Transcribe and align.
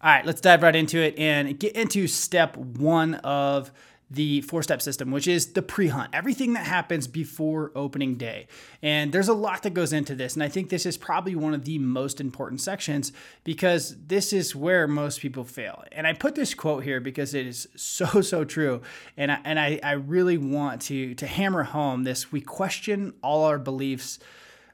All 0.00 0.10
right, 0.10 0.24
let's 0.24 0.40
dive 0.40 0.62
right 0.62 0.76
into 0.76 0.98
it 0.98 1.18
and 1.18 1.58
get 1.58 1.74
into 1.74 2.06
step 2.06 2.56
one 2.56 3.14
of 3.16 3.72
the 4.10 4.40
four 4.42 4.62
step 4.62 4.80
system, 4.80 5.10
which 5.10 5.26
is 5.26 5.52
the 5.52 5.60
pre 5.62 5.88
hunt, 5.88 6.10
everything 6.12 6.54
that 6.54 6.66
happens 6.66 7.06
before 7.06 7.72
opening 7.74 8.14
day. 8.14 8.46
And 8.82 9.12
there's 9.12 9.28
a 9.28 9.34
lot 9.34 9.62
that 9.64 9.74
goes 9.74 9.92
into 9.92 10.14
this. 10.14 10.34
And 10.34 10.42
I 10.42 10.48
think 10.48 10.70
this 10.70 10.86
is 10.86 10.96
probably 10.96 11.34
one 11.34 11.52
of 11.52 11.64
the 11.64 11.78
most 11.78 12.20
important 12.20 12.60
sections 12.60 13.12
because 13.44 13.96
this 14.06 14.32
is 14.32 14.54
where 14.54 14.86
most 14.86 15.20
people 15.20 15.44
fail. 15.44 15.84
And 15.92 16.06
I 16.06 16.12
put 16.12 16.34
this 16.34 16.54
quote 16.54 16.84
here 16.84 17.00
because 17.00 17.34
it 17.34 17.46
is 17.46 17.68
so, 17.76 18.06
so 18.22 18.44
true. 18.44 18.82
And 19.16 19.32
I, 19.32 19.40
and 19.44 19.58
I, 19.58 19.80
I 19.82 19.92
really 19.92 20.38
want 20.38 20.82
to, 20.82 21.14
to 21.14 21.26
hammer 21.26 21.64
home 21.64 22.04
this 22.04 22.32
we 22.32 22.40
question 22.40 23.14
all 23.22 23.44
our 23.44 23.58
beliefs. 23.58 24.18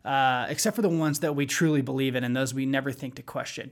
Uh, 0.05 0.45
except 0.51 0.77
for 0.77 0.83
the 0.83 0.89
ones 0.91 1.21
that 1.21 1.35
we 1.35 1.47
truly 1.47 1.81
believe 1.81 2.15
in 2.15 2.25
and 2.25 2.37
those 2.37 2.53
we 2.53 2.67
never 2.67 2.93
think 2.93 3.15
to 3.15 3.23
question. 3.23 3.71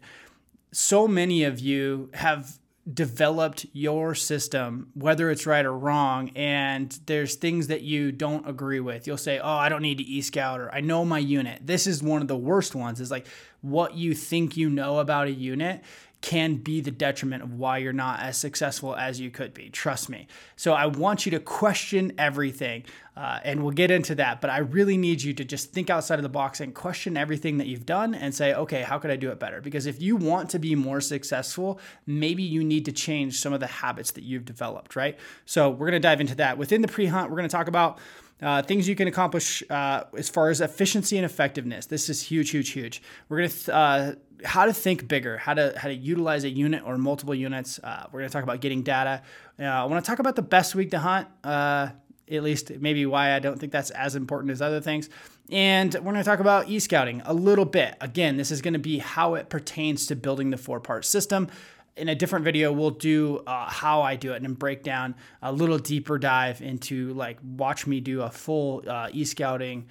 So 0.73 1.07
many 1.07 1.45
of 1.45 1.61
you 1.61 2.11
have 2.15 2.59
developed 2.93 3.67
your 3.73 4.15
system, 4.15 4.89
whether 4.95 5.31
it's 5.31 5.47
right 5.47 5.65
or 5.65 5.77
wrong, 5.77 6.31
and 6.35 6.99
there's 7.07 7.37
things 7.37 7.69
that 7.69 7.83
you 7.83 8.11
don't 8.11 8.49
agree 8.49 8.81
with. 8.81 9.07
You'll 9.07 9.17
say, 9.19 9.39
Oh, 9.39 9.49
I 9.49 9.69
don't 9.69 9.83
need 9.83 9.99
to 9.99 10.05
e 10.05 10.21
scout, 10.21 10.61
or 10.61 10.75
I 10.75 10.81
know 10.81 11.05
my 11.05 11.19
unit. 11.19 11.65
This 11.65 11.87
is 11.87 12.03
one 12.03 12.23
of 12.23 12.29
the 12.29 12.37
worst 12.37 12.75
ones, 12.75 13.01
is 13.01 13.11
like 13.11 13.27
what 13.61 13.95
you 13.95 14.15
think 14.15 14.57
you 14.57 14.69
know 14.69 14.99
about 14.99 15.29
a 15.29 15.33
unit 15.33 15.83
can 16.23 16.55
be 16.55 16.81
the 16.81 16.91
detriment 16.91 17.43
of 17.43 17.53
why 17.53 17.79
you're 17.79 17.93
not 17.93 18.21
as 18.21 18.39
successful 18.39 18.95
as 18.95 19.21
you 19.21 19.29
could 19.29 19.53
be. 19.53 19.69
Trust 19.69 20.09
me. 20.09 20.29
So 20.57 20.73
I 20.73 20.87
want 20.87 21.27
you 21.27 21.33
to 21.33 21.41
question 21.41 22.13
everything, 22.17 22.85
uh, 23.17 23.41
and 23.43 23.63
we'll 23.63 23.73
get 23.73 23.91
into 23.91 24.15
that. 24.15 24.41
But 24.41 24.51
I 24.51 24.59
really 24.59 24.97
need 24.97 25.21
you 25.21 25.35
to 25.35 25.45
just 25.45 25.73
think 25.73 25.91
outside 25.91 26.21
of 26.21 26.23
the 26.23 26.29
box 26.29 26.61
and 26.61 26.73
question 26.73 27.17
everything 27.17 27.59
that 27.59 27.67
you've 27.67 27.85
done 27.85 28.15
and 28.15 28.33
say, 28.33 28.55
okay, 28.55 28.83
how 28.83 29.01
could 29.01 29.11
I 29.11 29.17
do 29.17 29.31
it 29.31 29.41
better? 29.41 29.61
Because 29.61 29.87
if 29.87 30.01
you 30.01 30.15
want 30.15 30.49
to 30.51 30.61
be 30.61 30.77
more 30.77 31.01
successful, 31.01 31.81
maybe 32.07 32.45
you 32.45 32.63
need 32.63 32.85
to 32.85 32.93
change 32.93 33.41
some 33.41 33.53
of 33.53 33.59
the 33.59 33.67
habits 33.67 34.13
that 34.13 34.23
you've 34.23 34.45
developed, 34.45 34.95
right? 34.95 35.19
So 35.45 35.71
we're 35.71 35.91
to 35.91 36.01
dive 36.01 36.21
into 36.21 36.37
that. 36.37 36.57
Within 36.57 36.83
the 36.83 36.89
pre 36.89 37.07
hunt, 37.07 37.31
we're 37.31 37.43
to 37.43 37.49
talk 37.49 37.67
about 37.67 37.99
uh, 38.43 38.63
things 38.63 38.89
you 38.89 38.97
can 38.97 39.09
accomplish 39.09 39.63
uh, 39.71 40.05
as 40.17 40.29
far 40.29 40.51
as 40.51 40.61
efficiency 40.61 41.17
and 41.17 41.25
effectiveness. 41.25 41.87
This 41.87 42.09
is 42.09 42.23
huge, 42.23 42.51
huge, 42.51 42.71
huge. 42.71 43.03
We're 43.29 43.39
gonna 43.39 43.49
th- 43.49 43.69
uh, 43.69 44.15
how 44.45 44.67
to 44.67 44.73
think 44.73 45.07
bigger, 45.07 45.39
how 45.39 45.55
to 45.55 45.73
how 45.77 45.89
to 45.89 45.95
utilize 45.95 46.45
a 46.45 46.51
unit 46.51 46.83
or 46.85 46.99
multiple 46.99 47.35
units. 47.35 47.79
Uh, 47.83 48.07
we're 48.11 48.21
gonna 48.21 48.31
talk 48.31 48.43
about 48.43 48.61
getting 48.61 48.83
data. 48.83 49.23
Uh, 49.59 49.65
I 49.65 49.85
want 49.85 50.05
to 50.05 50.11
talk 50.11 50.19
about 50.19 50.37
the 50.37 50.43
best 50.43 50.75
week 50.75 50.91
to 50.91 50.99
hunt. 50.99 51.29
Uh, 51.45 51.91
at 52.31 52.43
least 52.43 52.71
maybe 52.81 53.05
why 53.07 53.35
I 53.35 53.39
don't 53.39 53.59
think 53.59 53.73
that's 53.73 53.91
as 53.91 54.17
important 54.17 54.53
as 54.53 54.63
other 54.63 54.81
things. 54.81 55.09
And 55.51 55.93
we're 55.95 56.01
going 56.01 56.15
to 56.17 56.25
talk 56.25 56.39
about 56.39 56.69
e 56.69 56.79
scouting 56.79 57.21
a 57.25 57.35
little 57.35 57.65
bit. 57.65 57.97
Again, 58.01 58.37
this 58.37 58.51
is 58.51 58.63
going 58.63 58.73
to 58.73 58.79
be 58.79 58.99
how 58.99 59.35
it 59.35 59.51
pertains 59.51 60.07
to 60.07 60.17
building 60.17 60.51
the 60.51 60.57
four 60.57 60.81
part 60.81 61.05
system 61.05 61.49
in 61.97 62.09
a 62.09 62.15
different 62.15 62.45
video 62.45 62.73
we'll 62.73 62.91
do 62.91 63.39
uh, 63.47 63.69
how 63.69 64.03
i 64.03 64.17
do 64.17 64.33
it 64.33 64.43
and 64.43 64.59
break 64.59 64.83
down 64.83 65.15
a 65.43 65.53
little 65.53 65.79
deeper 65.79 66.19
dive 66.19 66.63
into 66.63 67.13
like 67.15 67.39
watch 67.43 67.87
me 67.87 68.01
do 68.01 68.23
a 68.23 68.31
full 68.31 68.83
uh, 68.89 69.09
e-scouting 69.13 69.87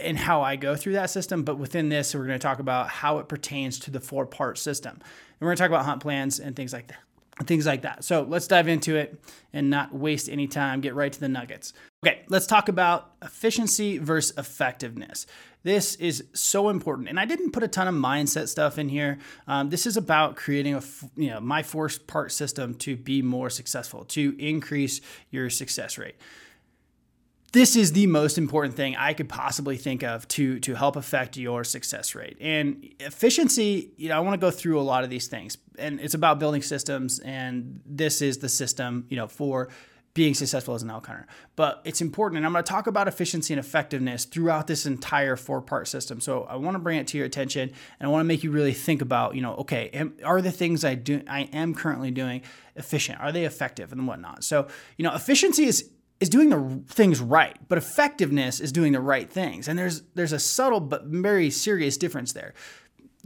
and 0.00 0.18
how 0.18 0.42
i 0.42 0.56
go 0.56 0.76
through 0.76 0.92
that 0.94 1.10
system. 1.10 1.42
But 1.42 1.58
within 1.58 1.88
this 1.88 2.14
we're 2.14 2.26
going 2.26 2.38
to 2.38 2.42
talk 2.42 2.58
about 2.58 2.88
how 2.88 3.18
it 3.18 3.28
pertains 3.28 3.78
to 3.80 3.90
the 3.90 4.00
four 4.00 4.26
part 4.26 4.58
system. 4.58 4.92
And 4.94 5.40
we're 5.40 5.48
going 5.48 5.56
to 5.56 5.62
talk 5.62 5.70
about 5.70 5.84
hunt 5.84 6.02
plans 6.02 6.40
and 6.40 6.54
things 6.54 6.72
like 6.72 6.88
that 6.88 6.98
things 7.44 7.66
like 7.66 7.82
that 7.82 8.04
so 8.04 8.22
let's 8.22 8.46
dive 8.46 8.68
into 8.68 8.96
it 8.96 9.22
and 9.52 9.70
not 9.70 9.94
waste 9.94 10.28
any 10.28 10.46
time 10.46 10.80
get 10.80 10.94
right 10.94 11.12
to 11.12 11.20
the 11.20 11.28
nuggets 11.28 11.72
okay 12.04 12.22
let's 12.28 12.46
talk 12.46 12.68
about 12.68 13.12
efficiency 13.22 13.98
versus 13.98 14.36
effectiveness 14.36 15.26
this 15.62 15.94
is 15.96 16.24
so 16.32 16.70
important. 16.70 17.08
And 17.08 17.20
I 17.20 17.26
didn't 17.26 17.52
put 17.52 17.62
a 17.62 17.68
ton 17.68 17.86
of 17.86 17.94
mindset 17.94 18.48
stuff 18.48 18.78
in 18.78 18.88
here. 18.88 19.18
Um, 19.46 19.68
this 19.68 19.86
is 19.86 19.96
about 19.96 20.36
creating 20.36 20.74
a, 20.74 20.82
you 21.16 21.28
know, 21.30 21.40
my 21.40 21.62
force 21.62 21.98
part 21.98 22.32
system 22.32 22.74
to 22.76 22.96
be 22.96 23.20
more 23.20 23.50
successful, 23.50 24.04
to 24.06 24.34
increase 24.38 25.00
your 25.30 25.50
success 25.50 25.98
rate 25.98 26.16
this 27.52 27.74
is 27.74 27.92
the 27.92 28.06
most 28.06 28.38
important 28.38 28.74
thing 28.74 28.96
I 28.96 29.12
could 29.12 29.28
possibly 29.28 29.76
think 29.76 30.02
of 30.02 30.26
to 30.28 30.60
to 30.60 30.74
help 30.74 30.96
affect 30.96 31.36
your 31.36 31.64
success 31.64 32.14
rate. 32.14 32.36
And 32.40 32.92
efficiency, 33.00 33.92
you 33.96 34.08
know, 34.08 34.16
I 34.16 34.20
want 34.20 34.40
to 34.40 34.44
go 34.44 34.50
through 34.50 34.80
a 34.80 34.82
lot 34.82 35.04
of 35.04 35.10
these 35.10 35.26
things. 35.26 35.58
And 35.78 36.00
it's 36.00 36.14
about 36.14 36.38
building 36.38 36.62
systems 36.62 37.18
and 37.20 37.80
this 37.84 38.22
is 38.22 38.38
the 38.38 38.48
system, 38.48 39.06
you 39.08 39.16
know, 39.16 39.26
for 39.26 39.68
being 40.12 40.34
successful 40.34 40.74
as 40.74 40.82
an 40.82 40.90
elk 40.90 41.06
hunter. 41.06 41.26
But 41.54 41.82
it's 41.84 42.00
important, 42.00 42.38
and 42.38 42.46
I'm 42.46 42.52
going 42.52 42.64
to 42.64 42.68
talk 42.68 42.88
about 42.88 43.06
efficiency 43.06 43.54
and 43.54 43.60
effectiveness 43.60 44.24
throughout 44.24 44.66
this 44.66 44.84
entire 44.84 45.36
four 45.36 45.62
part 45.62 45.86
system. 45.86 46.20
So 46.20 46.44
I 46.44 46.56
want 46.56 46.74
to 46.74 46.80
bring 46.80 46.98
it 46.98 47.06
to 47.08 47.16
your 47.16 47.26
attention, 47.26 47.70
and 48.00 48.06
I 48.06 48.08
want 48.08 48.20
to 48.20 48.24
make 48.24 48.42
you 48.42 48.50
really 48.50 48.72
think 48.72 49.02
about, 49.02 49.36
you 49.36 49.40
know, 49.40 49.54
okay, 49.56 49.88
am, 49.92 50.14
are 50.24 50.42
the 50.42 50.50
things 50.50 50.84
I 50.84 50.96
do, 50.96 51.22
I 51.28 51.42
am 51.52 51.74
currently 51.74 52.10
doing 52.10 52.42
efficient? 52.74 53.20
Are 53.20 53.30
they 53.30 53.44
effective 53.44 53.92
and 53.92 54.06
whatnot? 54.06 54.42
So 54.42 54.66
you 54.96 55.04
know, 55.04 55.14
efficiency 55.14 55.64
is 55.64 55.88
is 56.20 56.28
doing 56.28 56.50
the 56.50 56.82
things 56.86 57.20
right, 57.20 57.56
but 57.68 57.78
effectiveness 57.78 58.60
is 58.60 58.72
doing 58.72 58.92
the 58.92 59.00
right 59.00 59.30
things, 59.30 59.68
and 59.68 59.78
there's 59.78 60.02
there's 60.14 60.32
a 60.32 60.38
subtle 60.38 60.80
but 60.80 61.04
very 61.04 61.50
serious 61.50 61.96
difference 61.96 62.32
there. 62.32 62.54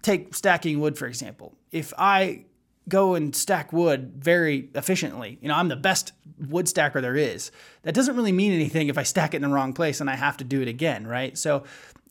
Take 0.03 0.35
stacking 0.35 0.81
wood 0.81 0.97
for 0.97 1.07
example. 1.07 1.57
If 1.73 1.93
I 1.99 2.45
go 2.89 3.15
and 3.15 3.35
stack 3.35 3.73
wood 3.73 4.13
very 4.17 4.69
efficiently. 4.75 5.39
You 5.41 5.49
know, 5.49 5.55
I'm 5.55 5.69
the 5.69 5.77
best 5.77 6.13
wood 6.39 6.69
stacker 6.69 7.01
there 7.01 7.17
is. 7.17 7.51
That 7.83 7.95
doesn't 7.95 8.15
really 8.15 8.33
mean 8.33 8.53
anything 8.53 8.89
if 8.89 8.99
I 8.99 9.05
stack 9.05 9.35
it 9.35 9.39
in 9.39 9.43
the 9.43 9.49
wrong 9.49 9.73
place 9.73 10.01
and 10.01 10.11
I 10.11 10.17
have 10.17 10.37
to 10.39 10.45
do 10.45 10.61
it 10.61 10.69
again, 10.69 11.07
right? 11.07 11.37
So 11.39 11.65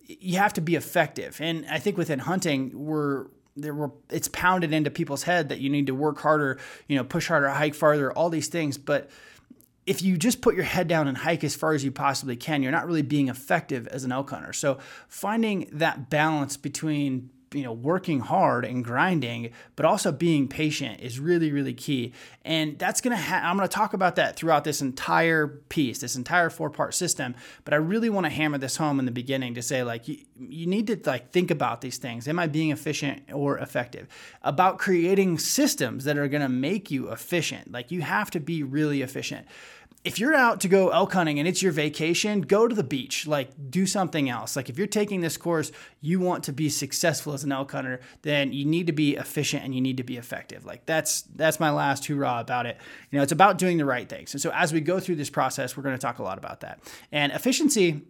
you 0.08 0.38
have 0.38 0.54
to 0.54 0.62
be 0.62 0.76
effective. 0.76 1.40
And 1.40 1.66
I 1.70 1.80
think 1.80 1.98
within 1.98 2.20
hunting, 2.20 2.72
we're 2.74 3.28
there 3.56 3.74
were 3.74 3.92
it's 4.10 4.28
pounded 4.30 4.74
into 4.74 4.90
people's 4.90 5.24
head 5.24 5.50
that 5.50 5.60
you 5.60 5.70
need 5.70 5.86
to 5.86 5.94
work 5.94 6.20
harder, 6.20 6.60
you 6.88 6.98
know, 6.98 7.04
push 7.04 7.28
harder, 7.28 7.50
hike 7.50 7.76
farther, 7.76 8.12
all 8.12 8.30
these 8.30 8.48
things, 8.48 8.80
but 8.80 9.12
if 9.86 10.02
you 10.02 10.18
just 10.18 10.42
put 10.42 10.56
your 10.56 10.64
head 10.64 10.88
down 10.88 11.08
and 11.08 11.18
hike 11.18 11.44
as 11.44 11.56
far 11.56 11.74
as 11.74 11.84
you 11.84 11.92
possibly 11.92 12.36
can, 12.36 12.64
you're 12.64 12.72
not 12.72 12.88
really 12.88 13.02
being 13.02 13.28
effective 13.28 13.88
as 13.88 14.04
an 14.04 14.12
elk 14.12 14.30
hunter. 14.30 14.54
So 14.54 14.80
finding 15.08 15.70
that 15.74 16.10
balance 16.10 16.56
between 16.56 17.30
you 17.54 17.64
know 17.64 17.74
working 17.74 18.20
hard 18.20 18.66
and 18.66 18.84
grinding 18.84 19.52
but 19.76 19.86
also 19.86 20.12
being 20.12 20.48
patient 20.48 21.00
is 21.02 21.20
really 21.20 21.52
really 21.52 21.74
key. 21.74 22.14
And 22.46 22.78
that's 22.78 23.00
gonna 23.02 23.18
ha- 23.18 23.42
i'm 23.44 23.56
gonna 23.56 23.68
talk 23.68 23.94
about 23.94 24.16
that 24.16 24.36
throughout 24.36 24.64
this 24.64 24.82
entire 24.82 25.48
piece 25.48 26.00
this 26.00 26.16
entire 26.16 26.50
four 26.50 26.70
part 26.70 26.94
system 26.94 27.36
but 27.64 27.74
i 27.74 27.78
really 27.78 28.10
want 28.10 28.26
to 28.26 28.30
hammer 28.30 28.58
this 28.58 28.78
home 28.78 29.00
in 29.00 29.06
the 29.06 29.12
beginning 29.12 29.56
to 29.56 29.62
say 29.62 29.84
like 29.84 30.08
you, 30.08 30.18
you 30.36 30.66
need 30.68 30.88
to 30.88 31.00
like 31.06 31.32
think 31.32 31.52
about 31.52 31.82
these 31.82 31.98
things. 31.98 32.28
Am 32.28 32.40
i 32.40 32.48
being 32.48 32.72
efficient 32.72 33.24
or 33.32 33.58
effective? 33.58 34.08
About 34.42 34.80
creating 34.80 35.38
systems 35.38 36.04
that 36.06 36.18
are 36.18 36.28
gonna 36.28 36.50
make 36.50 36.92
you 36.92 37.12
efficient. 37.12 37.72
Like 37.72 37.92
you 37.92 38.02
have 38.02 38.32
to 38.32 38.40
be 38.40 38.64
really 38.64 39.02
efficient 39.02 39.48
if 40.04 40.20
you're 40.20 40.36
out 40.36 40.60
to 40.62 40.68
go 40.68 40.90
elk 40.90 41.14
hunting 41.14 41.40
and 41.40 41.48
it's 41.48 41.62
your 41.62 41.72
vacation, 41.72 42.42
go 42.42 42.68
to 42.68 42.76
the 42.76 42.84
beach. 42.84 43.26
Like, 43.26 43.50
do 43.70 43.86
something 43.86 44.30
else. 44.30 44.56
Like, 44.56 44.70
if 44.70 44.78
you're 44.78 44.86
taking 44.86 45.22
this 45.22 45.38
course, 45.38 45.72
you 46.02 46.20
want 46.20 46.44
to 46.46 46.54
be 46.54 46.68
successful 46.68 47.34
as 47.34 47.46
an 47.46 47.54
elk 47.54 47.72
hunter, 47.72 48.02
then 48.22 48.52
you 48.52 48.66
need 48.66 48.88
to 48.88 48.94
be 48.94 49.16
efficient 49.16 49.64
and 49.64 49.74
you 49.74 49.80
need 49.80 49.98
to 49.98 50.04
be 50.04 50.18
effective. 50.18 50.66
Like, 50.66 50.86
that's 50.86 51.22
that's 51.36 51.60
my 51.60 51.72
last 51.72 52.06
hoorah 52.06 52.40
about 52.40 52.66
it. 52.66 52.78
You 53.12 53.18
know, 53.18 53.24
it's 53.24 53.32
about 53.32 53.58
doing 53.58 53.78
the 53.78 53.86
right 53.86 54.10
things. 54.10 54.34
And 54.34 54.42
so, 54.42 54.52
as 54.52 54.74
we 54.74 54.82
go 54.82 55.00
through 55.00 55.16
this 55.16 55.30
process, 55.30 55.78
we're 55.78 55.84
going 55.84 55.96
to 55.96 56.02
talk 56.02 56.20
a 56.20 56.24
lot 56.24 56.38
about 56.38 56.60
that. 56.62 56.80
And 57.12 57.32
efficiency 57.32 58.02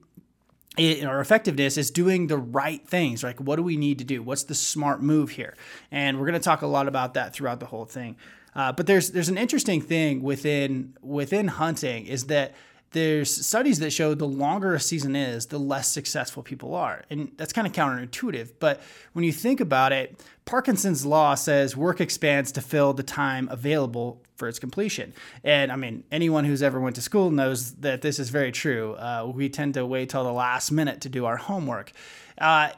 or 0.79 1.19
effectiveness 1.19 1.77
is 1.77 1.91
doing 1.91 2.25
the 2.25 2.37
right 2.37 2.87
things. 2.87 3.23
Like, 3.23 3.39
what 3.39 3.57
do 3.57 3.63
we 3.63 3.77
need 3.77 3.99
to 3.99 4.03
do? 4.03 4.23
What's 4.23 4.43
the 4.43 4.55
smart 4.55 5.03
move 5.03 5.29
here? 5.29 5.55
And 5.91 6.19
we're 6.19 6.25
going 6.25 6.39
to 6.39 6.43
talk 6.43 6.63
a 6.63 6.67
lot 6.67 6.87
about 6.87 7.13
that 7.13 7.33
throughout 7.33 7.59
the 7.59 7.67
whole 7.67 7.85
thing. 7.85 8.15
Uh, 8.55 8.71
but 8.71 8.87
there's 8.87 9.11
there's 9.11 9.29
an 9.29 9.37
interesting 9.37 9.81
thing 9.81 10.21
within 10.21 10.95
within 11.01 11.47
hunting 11.47 12.05
is 12.05 12.25
that 12.25 12.53
there's 12.93 13.45
studies 13.45 13.79
that 13.79 13.91
show 13.91 14.13
the 14.13 14.27
longer 14.27 14.75
a 14.75 14.79
season 14.79 15.15
is, 15.15 15.47
the 15.47 15.57
less 15.57 15.87
successful 15.87 16.43
people 16.43 16.75
are. 16.75 17.03
And 17.09 17.31
that's 17.37 17.51
kind 17.51 17.67
of 17.67 17.73
counterintuitive. 17.73 18.53
But 18.59 18.81
when 19.13 19.25
you 19.25 19.33
think 19.33 19.59
about 19.59 19.91
it, 19.91 20.23
Parkinson's 20.45 21.05
law 21.05 21.35
says 21.35 21.75
work 21.75 21.99
expands 21.99 22.51
to 22.53 22.61
fill 22.61 22.93
the 22.93 23.03
time 23.03 23.49
available 23.51 24.21
for 24.35 24.47
its 24.47 24.59
completion. 24.59 25.13
And 25.43 25.71
I 25.71 25.75
mean, 25.75 26.03
anyone 26.11 26.45
who's 26.45 26.61
ever 26.63 26.79
went 26.79 26.95
to 26.95 27.01
school 27.01 27.31
knows 27.31 27.73
that 27.75 28.01
this 28.01 28.19
is 28.19 28.29
very 28.29 28.51
true. 28.51 28.93
Uh, 28.93 29.31
we 29.33 29.49
tend 29.49 29.73
to 29.73 29.85
wait 29.85 30.09
till 30.09 30.23
the 30.23 30.31
last 30.31 30.71
minute 30.71 31.01
to 31.01 31.09
do 31.09 31.25
our 31.25 31.37
homework. 31.37 31.91
Uh, 32.37 32.69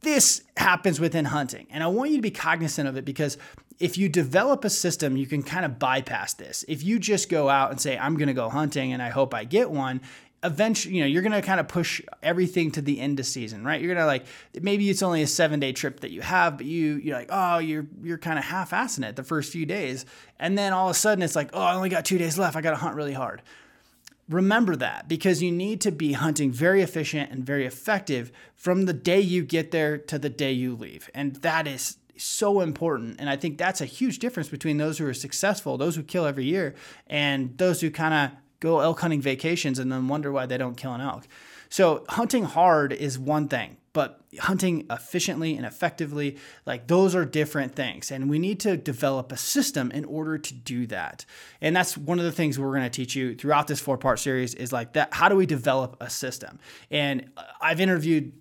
this 0.00 0.42
happens 0.56 0.98
within 0.98 1.26
hunting. 1.26 1.66
And 1.70 1.84
I 1.84 1.88
want 1.88 2.10
you 2.10 2.16
to 2.16 2.22
be 2.22 2.30
cognizant 2.30 2.88
of 2.88 2.96
it 2.96 3.04
because 3.04 3.36
if 3.80 3.96
you 3.96 4.10
develop 4.10 4.64
a 4.64 4.70
system, 4.70 5.16
you 5.16 5.26
can 5.26 5.42
kind 5.42 5.64
of 5.64 5.78
bypass 5.78 6.34
this. 6.34 6.64
If 6.68 6.84
you 6.84 6.98
just 6.98 7.30
go 7.30 7.48
out 7.48 7.70
and 7.70 7.80
say, 7.80 7.98
I'm 7.98 8.16
going 8.16 8.28
to 8.28 8.34
go 8.34 8.50
hunting 8.50 8.92
and 8.92 9.02
I 9.02 9.08
hope 9.08 9.32
I 9.32 9.44
get 9.44 9.70
one, 9.70 10.02
eventually, 10.42 10.94
you 10.94 11.00
know, 11.00 11.06
you're 11.06 11.22
going 11.22 11.32
to 11.32 11.40
kind 11.40 11.58
of 11.58 11.66
push 11.66 12.02
everything 12.22 12.70
to 12.72 12.82
the 12.82 13.00
end 13.00 13.18
of 13.18 13.26
season, 13.26 13.64
right? 13.64 13.80
You're 13.80 13.94
going 13.94 14.02
to 14.02 14.06
like, 14.06 14.26
maybe 14.60 14.88
it's 14.90 15.02
only 15.02 15.22
a 15.22 15.26
seven 15.26 15.60
day 15.60 15.72
trip 15.72 16.00
that 16.00 16.10
you 16.10 16.20
have, 16.20 16.58
but 16.58 16.66
you, 16.66 16.96
you're 16.96 17.16
like, 17.16 17.30
oh, 17.32 17.58
you're, 17.58 17.86
you're 18.02 18.18
kind 18.18 18.38
of 18.38 18.44
half 18.44 18.70
assing 18.70 19.08
it 19.08 19.16
the 19.16 19.24
first 19.24 19.50
few 19.50 19.64
days. 19.64 20.04
And 20.38 20.58
then 20.58 20.74
all 20.74 20.88
of 20.88 20.92
a 20.92 20.98
sudden 20.98 21.22
it's 21.22 21.36
like, 21.36 21.50
oh, 21.54 21.62
I 21.62 21.74
only 21.74 21.88
got 21.88 22.04
two 22.04 22.18
days 22.18 22.38
left. 22.38 22.56
I 22.56 22.60
got 22.60 22.70
to 22.70 22.76
hunt 22.76 22.96
really 22.96 23.14
hard. 23.14 23.40
Remember 24.28 24.76
that 24.76 25.08
because 25.08 25.42
you 25.42 25.50
need 25.50 25.80
to 25.80 25.90
be 25.90 26.12
hunting 26.12 26.52
very 26.52 26.82
efficient 26.82 27.32
and 27.32 27.44
very 27.44 27.66
effective 27.66 28.30
from 28.54 28.84
the 28.84 28.92
day 28.92 29.20
you 29.20 29.42
get 29.42 29.72
there 29.72 29.98
to 29.98 30.18
the 30.18 30.28
day 30.28 30.52
you 30.52 30.76
leave. 30.76 31.10
And 31.14 31.36
that 31.36 31.66
is 31.66 31.96
so 32.24 32.60
important. 32.60 33.16
And 33.18 33.28
I 33.28 33.36
think 33.36 33.58
that's 33.58 33.80
a 33.80 33.86
huge 33.86 34.18
difference 34.18 34.48
between 34.48 34.76
those 34.76 34.98
who 34.98 35.06
are 35.06 35.14
successful, 35.14 35.78
those 35.78 35.96
who 35.96 36.02
kill 36.02 36.26
every 36.26 36.44
year, 36.44 36.74
and 37.06 37.56
those 37.58 37.80
who 37.80 37.90
kind 37.90 38.14
of 38.14 38.38
go 38.60 38.80
elk 38.80 39.00
hunting 39.00 39.20
vacations 39.20 39.78
and 39.78 39.90
then 39.90 40.08
wonder 40.08 40.30
why 40.30 40.46
they 40.46 40.58
don't 40.58 40.76
kill 40.76 40.92
an 40.92 41.00
elk. 41.00 41.26
So 41.70 42.04
hunting 42.08 42.44
hard 42.44 42.92
is 42.92 43.16
one 43.18 43.46
thing, 43.46 43.76
but 43.92 44.20
hunting 44.38 44.86
efficiently 44.90 45.56
and 45.56 45.64
effectively, 45.64 46.36
like 46.66 46.88
those 46.88 47.14
are 47.14 47.24
different 47.24 47.76
things. 47.76 48.10
And 48.10 48.28
we 48.28 48.40
need 48.40 48.58
to 48.60 48.76
develop 48.76 49.30
a 49.30 49.36
system 49.36 49.90
in 49.92 50.04
order 50.04 50.36
to 50.36 50.54
do 50.54 50.86
that. 50.88 51.24
And 51.60 51.74
that's 51.74 51.96
one 51.96 52.18
of 52.18 52.24
the 52.24 52.32
things 52.32 52.58
we're 52.58 52.70
going 52.70 52.82
to 52.82 52.90
teach 52.90 53.14
you 53.14 53.36
throughout 53.36 53.68
this 53.68 53.80
four 53.80 53.96
part 53.96 54.18
series 54.18 54.54
is 54.54 54.72
like 54.72 54.94
that. 54.94 55.14
How 55.14 55.28
do 55.28 55.36
we 55.36 55.46
develop 55.46 55.96
a 56.00 56.10
system? 56.10 56.58
And 56.90 57.30
uh, 57.36 57.44
I've 57.60 57.80
interviewed 57.80 58.32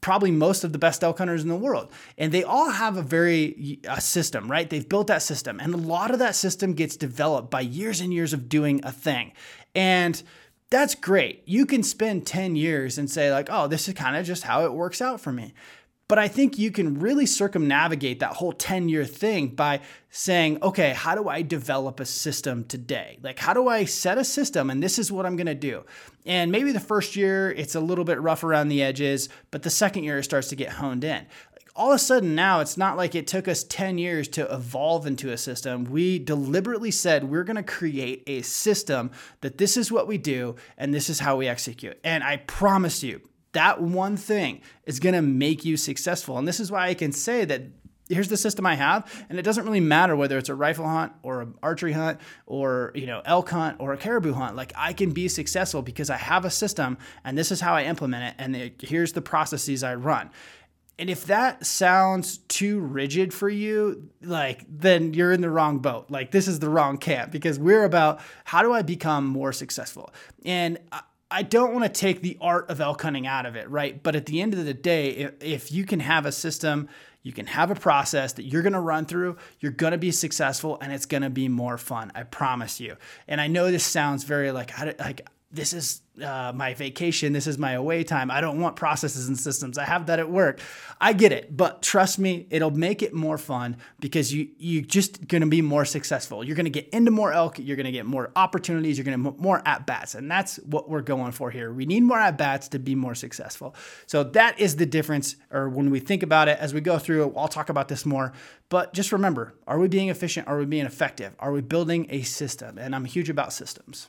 probably 0.00 0.30
most 0.30 0.64
of 0.64 0.72
the 0.72 0.78
best 0.78 1.02
elk 1.02 1.18
hunters 1.18 1.42
in 1.42 1.48
the 1.48 1.56
world 1.56 1.90
and 2.16 2.32
they 2.32 2.44
all 2.44 2.70
have 2.70 2.96
a 2.96 3.02
very 3.02 3.80
a 3.88 4.00
system 4.00 4.50
right 4.50 4.70
they've 4.70 4.88
built 4.88 5.08
that 5.08 5.22
system 5.22 5.58
and 5.60 5.74
a 5.74 5.78
lot 5.78 6.10
of 6.10 6.18
that 6.18 6.34
system 6.34 6.72
gets 6.72 6.96
developed 6.96 7.50
by 7.50 7.60
years 7.60 8.00
and 8.00 8.12
years 8.12 8.32
of 8.32 8.48
doing 8.48 8.80
a 8.84 8.92
thing 8.92 9.32
and 9.74 10.22
that's 10.70 10.94
great. 10.94 11.42
You 11.46 11.64
can 11.64 11.82
spend 11.82 12.26
10 12.26 12.54
years 12.54 12.98
and 12.98 13.10
say, 13.10 13.32
like, 13.32 13.48
oh, 13.50 13.68
this 13.68 13.88
is 13.88 13.94
kind 13.94 14.16
of 14.16 14.26
just 14.26 14.42
how 14.42 14.64
it 14.64 14.72
works 14.72 15.00
out 15.00 15.20
for 15.20 15.32
me. 15.32 15.54
But 16.08 16.18
I 16.18 16.26
think 16.26 16.58
you 16.58 16.70
can 16.70 16.98
really 16.98 17.26
circumnavigate 17.26 18.20
that 18.20 18.32
whole 18.32 18.52
10 18.52 18.88
year 18.88 19.04
thing 19.04 19.48
by 19.48 19.80
saying, 20.10 20.62
okay, 20.62 20.94
how 20.94 21.14
do 21.14 21.28
I 21.28 21.42
develop 21.42 22.00
a 22.00 22.06
system 22.06 22.64
today? 22.64 23.18
Like, 23.22 23.38
how 23.38 23.52
do 23.52 23.68
I 23.68 23.84
set 23.84 24.16
a 24.16 24.24
system 24.24 24.70
and 24.70 24.82
this 24.82 24.98
is 24.98 25.12
what 25.12 25.26
I'm 25.26 25.36
gonna 25.36 25.54
do? 25.54 25.84
And 26.24 26.50
maybe 26.50 26.72
the 26.72 26.80
first 26.80 27.14
year 27.14 27.50
it's 27.50 27.74
a 27.74 27.80
little 27.80 28.04
bit 28.04 28.20
rough 28.22 28.42
around 28.42 28.68
the 28.68 28.82
edges, 28.82 29.28
but 29.50 29.62
the 29.62 29.70
second 29.70 30.04
year 30.04 30.18
it 30.18 30.24
starts 30.24 30.48
to 30.48 30.56
get 30.56 30.70
honed 30.70 31.04
in 31.04 31.26
all 31.78 31.92
of 31.92 31.96
a 31.96 31.98
sudden 31.98 32.34
now 32.34 32.58
it's 32.58 32.76
not 32.76 32.96
like 32.96 33.14
it 33.14 33.28
took 33.28 33.46
us 33.46 33.62
10 33.62 33.98
years 33.98 34.26
to 34.26 34.52
evolve 34.52 35.06
into 35.06 35.30
a 35.30 35.38
system. 35.38 35.84
We 35.84 36.18
deliberately 36.18 36.90
said 36.90 37.22
we're 37.22 37.44
going 37.44 37.56
to 37.56 37.62
create 37.62 38.24
a 38.26 38.42
system 38.42 39.12
that 39.42 39.58
this 39.58 39.76
is 39.76 39.92
what 39.92 40.08
we 40.08 40.18
do 40.18 40.56
and 40.76 40.92
this 40.92 41.08
is 41.08 41.20
how 41.20 41.36
we 41.36 41.46
execute. 41.46 41.96
And 42.02 42.24
I 42.24 42.38
promise 42.38 43.04
you, 43.04 43.20
that 43.58 43.82
one 43.82 44.16
thing 44.16 44.60
is 44.86 45.00
going 45.00 45.16
to 45.16 45.22
make 45.22 45.64
you 45.64 45.76
successful. 45.76 46.38
And 46.38 46.46
this 46.46 46.60
is 46.60 46.70
why 46.70 46.86
I 46.86 46.94
can 46.94 47.10
say 47.10 47.44
that 47.44 47.62
here's 48.08 48.28
the 48.28 48.36
system 48.36 48.64
I 48.64 48.76
have, 48.76 49.26
and 49.28 49.36
it 49.36 49.42
doesn't 49.42 49.64
really 49.64 49.80
matter 49.80 50.14
whether 50.14 50.38
it's 50.38 50.48
a 50.48 50.54
rifle 50.54 50.86
hunt 50.86 51.12
or 51.24 51.42
an 51.42 51.54
archery 51.60 51.92
hunt 51.92 52.20
or 52.46 52.92
you 52.94 53.06
know 53.06 53.20
elk 53.24 53.50
hunt 53.50 53.76
or 53.80 53.92
a 53.92 53.96
caribou 53.96 54.32
hunt. 54.32 54.54
Like 54.54 54.72
I 54.76 54.92
can 54.92 55.10
be 55.10 55.26
successful 55.26 55.82
because 55.82 56.08
I 56.08 56.16
have 56.16 56.44
a 56.44 56.50
system, 56.50 56.98
and 57.24 57.36
this 57.36 57.50
is 57.50 57.60
how 57.60 57.74
I 57.74 57.84
implement 57.84 58.24
it, 58.24 58.34
and 58.38 58.56
it, 58.56 58.80
here's 58.80 59.12
the 59.12 59.22
processes 59.22 59.82
I 59.82 59.96
run. 59.96 60.30
And 61.00 61.08
if 61.08 61.26
that 61.26 61.64
sounds 61.64 62.38
too 62.38 62.80
rigid 62.80 63.32
for 63.32 63.48
you, 63.48 64.10
like 64.22 64.64
then 64.68 65.14
you're 65.14 65.32
in 65.32 65.40
the 65.40 65.50
wrong 65.50 65.78
boat. 65.78 66.10
Like 66.10 66.30
this 66.30 66.48
is 66.48 66.58
the 66.58 66.68
wrong 66.68 66.96
camp 66.96 67.30
because 67.30 67.58
we're 67.58 67.84
about 67.84 68.20
how 68.44 68.62
do 68.62 68.72
I 68.72 68.82
become 68.82 69.26
more 69.26 69.52
successful? 69.52 70.12
And 70.44 70.78
uh, 70.90 71.00
I 71.30 71.42
don't 71.42 71.72
want 71.72 71.84
to 71.84 71.90
take 71.90 72.22
the 72.22 72.38
art 72.40 72.70
of 72.70 72.80
elk 72.80 73.02
hunting 73.02 73.26
out 73.26 73.44
of 73.44 73.54
it, 73.54 73.68
right? 73.68 74.02
But 74.02 74.16
at 74.16 74.26
the 74.26 74.40
end 74.40 74.54
of 74.54 74.64
the 74.64 74.74
day, 74.74 75.10
if, 75.10 75.32
if 75.42 75.72
you 75.72 75.84
can 75.84 76.00
have 76.00 76.24
a 76.24 76.32
system, 76.32 76.88
you 77.22 77.32
can 77.32 77.46
have 77.46 77.70
a 77.70 77.74
process 77.74 78.32
that 78.34 78.44
you're 78.44 78.62
going 78.62 78.72
to 78.72 78.80
run 78.80 79.04
through, 79.04 79.36
you're 79.60 79.72
going 79.72 79.90
to 79.90 79.98
be 79.98 80.10
successful 80.10 80.78
and 80.80 80.92
it's 80.92 81.04
going 81.04 81.22
to 81.22 81.30
be 81.30 81.48
more 81.48 81.76
fun. 81.76 82.10
I 82.14 82.22
promise 82.22 82.80
you. 82.80 82.96
And 83.26 83.40
I 83.40 83.46
know 83.46 83.70
this 83.70 83.84
sounds 83.84 84.24
very 84.24 84.50
like 84.52 84.78
like 84.98 85.28
this 85.50 85.72
is 85.72 86.02
uh, 86.22 86.52
my 86.54 86.74
vacation. 86.74 87.32
This 87.32 87.46
is 87.46 87.58
my 87.58 87.72
away 87.72 88.04
time. 88.04 88.30
I 88.30 88.40
don't 88.40 88.60
want 88.60 88.76
processes 88.76 89.28
and 89.28 89.38
systems. 89.38 89.78
I 89.78 89.84
have 89.84 90.06
that 90.06 90.18
at 90.18 90.30
work. 90.30 90.60
I 91.00 91.12
get 91.12 91.32
it, 91.32 91.56
but 91.56 91.82
trust 91.82 92.18
me, 92.18 92.46
it'll 92.50 92.70
make 92.70 93.02
it 93.02 93.14
more 93.14 93.38
fun 93.38 93.76
because 94.00 94.32
you 94.32 94.48
you're 94.58 94.82
just 94.82 95.28
to 95.28 95.46
be 95.46 95.62
more 95.62 95.84
successful. 95.84 96.42
You're 96.44 96.56
to 96.56 96.70
get 96.70 96.88
into 96.90 97.10
more 97.10 97.32
elk. 97.32 97.58
You're 97.58 97.76
to 97.76 97.92
get 97.92 98.06
more 98.06 98.30
opportunities. 98.36 98.98
You're 98.98 99.04
to 99.04 99.10
get 99.10 99.40
more 99.40 99.62
at 99.66 99.86
bats, 99.86 100.14
and 100.14 100.30
that's 100.30 100.56
what 100.58 100.88
we're 100.88 101.02
going 101.02 101.32
for 101.32 101.50
here. 101.50 101.72
We 101.72 101.86
need 101.86 102.02
more 102.02 102.18
at 102.18 102.36
bats 102.36 102.68
to 102.68 102.78
be 102.78 102.94
more 102.94 103.14
successful. 103.14 103.74
So 104.06 104.24
that 104.24 104.58
is 104.58 104.76
the 104.76 104.86
difference. 104.86 105.36
Or 105.50 105.68
when 105.68 105.90
we 105.90 106.00
think 106.00 106.22
about 106.22 106.48
it 106.48 106.58
as 106.58 106.74
we 106.74 106.80
go 106.80 106.98
through, 106.98 107.34
I'll 107.36 107.48
talk 107.48 107.68
about 107.68 107.88
this 107.88 108.04
more. 108.04 108.32
But 108.68 108.92
just 108.92 109.12
remember: 109.12 109.54
Are 109.66 109.78
we 109.78 109.88
being 109.88 110.08
efficient? 110.08 110.48
Are 110.48 110.58
we 110.58 110.64
being 110.64 110.86
effective? 110.86 111.34
Are 111.38 111.52
we 111.52 111.60
building 111.60 112.06
a 112.10 112.22
system? 112.22 112.78
And 112.78 112.94
I'm 112.94 113.04
huge 113.04 113.30
about 113.30 113.52
systems. 113.52 114.08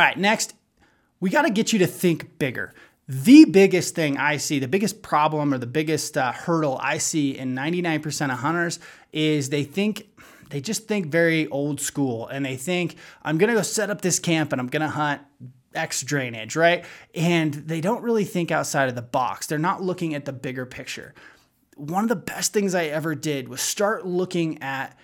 All 0.00 0.06
right, 0.06 0.16
next, 0.16 0.54
we 1.20 1.28
got 1.28 1.42
to 1.42 1.50
get 1.50 1.74
you 1.74 1.80
to 1.80 1.86
think 1.86 2.38
bigger. 2.38 2.72
The 3.06 3.44
biggest 3.44 3.94
thing 3.94 4.16
I 4.16 4.38
see, 4.38 4.58
the 4.58 4.66
biggest 4.66 5.02
problem 5.02 5.52
or 5.52 5.58
the 5.58 5.66
biggest 5.66 6.16
uh, 6.16 6.32
hurdle 6.32 6.78
I 6.80 6.96
see 6.96 7.36
in 7.36 7.54
99% 7.54 8.32
of 8.32 8.38
hunters 8.38 8.78
is 9.12 9.50
they 9.50 9.62
think 9.62 10.08
they 10.48 10.62
just 10.62 10.88
think 10.88 11.08
very 11.08 11.48
old 11.48 11.82
school 11.82 12.28
and 12.28 12.46
they 12.46 12.56
think 12.56 12.96
I'm 13.22 13.36
going 13.36 13.50
to 13.50 13.54
go 13.54 13.60
set 13.60 13.90
up 13.90 14.00
this 14.00 14.18
camp 14.18 14.52
and 14.52 14.60
I'm 14.62 14.68
going 14.68 14.80
to 14.80 14.88
hunt 14.88 15.20
X 15.74 16.00
drainage, 16.00 16.56
right? 16.56 16.86
And 17.14 17.52
they 17.52 17.82
don't 17.82 18.02
really 18.02 18.24
think 18.24 18.50
outside 18.50 18.88
of 18.88 18.94
the 18.94 19.02
box. 19.02 19.48
They're 19.48 19.58
not 19.58 19.82
looking 19.82 20.14
at 20.14 20.24
the 20.24 20.32
bigger 20.32 20.64
picture. 20.64 21.12
One 21.76 22.04
of 22.04 22.08
the 22.08 22.16
best 22.16 22.54
things 22.54 22.74
I 22.74 22.86
ever 22.86 23.14
did 23.14 23.50
was 23.50 23.60
start 23.60 24.06
looking 24.06 24.62
at 24.62 24.96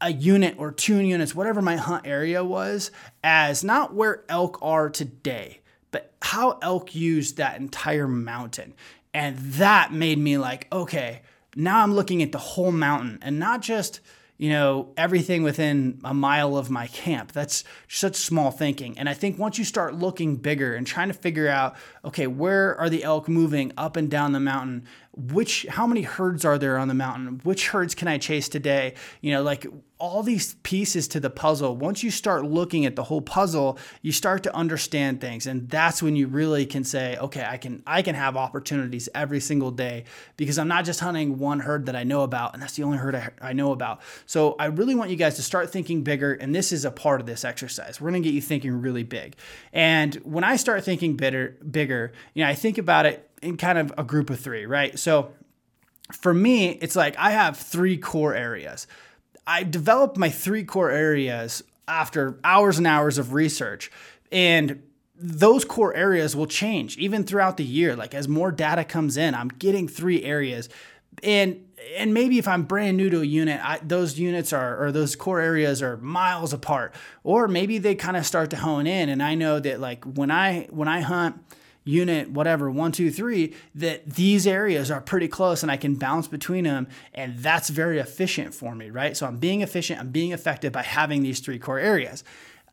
a 0.00 0.12
unit 0.12 0.54
or 0.58 0.70
two 0.72 0.98
units, 0.98 1.34
whatever 1.34 1.60
my 1.60 1.76
hunt 1.76 2.06
area 2.06 2.44
was, 2.44 2.90
as 3.24 3.64
not 3.64 3.94
where 3.94 4.24
elk 4.28 4.58
are 4.62 4.88
today, 4.88 5.60
but 5.90 6.12
how 6.22 6.58
elk 6.62 6.94
used 6.94 7.36
that 7.36 7.58
entire 7.60 8.06
mountain. 8.06 8.74
And 9.12 9.38
that 9.38 9.92
made 9.92 10.18
me 10.18 10.38
like, 10.38 10.68
okay, 10.72 11.22
now 11.56 11.82
I'm 11.82 11.94
looking 11.94 12.22
at 12.22 12.32
the 12.32 12.38
whole 12.38 12.70
mountain 12.70 13.18
and 13.22 13.38
not 13.38 13.62
just, 13.62 14.00
you 14.36 14.50
know, 14.50 14.92
everything 14.96 15.42
within 15.42 16.00
a 16.04 16.14
mile 16.14 16.56
of 16.56 16.70
my 16.70 16.86
camp. 16.86 17.32
That's 17.32 17.64
such 17.88 18.14
small 18.14 18.52
thinking. 18.52 18.96
And 18.96 19.08
I 19.08 19.14
think 19.14 19.38
once 19.38 19.58
you 19.58 19.64
start 19.64 19.94
looking 19.96 20.36
bigger 20.36 20.74
and 20.74 20.86
trying 20.86 21.08
to 21.08 21.14
figure 21.14 21.48
out, 21.48 21.74
okay, 22.04 22.28
where 22.28 22.78
are 22.78 22.88
the 22.88 23.02
elk 23.02 23.28
moving 23.28 23.72
up 23.76 23.96
and 23.96 24.08
down 24.08 24.30
the 24.30 24.38
mountain? 24.38 24.86
Which 25.18 25.66
how 25.68 25.84
many 25.84 26.02
herds 26.02 26.44
are 26.44 26.58
there 26.58 26.78
on 26.78 26.86
the 26.86 26.94
mountain? 26.94 27.40
Which 27.42 27.68
herds 27.68 27.94
can 27.94 28.06
i 28.06 28.18
chase 28.18 28.48
today? 28.48 28.94
You 29.20 29.32
know 29.32 29.42
like 29.42 29.66
all 29.98 30.22
these 30.22 30.54
pieces 30.62 31.08
to 31.08 31.18
the 31.18 31.28
puzzle. 31.28 31.76
Once 31.76 32.04
you 32.04 32.10
start 32.12 32.44
looking 32.44 32.86
at 32.86 32.94
the 32.94 33.02
whole 33.02 33.20
puzzle 33.20 33.78
you 34.00 34.12
start 34.12 34.44
to 34.44 34.54
understand 34.54 35.20
things. 35.20 35.48
And 35.48 35.68
that's 35.68 36.00
when 36.00 36.14
you 36.14 36.28
really 36.28 36.66
can 36.66 36.84
say 36.84 37.16
okay 37.18 37.44
i 37.44 37.56
can 37.56 37.82
i 37.86 38.00
can 38.00 38.14
have 38.14 38.36
opportunities 38.36 39.08
every 39.14 39.40
single 39.40 39.72
day 39.72 40.04
because 40.36 40.56
i'm 40.56 40.68
not 40.68 40.84
just 40.84 41.00
hunting 41.00 41.38
one 41.38 41.60
herd 41.60 41.86
that 41.86 41.96
i 41.96 42.04
know 42.04 42.22
about 42.22 42.54
and 42.54 42.62
that's 42.62 42.76
the 42.76 42.84
only 42.84 42.98
herd 42.98 43.16
i, 43.16 43.30
I 43.42 43.52
know 43.52 43.72
about. 43.72 44.00
So 44.26 44.54
i 44.60 44.66
really 44.66 44.94
want 44.94 45.10
you 45.10 45.16
guys 45.16 45.34
to 45.36 45.42
start 45.42 45.72
thinking 45.72 46.02
bigger 46.02 46.32
and 46.34 46.54
this 46.54 46.70
is 46.70 46.84
a 46.84 46.92
part 46.92 47.20
of 47.20 47.26
this 47.26 47.44
exercise. 47.44 48.00
We're 48.00 48.10
going 48.10 48.22
to 48.22 48.28
get 48.28 48.34
you 48.34 48.40
thinking 48.40 48.80
really 48.80 49.02
big. 49.02 49.34
And 49.72 50.14
when 50.16 50.44
i 50.44 50.54
start 50.54 50.84
thinking 50.84 51.16
bigger 51.16 51.56
bigger 51.68 52.12
you 52.34 52.44
know 52.44 52.48
i 52.48 52.54
think 52.54 52.78
about 52.78 53.04
it 53.04 53.27
in 53.42 53.56
kind 53.56 53.78
of 53.78 53.92
a 53.96 54.04
group 54.04 54.30
of 54.30 54.40
three, 54.40 54.66
right? 54.66 54.98
So 54.98 55.32
for 56.12 56.32
me, 56.32 56.70
it's 56.70 56.96
like 56.96 57.16
I 57.18 57.30
have 57.30 57.56
three 57.56 57.96
core 57.96 58.34
areas. 58.34 58.86
I 59.46 59.62
developed 59.62 60.16
my 60.16 60.30
three 60.30 60.64
core 60.64 60.90
areas 60.90 61.62
after 61.86 62.38
hours 62.44 62.78
and 62.78 62.86
hours 62.86 63.18
of 63.18 63.32
research. 63.32 63.90
And 64.30 64.82
those 65.16 65.64
core 65.64 65.94
areas 65.94 66.36
will 66.36 66.46
change 66.46 66.96
even 66.98 67.24
throughout 67.24 67.56
the 67.56 67.64
year. 67.64 67.96
Like 67.96 68.14
as 68.14 68.28
more 68.28 68.52
data 68.52 68.84
comes 68.84 69.16
in, 69.16 69.34
I'm 69.34 69.48
getting 69.48 69.88
three 69.88 70.22
areas. 70.22 70.68
And 71.22 71.64
and 71.96 72.12
maybe 72.12 72.38
if 72.38 72.46
I'm 72.46 72.64
brand 72.64 72.96
new 72.96 73.08
to 73.08 73.20
a 73.20 73.24
unit, 73.24 73.60
I, 73.64 73.78
those 73.82 74.18
units 74.18 74.52
are 74.52 74.82
or 74.82 74.92
those 74.92 75.16
core 75.16 75.40
areas 75.40 75.82
are 75.82 75.96
miles 75.96 76.52
apart. 76.52 76.94
Or 77.24 77.48
maybe 77.48 77.78
they 77.78 77.94
kind 77.94 78.16
of 78.16 78.26
start 78.26 78.50
to 78.50 78.56
hone 78.56 78.86
in 78.86 79.08
and 79.08 79.22
I 79.22 79.34
know 79.34 79.58
that 79.60 79.80
like 79.80 80.04
when 80.04 80.30
I 80.30 80.68
when 80.70 80.88
I 80.88 81.00
hunt 81.00 81.42
unit, 81.88 82.30
whatever, 82.30 82.70
one, 82.70 82.92
two, 82.92 83.10
three, 83.10 83.54
that 83.74 84.04
these 84.04 84.46
areas 84.46 84.90
are 84.90 85.00
pretty 85.00 85.26
close 85.26 85.62
and 85.62 85.72
I 85.72 85.78
can 85.78 85.94
bounce 85.94 86.28
between 86.28 86.64
them. 86.64 86.86
And 87.14 87.38
that's 87.38 87.70
very 87.70 87.98
efficient 87.98 88.54
for 88.54 88.74
me, 88.74 88.90
right? 88.90 89.16
So 89.16 89.26
I'm 89.26 89.38
being 89.38 89.62
efficient, 89.62 89.98
I'm 89.98 90.10
being 90.10 90.32
effective 90.32 90.72
by 90.72 90.82
having 90.82 91.22
these 91.22 91.40
three 91.40 91.58
core 91.58 91.78
areas. 91.78 92.24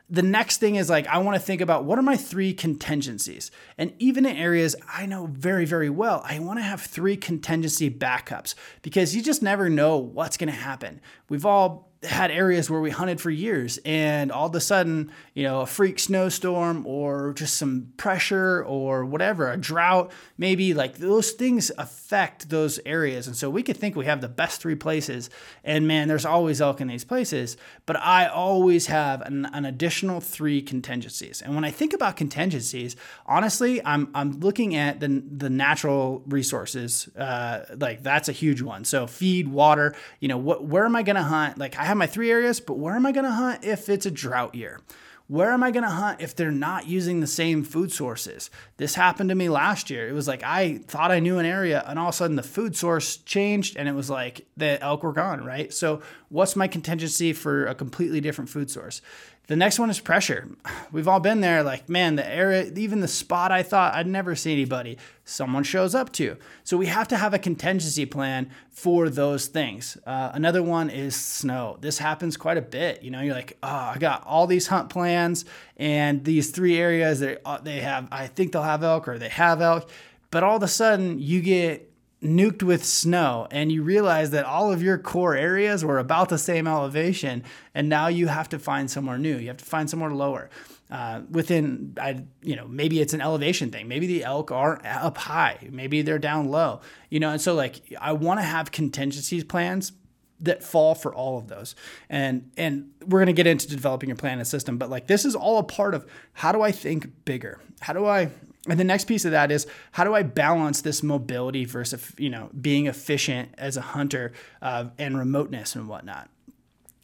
The 0.10 0.22
next 0.22 0.58
thing 0.58 0.76
is 0.76 0.90
like, 0.90 1.08
I 1.08 1.18
want 1.20 1.36
to 1.36 1.40
think 1.40 1.62
about 1.62 1.86
what 1.86 1.98
are 1.98 2.04
my 2.04 2.18
three 2.18 2.54
contingencies? 2.54 3.50
And 3.78 3.94
even 3.98 4.26
in 4.26 4.36
areas 4.36 4.76
I 4.88 5.06
know 5.06 5.28
very, 5.28 5.66
very 5.66 5.90
well, 5.90 6.22
I 6.26 6.38
want 6.40 6.60
to 6.60 6.64
have 6.64 6.82
three 6.82 7.16
contingency 7.16 7.90
backups 7.90 8.54
because 8.82 9.16
you 9.16 9.24
just 9.24 9.42
never 9.42 9.70
know 9.70 9.98
what's 9.98 10.38
going 10.38 10.52
to 10.52 10.60
happen. 10.60 11.00
We've 11.30 11.46
all 11.46 11.85
had 12.04 12.32
areas 12.32 12.70
where 12.70 12.82
we 12.82 12.92
hunted 12.92 13.20
for 13.20 13.30
years 13.30 13.80
and 13.84 14.32
all 14.32 14.48
of 14.48 14.56
a 14.56 14.62
sudden, 14.62 15.12
you 15.34 15.44
know, 15.44 15.62
a 15.62 15.66
freak 15.66 16.00
snowstorm 16.00 16.86
or 16.86 17.34
just 17.34 17.58
some 17.58 17.92
pressure 17.98 18.64
or 18.64 19.06
whatever, 19.06 19.52
a 19.52 19.58
drought, 19.58 20.12
maybe 20.38 20.74
like 20.74 20.98
those 20.98 21.32
things 21.32 21.72
affect 21.78 22.50
those 22.50 22.80
areas. 22.86 23.28
And 23.28 23.36
so 23.36 23.50
we 23.50 23.64
could 23.64 23.78
think 23.78 23.96
we 23.96 24.06
have 24.06 24.22
the 24.22 24.28
best 24.28 24.62
three 24.62 24.76
places 24.76 25.30
and 25.64 25.88
man, 25.88 26.08
there's 26.08 26.26
always 26.26 26.62
elk 26.62 26.82
in 26.82 26.88
these 26.88 27.04
places, 27.04 27.58
but 27.86 27.98
I 27.98 28.28
always 28.28 28.88
have 28.88 29.22
an, 29.22 29.46
an 29.54 29.66
additional 29.66 30.22
three 30.22 30.62
contingencies. 30.62 31.42
And 31.42 31.56
when 31.56 31.64
I 31.64 31.72
think 31.72 31.94
about 31.94 32.18
contingencies, 32.18 32.96
honestly, 33.26 33.84
I'm, 33.84 34.10
I'm 34.14 34.40
looking 34.40 34.76
at 34.76 35.00
the, 35.00 35.24
the 35.26 35.50
natural 35.50 36.24
resources. 36.28 37.10
Uh, 37.18 37.66
like 37.78 38.04
that's 38.04 38.30
a 38.30 38.34
huge 38.34 38.62
one. 38.62 38.86
So 38.86 39.08
feed, 39.08 39.48
water, 39.48 39.96
you 40.20 40.28
know, 40.28 40.38
what, 40.38 40.64
where 40.64 40.86
am 40.86 40.96
I 40.96 41.04
going 41.04 41.16
to 41.16 41.24
hunt? 41.24 41.58
Like 41.58 41.78
I 41.78 41.84
have 41.84 41.95
my 41.98 42.08
three 42.08 42.32
areas, 42.32 42.60
but 42.60 42.78
where 42.78 42.96
am 42.96 43.06
I 43.06 43.12
going 43.12 43.26
to 43.26 43.32
hunt 43.32 43.64
if 43.64 43.90
it's 43.90 44.06
a 44.06 44.12
drought 44.12 44.56
year? 44.56 44.82
Where 45.28 45.52
am 45.52 45.64
I 45.64 45.72
going 45.72 45.84
to 45.84 45.90
hunt 45.90 46.22
if 46.22 46.36
they're 46.36 46.52
not 46.52 46.88
using 46.88 47.20
the 47.20 47.28
same 47.28 47.64
food 47.64 47.92
sources? 47.92 48.52
This 48.78 48.94
happened 48.94 49.30
to 49.30 49.36
me 49.36 49.50
last 49.50 49.90
year. 49.90 50.08
It 50.08 50.12
was 50.12 50.28
like 50.28 50.44
I 50.44 50.78
thought 50.86 51.12
I 51.12 51.20
knew 51.20 51.40
an 51.40 51.48
area, 51.48 51.84
and 51.88 51.98
all 51.98 52.10
of 52.10 52.14
a 52.14 52.18
sudden 52.18 52.36
the 52.36 52.44
food 52.44 52.76
source 52.76 53.18
changed, 53.18 53.76
and 53.76 53.90
it 53.90 53.94
was 53.94 54.08
like 54.08 54.46
the 54.56 54.80
elk 54.84 55.02
were 55.02 55.14
gone, 55.14 55.44
right? 55.44 55.74
So, 55.74 56.04
what's 56.30 56.56
my 56.56 56.68
contingency 56.68 57.34
for 57.34 57.66
a 57.66 57.74
completely 57.74 58.22
different 58.22 58.52
food 58.52 58.70
source? 58.70 59.02
The 59.48 59.56
next 59.56 59.78
one 59.78 59.90
is 59.90 60.00
pressure. 60.00 60.48
We've 60.92 61.08
all 61.08 61.20
been 61.20 61.42
there, 61.42 61.64
like, 61.64 61.90
man, 61.90 62.16
the 62.16 62.28
area, 62.28 62.72
even 62.76 63.00
the 63.00 63.08
spot 63.08 63.52
I 63.52 63.64
thought 63.64 63.94
I'd 63.94 64.08
never 64.08 64.36
see 64.36 64.52
anybody, 64.52 64.98
someone 65.24 65.64
shows 65.64 65.94
up 65.94 66.12
to. 66.14 66.38
So 66.64 66.78
we 66.78 66.88
have 66.88 67.08
to 67.10 67.18
have 67.18 67.34
a 67.34 67.40
contingency 67.40 68.06
plan 68.06 68.50
for 68.72 69.10
those 69.10 69.48
things. 69.48 69.98
Uh, 70.06 70.32
another 70.34 70.64
one 70.64 70.90
is 70.90 71.16
snow. 71.16 71.78
This 71.82 71.98
happens 71.98 72.38
quite 72.38 72.58
a 72.58 72.62
bit. 72.62 73.04
You 73.04 73.12
know, 73.12 73.22
you're 73.22 73.36
like, 73.36 73.58
oh, 73.62 73.68
I 73.68 73.98
got 74.00 74.26
all 74.26 74.48
these 74.48 74.68
hunt 74.68 74.90
plans 74.90 75.46
and 75.78 76.24
these 76.24 76.52
three 76.52 76.78
areas 76.78 77.20
that 77.20 77.42
uh, 77.46 77.60
they 77.60 77.82
have, 77.82 78.08
I 78.12 78.28
think 78.28 78.52
they'll 78.52 78.64
have 78.64 78.84
elk 78.84 79.08
or 79.08 79.20
they 79.20 79.30
have 79.30 79.62
elk. 79.62 79.90
But 80.32 80.44
all 80.44 80.58
of 80.58 80.64
a 80.64 80.68
sudden, 80.68 81.20
you 81.20 81.42
get 81.42 81.92
nuked 82.26 82.64
with 82.64 82.84
snow 82.84 83.48
and 83.52 83.72
you 83.72 83.84
realize 83.84 84.32
that 84.32 84.46
all 84.46 84.72
of 84.72 84.82
your 84.82 84.98
core 84.98 85.36
areas 85.36 85.86
were 85.86 86.00
about 86.00 86.30
the 86.30 86.38
same 86.38 86.68
elevation 86.68 87.44
and 87.74 87.88
now 87.90 88.08
you 88.08 88.28
have 88.28 88.50
to 88.50 88.60
find 88.60 88.90
somewhere 88.90 89.18
new. 89.18 89.38
You 89.38 89.48
have 89.48 89.58
to 89.58 89.66
find 89.66 89.90
somewhere 89.90 90.12
lower. 90.12 90.50
Uh, 90.90 91.22
within 91.32 91.96
I, 92.00 92.24
you 92.44 92.56
know 92.56 92.68
maybe 92.68 93.02
it's 93.02 93.14
an 93.14 93.22
elevation 93.22 93.72
thing. 93.72 93.88
Maybe 93.88 94.08
the 94.08 94.24
elk 94.24 94.52
are 94.52 94.82
up 94.86 95.18
high. 95.18 95.68
Maybe 95.72 96.02
they're 96.02 96.20
down 96.20 96.50
low. 96.50 96.82
You 97.10 97.20
know 97.20 97.32
and 97.32 97.42
so 97.42 97.54
like 97.54 97.82
i 98.00 98.12
want 98.12 98.40
to 98.40 98.46
have 98.46 98.72
contingencies 98.72 99.44
plans 99.44 99.94
that 100.42 100.64
fall 100.64 100.96
for 100.96 101.14
all 101.14 101.38
of 101.38 101.48
those. 101.48 101.76
And 102.10 102.52
and 102.58 102.92
we're 103.06 103.20
going 103.20 103.28
to 103.28 103.34
get 103.34 103.48
into 103.48 103.68
developing 103.68 104.10
your 104.10 104.18
plan 104.18 104.40
and 104.40 104.48
system 104.48 104.78
but 104.78 104.90
like 104.90 105.08
this 105.08 105.26
is 105.26 105.36
all 105.36 105.60
a 105.60 105.64
part 105.64 105.94
of 105.94 106.06
how 106.34 106.52
do 106.52 106.62
i 106.62 106.72
think 106.72 107.26
bigger? 107.26 107.60
How 107.82 107.94
do 107.94 108.06
i 108.06 108.30
and 108.68 108.80
the 108.80 108.84
next 108.84 109.06
piece 109.06 109.26
of 109.26 109.32
that 109.32 109.52
is 109.52 109.68
how 109.92 110.04
do 110.04 110.14
I 110.16 110.24
balance 110.24 110.82
this 110.82 111.04
mobility 111.04 111.66
versus 111.66 112.12
you 112.18 112.30
know 112.30 112.50
being 112.60 112.88
efficient 112.88 113.50
as 113.58 113.78
a 113.78 113.82
hunter 113.82 114.34
uh, 114.62 114.86
and 114.98 115.18
remoteness 115.18 115.76
and 115.76 115.88
whatnot. 115.88 116.30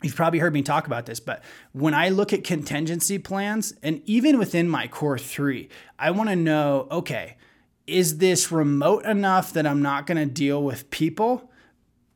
You've 0.01 0.15
probably 0.15 0.39
heard 0.39 0.53
me 0.53 0.63
talk 0.63 0.87
about 0.87 1.05
this, 1.05 1.19
but 1.19 1.43
when 1.73 1.93
I 1.93 2.09
look 2.09 2.33
at 2.33 2.43
contingency 2.43 3.19
plans, 3.19 3.75
and 3.83 4.01
even 4.05 4.39
within 4.39 4.67
my 4.67 4.87
core 4.87 5.19
three, 5.19 5.69
I 5.99 6.09
want 6.11 6.29
to 6.29 6.35
know 6.35 6.87
okay, 6.91 7.37
is 7.85 8.17
this 8.17 8.51
remote 8.51 9.05
enough 9.05 9.53
that 9.53 9.67
I'm 9.67 9.81
not 9.81 10.07
going 10.07 10.17
to 10.17 10.25
deal 10.25 10.63
with 10.63 10.89
people? 10.89 11.50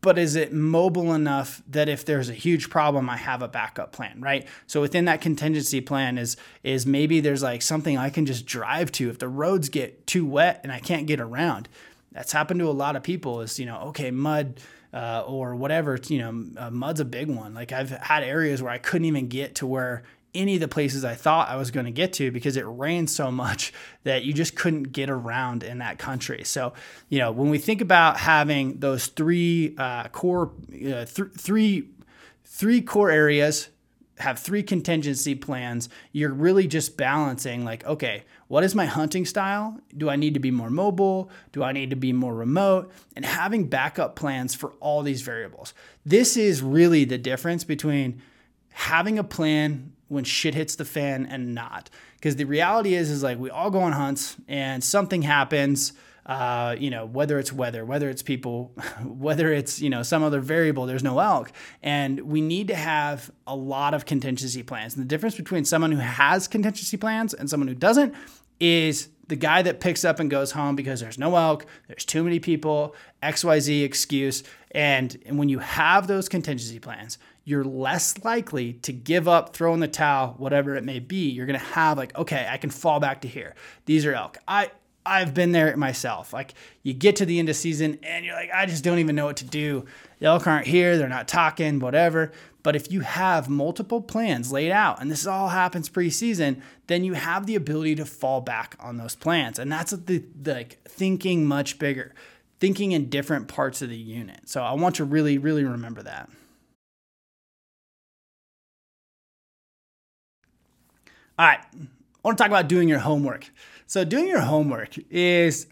But 0.05 0.19
is 0.19 0.35
it 0.35 0.53
mobile 0.53 1.15
enough 1.15 1.63
that 1.67 1.89
if 1.89 2.05
there's 2.05 2.29
a 2.29 2.33
huge 2.33 2.69
problem 2.69 3.09
i 3.09 3.17
have 3.17 3.41
a 3.41 3.47
backup 3.47 3.91
plan 3.91 4.21
right? 4.21 4.47
So 4.67 4.79
within 4.79 5.05
that 5.05 5.19
contingency 5.19 5.81
plan 5.81 6.19
is 6.19 6.37
is 6.63 6.85
maybe 6.85 7.19
there's 7.19 7.41
like 7.41 7.63
something 7.63 7.97
i 7.97 8.11
can 8.11 8.27
just 8.27 8.45
drive 8.45 8.91
to 8.93 9.09
if 9.09 9.17
the 9.17 9.27
roads 9.27 9.67
get 9.69 10.05
too 10.05 10.25
wet 10.25 10.61
and 10.63 10.71
i 10.71 10.79
can't 10.79 11.07
get 11.07 11.19
around. 11.19 11.67
That's 12.11 12.31
happened 12.31 12.59
to 12.61 12.69
a 12.69 12.71
lot 12.71 12.95
of 12.95 13.01
people 13.01 13.41
is 13.41 13.59
you 13.59 13.65
know 13.65 13.79
okay 13.87 14.11
mud 14.11 14.61
uh, 14.93 15.23
or 15.27 15.55
whatever 15.55 15.99
you 16.07 16.19
know 16.19 16.45
uh, 16.57 16.69
mud's 16.69 16.99
a 16.99 17.05
big 17.05 17.27
one. 17.27 17.55
Like 17.55 17.71
i've 17.71 17.89
had 17.89 18.23
areas 18.23 18.61
where 18.61 18.71
i 18.71 18.77
couldn't 18.77 19.05
even 19.05 19.27
get 19.27 19.55
to 19.55 19.65
where 19.65 20.03
any 20.35 20.55
of 20.55 20.61
the 20.61 20.67
places 20.67 21.03
I 21.03 21.15
thought 21.15 21.49
I 21.49 21.55
was 21.55 21.71
going 21.71 21.85
to 21.85 21.91
get 21.91 22.13
to 22.13 22.31
because 22.31 22.57
it 22.57 22.65
rained 22.67 23.09
so 23.09 23.31
much 23.31 23.73
that 24.03 24.23
you 24.23 24.33
just 24.33 24.55
couldn't 24.55 24.91
get 24.91 25.09
around 25.09 25.63
in 25.63 25.79
that 25.79 25.97
country. 25.97 26.43
So, 26.43 26.73
you 27.09 27.19
know, 27.19 27.31
when 27.31 27.49
we 27.49 27.57
think 27.57 27.81
about 27.81 28.17
having 28.17 28.79
those 28.79 29.07
three 29.07 29.75
uh, 29.77 30.09
core, 30.09 30.51
uh, 30.71 31.05
th- 31.05 31.33
three, 31.37 31.89
three 32.43 32.81
core 32.81 33.09
areas, 33.09 33.69
have 34.19 34.39
three 34.39 34.63
contingency 34.63 35.35
plans, 35.35 35.89
you're 36.11 36.33
really 36.33 36.67
just 36.67 36.95
balancing 36.95 37.65
like, 37.65 37.85
okay, 37.85 38.23
what 38.47 38.63
is 38.63 38.73
my 38.73 38.85
hunting 38.85 39.25
style? 39.25 39.79
Do 39.95 40.09
I 40.09 40.15
need 40.15 40.35
to 40.35 40.39
be 40.39 40.51
more 40.51 40.69
mobile? 40.69 41.29
Do 41.51 41.63
I 41.63 41.71
need 41.71 41.89
to 41.89 41.95
be 41.95 42.13
more 42.13 42.33
remote? 42.33 42.91
And 43.15 43.25
having 43.25 43.67
backup 43.67 44.15
plans 44.15 44.55
for 44.55 44.71
all 44.79 45.01
these 45.01 45.21
variables. 45.21 45.73
This 46.05 46.37
is 46.37 46.61
really 46.61 47.03
the 47.03 47.17
difference 47.17 47.63
between 47.63 48.21
having 48.69 49.19
a 49.19 49.23
plan 49.23 49.91
when 50.07 50.23
shit 50.23 50.55
hits 50.55 50.75
the 50.75 50.85
fan 50.85 51.25
and 51.25 51.55
not. 51.55 51.89
Because 52.15 52.35
the 52.35 52.45
reality 52.45 52.95
is, 52.95 53.09
is 53.09 53.23
like 53.23 53.39
we 53.39 53.49
all 53.49 53.69
go 53.69 53.81
on 53.81 53.91
hunts 53.91 54.35
and 54.47 54.83
something 54.83 55.21
happens. 55.21 55.93
Uh, 56.25 56.75
you 56.79 56.89
know, 56.89 57.05
whether 57.05 57.37
it's 57.37 57.53
weather, 57.53 57.85
whether 57.85 58.09
it's 58.09 58.23
people, 58.23 58.71
whether 59.03 59.53
it's, 59.53 59.79
you 59.79 59.91
know, 59.91 60.01
some 60.01 60.23
other 60.23 60.39
variable, 60.39 60.87
there's 60.87 61.03
no 61.03 61.19
elk. 61.19 61.51
And 61.83 62.19
we 62.21 62.41
need 62.41 62.67
to 62.69 62.75
have 62.75 63.29
a 63.45 63.55
lot 63.55 63.93
of 63.93 64.07
contingency 64.07 64.63
plans. 64.63 64.95
And 64.95 65.03
the 65.03 65.07
difference 65.07 65.35
between 65.35 65.65
someone 65.65 65.91
who 65.91 65.99
has 65.99 66.47
contingency 66.47 66.97
plans 66.97 67.35
and 67.35 67.47
someone 67.47 67.67
who 67.67 67.75
doesn't 67.75 68.15
is 68.59 69.09
the 69.27 69.35
guy 69.35 69.61
that 69.61 69.79
picks 69.79 70.05
up 70.05 70.19
and 70.19 70.29
goes 70.29 70.51
home 70.51 70.75
because 70.75 70.99
there's 70.99 71.17
no 71.17 71.35
elk, 71.35 71.65
there's 71.87 72.05
too 72.05 72.23
many 72.23 72.39
people, 72.39 72.95
XYZ 73.23 73.83
excuse. 73.83 74.43
And, 74.71 75.17
and 75.25 75.37
when 75.37 75.49
you 75.49 75.59
have 75.59 76.07
those 76.07 76.29
contingency 76.29 76.79
plans, 76.79 77.17
you're 77.45 77.63
less 77.63 78.23
likely 78.23 78.73
to 78.73 78.91
give 78.91 79.27
up, 79.27 79.53
throw 79.55 79.73
in 79.73 79.79
the 79.79 79.87
towel, 79.87 80.35
whatever 80.37 80.75
it 80.75 80.83
may 80.83 80.99
be. 80.99 81.29
You're 81.29 81.45
gonna 81.45 81.59
have 81.59 81.97
like, 81.97 82.15
okay, 82.17 82.47
I 82.49 82.57
can 82.57 82.71
fall 82.71 82.99
back 82.99 83.21
to 83.21 83.27
here. 83.27 83.55
These 83.85 84.05
are 84.05 84.13
elk. 84.13 84.37
I 84.47 84.71
I've 85.05 85.35
been 85.35 85.51
there 85.51 85.77
myself. 85.77 86.33
Like 86.33 86.55
you 86.81 86.93
get 86.93 87.15
to 87.17 87.25
the 87.25 87.37
end 87.37 87.47
of 87.47 87.55
season 87.55 87.99
and 88.01 88.25
you're 88.25 88.35
like, 88.35 88.49
I 88.53 88.65
just 88.65 88.83
don't 88.83 88.97
even 88.97 89.15
know 89.15 89.25
what 89.25 89.37
to 89.37 89.45
do. 89.45 89.85
The 90.19 90.25
elk 90.25 90.47
aren't 90.47 90.65
here, 90.65 90.97
they're 90.97 91.07
not 91.07 91.27
talking, 91.27 91.79
whatever. 91.79 92.31
But 92.63 92.75
if 92.75 92.91
you 92.91 93.01
have 93.01 93.47
multiple 93.47 94.01
plans 94.01 94.51
laid 94.51 94.71
out, 94.71 94.99
and 94.99 95.11
this 95.11 95.27
all 95.27 95.49
happens 95.49 95.87
preseason, 95.87 96.61
then 96.87 97.03
you 97.03 97.13
have 97.13 97.45
the 97.45 97.53
ability 97.53 97.93
to 97.95 98.05
fall 98.05 98.41
back 98.41 98.75
on 98.79 98.97
those 98.97 99.13
plans. 99.13 99.59
And 99.59 99.71
that's 99.71 99.91
the, 99.91 100.23
the 100.41 100.53
like 100.53 100.79
thinking 100.83 101.45
much 101.45 101.77
bigger, 101.77 102.15
thinking 102.59 102.91
in 102.91 103.07
different 103.07 103.47
parts 103.47 103.83
of 103.83 103.89
the 103.89 103.95
unit. 103.95 104.49
So 104.49 104.63
I 104.63 104.73
want 104.73 104.95
to 104.95 105.05
really, 105.05 105.37
really 105.37 105.63
remember 105.63 106.01
that. 106.01 106.27
All 111.37 111.45
right, 111.45 111.59
I 111.59 111.87
want 112.23 112.37
to 112.37 112.41
talk 112.41 112.49
about 112.49 112.69
doing 112.69 112.87
your 112.87 112.99
homework. 112.99 113.51
So, 113.87 114.05
doing 114.05 114.27
your 114.27 114.39
homework 114.39 114.97
is, 115.09 115.67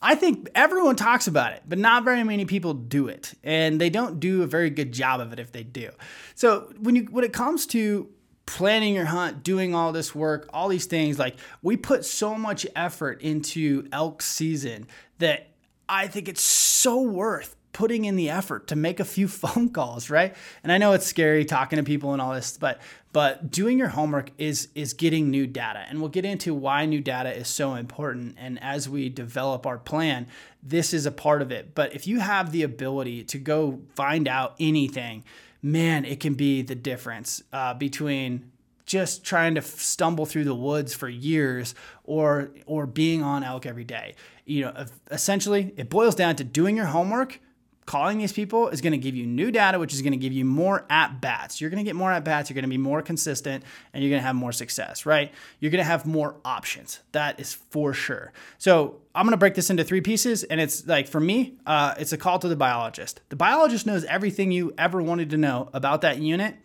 I 0.00 0.14
think 0.14 0.48
everyone 0.54 0.96
talks 0.96 1.26
about 1.26 1.52
it, 1.52 1.62
but 1.68 1.78
not 1.78 2.02
very 2.02 2.24
many 2.24 2.46
people 2.46 2.72
do 2.72 3.08
it, 3.08 3.34
and 3.44 3.78
they 3.78 3.90
don't 3.90 4.20
do 4.20 4.42
a 4.42 4.46
very 4.46 4.70
good 4.70 4.92
job 4.92 5.20
of 5.20 5.34
it 5.34 5.38
if 5.38 5.52
they 5.52 5.62
do. 5.62 5.90
So, 6.34 6.72
when 6.80 6.96
you 6.96 7.02
when 7.10 7.24
it 7.24 7.34
comes 7.34 7.66
to 7.68 8.08
planning 8.46 8.94
your 8.94 9.04
hunt, 9.04 9.42
doing 9.42 9.74
all 9.74 9.92
this 9.92 10.14
work, 10.14 10.48
all 10.52 10.68
these 10.68 10.86
things, 10.86 11.18
like 11.18 11.36
we 11.60 11.76
put 11.76 12.04
so 12.04 12.34
much 12.34 12.66
effort 12.74 13.20
into 13.20 13.86
elk 13.92 14.22
season 14.22 14.86
that 15.18 15.48
I 15.88 16.06
think 16.06 16.28
it's 16.28 16.42
so 16.42 17.02
worth 17.02 17.55
putting 17.76 18.06
in 18.06 18.16
the 18.16 18.30
effort 18.30 18.68
to 18.68 18.74
make 18.74 19.00
a 19.00 19.04
few 19.04 19.28
phone 19.42 19.68
calls, 19.68 20.08
right? 20.08 20.34
And 20.62 20.72
I 20.72 20.78
know 20.78 20.94
it's 20.94 21.04
scary 21.04 21.44
talking 21.44 21.76
to 21.76 21.82
people 21.82 22.14
and 22.14 22.22
all 22.22 22.32
this, 22.32 22.56
but 22.56 22.80
but 23.12 23.50
doing 23.50 23.78
your 23.78 23.88
homework 23.88 24.30
is 24.38 24.68
is 24.74 24.94
getting 24.94 25.30
new 25.30 25.46
data. 25.46 25.84
And 25.86 26.00
we'll 26.00 26.08
get 26.08 26.24
into 26.24 26.54
why 26.54 26.86
new 26.86 27.02
data 27.02 27.36
is 27.36 27.48
so 27.48 27.74
important 27.74 28.36
and 28.38 28.58
as 28.62 28.88
we 28.88 29.10
develop 29.10 29.66
our 29.66 29.76
plan, 29.76 30.26
this 30.62 30.94
is 30.94 31.04
a 31.04 31.12
part 31.12 31.42
of 31.42 31.52
it. 31.52 31.74
But 31.74 31.94
if 31.94 32.06
you 32.06 32.18
have 32.18 32.50
the 32.50 32.62
ability 32.62 33.24
to 33.24 33.38
go 33.38 33.80
find 33.94 34.26
out 34.26 34.54
anything, 34.58 35.22
man, 35.60 36.06
it 36.06 36.18
can 36.18 36.32
be 36.32 36.62
the 36.62 36.74
difference 36.74 37.42
uh, 37.52 37.74
between 37.74 38.52
just 38.86 39.22
trying 39.22 39.56
to 39.56 39.60
stumble 39.62 40.24
through 40.24 40.44
the 40.44 40.54
woods 40.54 40.94
for 40.94 41.10
years 41.10 41.74
or 42.04 42.52
or 42.64 42.86
being 42.86 43.22
on 43.22 43.44
elk 43.44 43.66
every 43.66 43.84
day. 43.84 44.14
You 44.46 44.62
know, 44.62 44.86
essentially 45.10 45.74
it 45.76 45.90
boils 45.90 46.14
down 46.14 46.36
to 46.36 46.44
doing 46.44 46.74
your 46.74 46.86
homework 46.86 47.40
calling 47.86 48.18
these 48.18 48.32
people 48.32 48.68
is 48.68 48.80
going 48.80 48.92
to 48.92 48.98
give 48.98 49.14
you 49.14 49.26
new 49.26 49.50
data, 49.50 49.78
which 49.78 49.94
is 49.94 50.02
going 50.02 50.12
to 50.12 50.18
give 50.18 50.32
you 50.32 50.44
more 50.44 50.84
at 50.90 51.20
bats. 51.20 51.60
You're 51.60 51.70
going 51.70 51.82
to 51.82 51.88
get 51.88 51.96
more 51.96 52.10
at 52.10 52.24
bats. 52.24 52.50
You're 52.50 52.56
going 52.56 52.64
to 52.64 52.68
be 52.68 52.76
more 52.76 53.00
consistent 53.00 53.64
and 53.94 54.02
you're 54.02 54.10
going 54.10 54.20
to 54.20 54.26
have 54.26 54.34
more 54.34 54.52
success, 54.52 55.06
right? 55.06 55.32
You're 55.60 55.70
going 55.70 55.82
to 55.82 55.88
have 55.88 56.04
more 56.04 56.36
options. 56.44 57.00
That 57.12 57.38
is 57.40 57.54
for 57.54 57.94
sure. 57.94 58.32
So 58.58 59.00
I'm 59.14 59.24
going 59.24 59.32
to 59.32 59.38
break 59.38 59.54
this 59.54 59.70
into 59.70 59.84
three 59.84 60.00
pieces. 60.00 60.42
And 60.42 60.60
it's 60.60 60.86
like, 60.86 61.06
for 61.06 61.20
me, 61.20 61.54
uh, 61.64 61.94
it's 61.98 62.12
a 62.12 62.18
call 62.18 62.38
to 62.40 62.48
the 62.48 62.56
biologist. 62.56 63.20
The 63.28 63.36
biologist 63.36 63.86
knows 63.86 64.04
everything 64.04 64.50
you 64.50 64.74
ever 64.76 65.00
wanted 65.00 65.30
to 65.30 65.36
know 65.36 65.70
about 65.72 66.00
that 66.00 66.18
unit. 66.18 66.56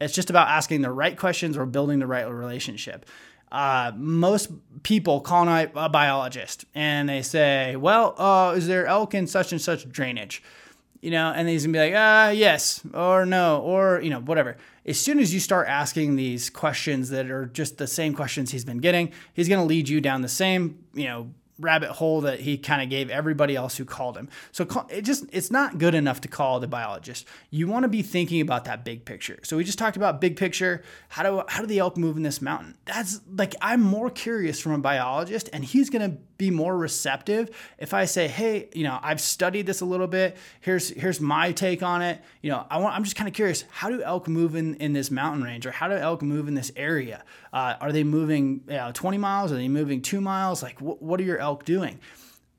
It's 0.00 0.14
just 0.14 0.30
about 0.30 0.46
asking 0.48 0.82
the 0.82 0.92
right 0.92 1.18
questions 1.18 1.56
or 1.56 1.66
building 1.66 1.98
the 1.98 2.06
right 2.06 2.22
relationship 2.22 3.04
uh, 3.50 3.92
most 3.96 4.50
people 4.82 5.20
call 5.20 5.48
a, 5.48 5.88
biologist 5.88 6.64
and 6.74 7.08
they 7.08 7.22
say, 7.22 7.76
well, 7.76 8.14
uh, 8.18 8.54
is 8.54 8.66
there 8.66 8.86
elk 8.86 9.14
in 9.14 9.26
such 9.26 9.52
and 9.52 9.60
such 9.60 9.88
drainage? 9.88 10.42
You 11.00 11.12
know, 11.12 11.32
and 11.34 11.48
he's 11.48 11.64
gonna 11.64 11.72
be 11.72 11.78
like, 11.78 11.94
ah, 11.96 12.30
yes, 12.30 12.82
or 12.92 13.24
no, 13.24 13.60
or, 13.60 14.00
you 14.00 14.10
know, 14.10 14.20
whatever. 14.20 14.56
As 14.84 14.98
soon 14.98 15.20
as 15.20 15.32
you 15.32 15.38
start 15.38 15.68
asking 15.68 16.16
these 16.16 16.50
questions 16.50 17.10
that 17.10 17.30
are 17.30 17.46
just 17.46 17.78
the 17.78 17.86
same 17.86 18.14
questions 18.14 18.50
he's 18.50 18.64
been 18.64 18.78
getting, 18.78 19.12
he's 19.32 19.48
gonna 19.48 19.64
lead 19.64 19.88
you 19.88 20.00
down 20.00 20.22
the 20.22 20.28
same, 20.28 20.84
you 20.94 21.04
know, 21.04 21.30
rabbit 21.58 21.90
hole 21.90 22.20
that 22.22 22.40
he 22.40 22.56
kind 22.56 22.82
of 22.82 22.88
gave 22.88 23.10
everybody 23.10 23.56
else 23.56 23.76
who 23.76 23.84
called 23.84 24.16
him. 24.16 24.28
So 24.52 24.66
it 24.88 25.02
just 25.02 25.24
it's 25.32 25.50
not 25.50 25.78
good 25.78 25.94
enough 25.94 26.20
to 26.22 26.28
call 26.28 26.60
the 26.60 26.68
biologist. 26.68 27.26
You 27.50 27.66
want 27.66 27.82
to 27.84 27.88
be 27.88 28.02
thinking 28.02 28.40
about 28.40 28.64
that 28.64 28.84
big 28.84 29.04
picture. 29.04 29.38
So 29.42 29.56
we 29.56 29.64
just 29.64 29.78
talked 29.78 29.96
about 29.96 30.20
big 30.20 30.36
picture. 30.36 30.82
How 31.08 31.22
do 31.22 31.42
how 31.48 31.60
do 31.60 31.66
the 31.66 31.78
elk 31.78 31.96
move 31.96 32.16
in 32.16 32.22
this 32.22 32.40
mountain? 32.40 32.76
That's 32.84 33.20
like 33.36 33.54
I'm 33.60 33.80
more 33.80 34.10
curious 34.10 34.60
from 34.60 34.72
a 34.72 34.78
biologist 34.78 35.50
and 35.52 35.64
he's 35.64 35.90
to 35.90 36.18
be 36.38 36.50
more 36.52 36.76
receptive 36.76 37.50
if 37.78 37.92
I 37.92 38.04
say, 38.04 38.28
"Hey, 38.28 38.68
you 38.72 38.84
know, 38.84 38.98
I've 39.02 39.20
studied 39.20 39.66
this 39.66 39.80
a 39.80 39.84
little 39.84 40.06
bit. 40.06 40.36
Here's 40.60 40.88
here's 40.88 41.20
my 41.20 41.50
take 41.52 41.82
on 41.82 42.00
it. 42.00 42.22
You 42.42 42.50
know, 42.50 42.64
I 42.70 42.78
want 42.78 42.94
I'm 42.94 43.02
just 43.04 43.16
kind 43.16 43.28
of 43.28 43.34
curious, 43.34 43.64
how 43.70 43.90
do 43.90 44.00
elk 44.02 44.28
move 44.28 44.54
in 44.54 44.76
in 44.76 44.92
this 44.92 45.10
mountain 45.10 45.42
range 45.42 45.66
or 45.66 45.72
how 45.72 45.88
do 45.88 45.94
elk 45.94 46.22
move 46.22 46.46
in 46.48 46.54
this 46.54 46.70
area? 46.76 47.24
Uh, 47.52 47.74
are 47.80 47.92
they 47.92 48.04
moving 48.04 48.62
you 48.68 48.74
know, 48.74 48.92
20 48.94 49.18
miles? 49.18 49.50
Are 49.52 49.56
they 49.56 49.68
moving 49.68 50.00
2 50.00 50.20
miles? 50.20 50.62
Like 50.62 50.78
wh- 50.78 51.02
what 51.02 51.20
are 51.20 51.24
your 51.24 51.38
elk 51.38 51.64
doing? 51.64 51.98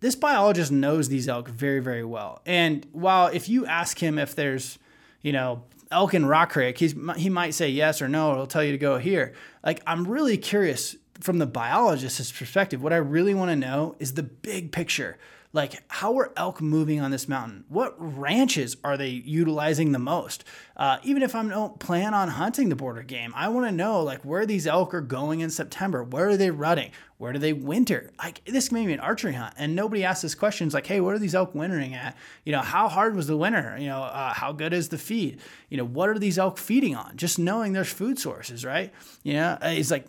This 0.02 0.16
biologist 0.16 0.72
knows 0.72 1.10
these 1.10 1.28
elk 1.28 1.48
very, 1.48 1.80
very 1.80 2.04
well. 2.06 2.42
And 2.46 2.86
while 2.92 3.28
if 3.28 3.50
you 3.50 3.66
ask 3.66 3.98
him 4.02 4.18
if 4.18 4.36
there's, 4.36 4.78
you 5.22 5.34
know, 5.34 5.64
elk 5.92 6.14
in 6.14 6.26
Rock 6.26 6.52
Creek, 6.52 6.78
he's, 6.78 6.96
he 7.18 7.30
might 7.30 7.54
say 7.54 7.70
yes 7.70 8.02
or 8.02 8.08
no, 8.08 8.32
or 8.32 8.36
he'll 8.36 8.48
tell 8.48 8.64
you 8.64 8.72
to 8.72 8.78
go 8.78 8.98
here. 8.98 9.34
Like, 9.64 9.82
I'm 9.86 10.08
really 10.08 10.38
curious 10.38 10.96
from 11.22 11.40
the 11.40 11.48
biologist's 11.48 12.32
perspective. 12.32 12.82
What 12.82 12.94
I 12.94 12.98
really 12.98 13.34
want 13.34 13.52
to 13.52 13.56
know 13.56 13.96
is 14.00 14.14
the 14.14 14.24
big 14.24 14.72
picture. 14.72 15.18
Like, 15.52 15.82
how 15.88 16.16
are 16.20 16.32
elk 16.38 16.62
moving 16.62 17.02
on 17.02 17.10
this 17.10 17.28
mountain? 17.28 17.64
What 17.70 17.96
ranches 17.98 18.78
are 18.84 18.98
they 18.98 19.10
utilizing 19.10 19.92
the 19.92 20.00
most? 20.00 20.44
Uh, 20.78 21.00
even 21.02 21.24
if 21.24 21.34
I 21.34 21.44
don't 21.44 21.80
plan 21.80 22.14
on 22.14 22.28
hunting 22.28 22.70
the 22.70 22.76
border 22.76 23.02
game, 23.02 23.34
I 23.36 23.48
want 23.50 23.66
to 23.66 23.72
know 23.72 24.04
like 24.04 24.24
where 24.24 24.46
these 24.46 24.68
elk 24.68 24.94
are 24.94 25.02
going 25.02 25.40
in 25.40 25.50
September. 25.50 26.04
Where 26.04 26.30
are 26.30 26.38
they 26.38 26.52
rutting? 26.52 26.92
Where 27.18 27.34
do 27.34 27.40
they 27.40 27.54
winter? 27.54 28.12
Like 28.20 28.46
this 28.46 28.72
may 28.72 28.86
be 28.86 28.94
an 28.94 29.00
archery 29.00 29.34
hunt, 29.34 29.56
and 29.58 29.76
nobody 29.76 30.04
asks 30.04 30.22
this 30.22 30.36
questions 30.36 30.76
like, 30.76 30.86
"Hey, 30.86 31.02
what 31.02 31.16
are 31.16 31.20
these 31.20 31.34
elk 31.34 31.56
wintering 31.56 31.96
at? 31.96 32.16
You 32.46 32.52
know, 32.52 32.62
how 32.62 32.88
hard 32.88 33.16
was 33.16 33.26
the 33.26 33.36
winter? 33.36 33.76
You 33.80 33.88
know, 33.88 34.04
uh, 34.04 34.34
how 34.36 34.52
good 34.52 34.72
is 34.72 34.90
the 34.90 35.00
feed? 35.00 35.40
You 35.70 35.78
know, 35.78 35.86
what 35.86 36.10
are 36.10 36.20
these 36.20 36.38
elk 36.38 36.60
feeding 36.60 36.96
on? 36.96 37.18
Just 37.18 37.40
knowing 37.40 37.74
there's 37.74 37.92
food 37.92 38.20
sources, 38.20 38.64
right? 38.64 38.94
You 39.24 39.34
know, 39.34 39.58
it's 39.64 39.90
like 39.90 40.06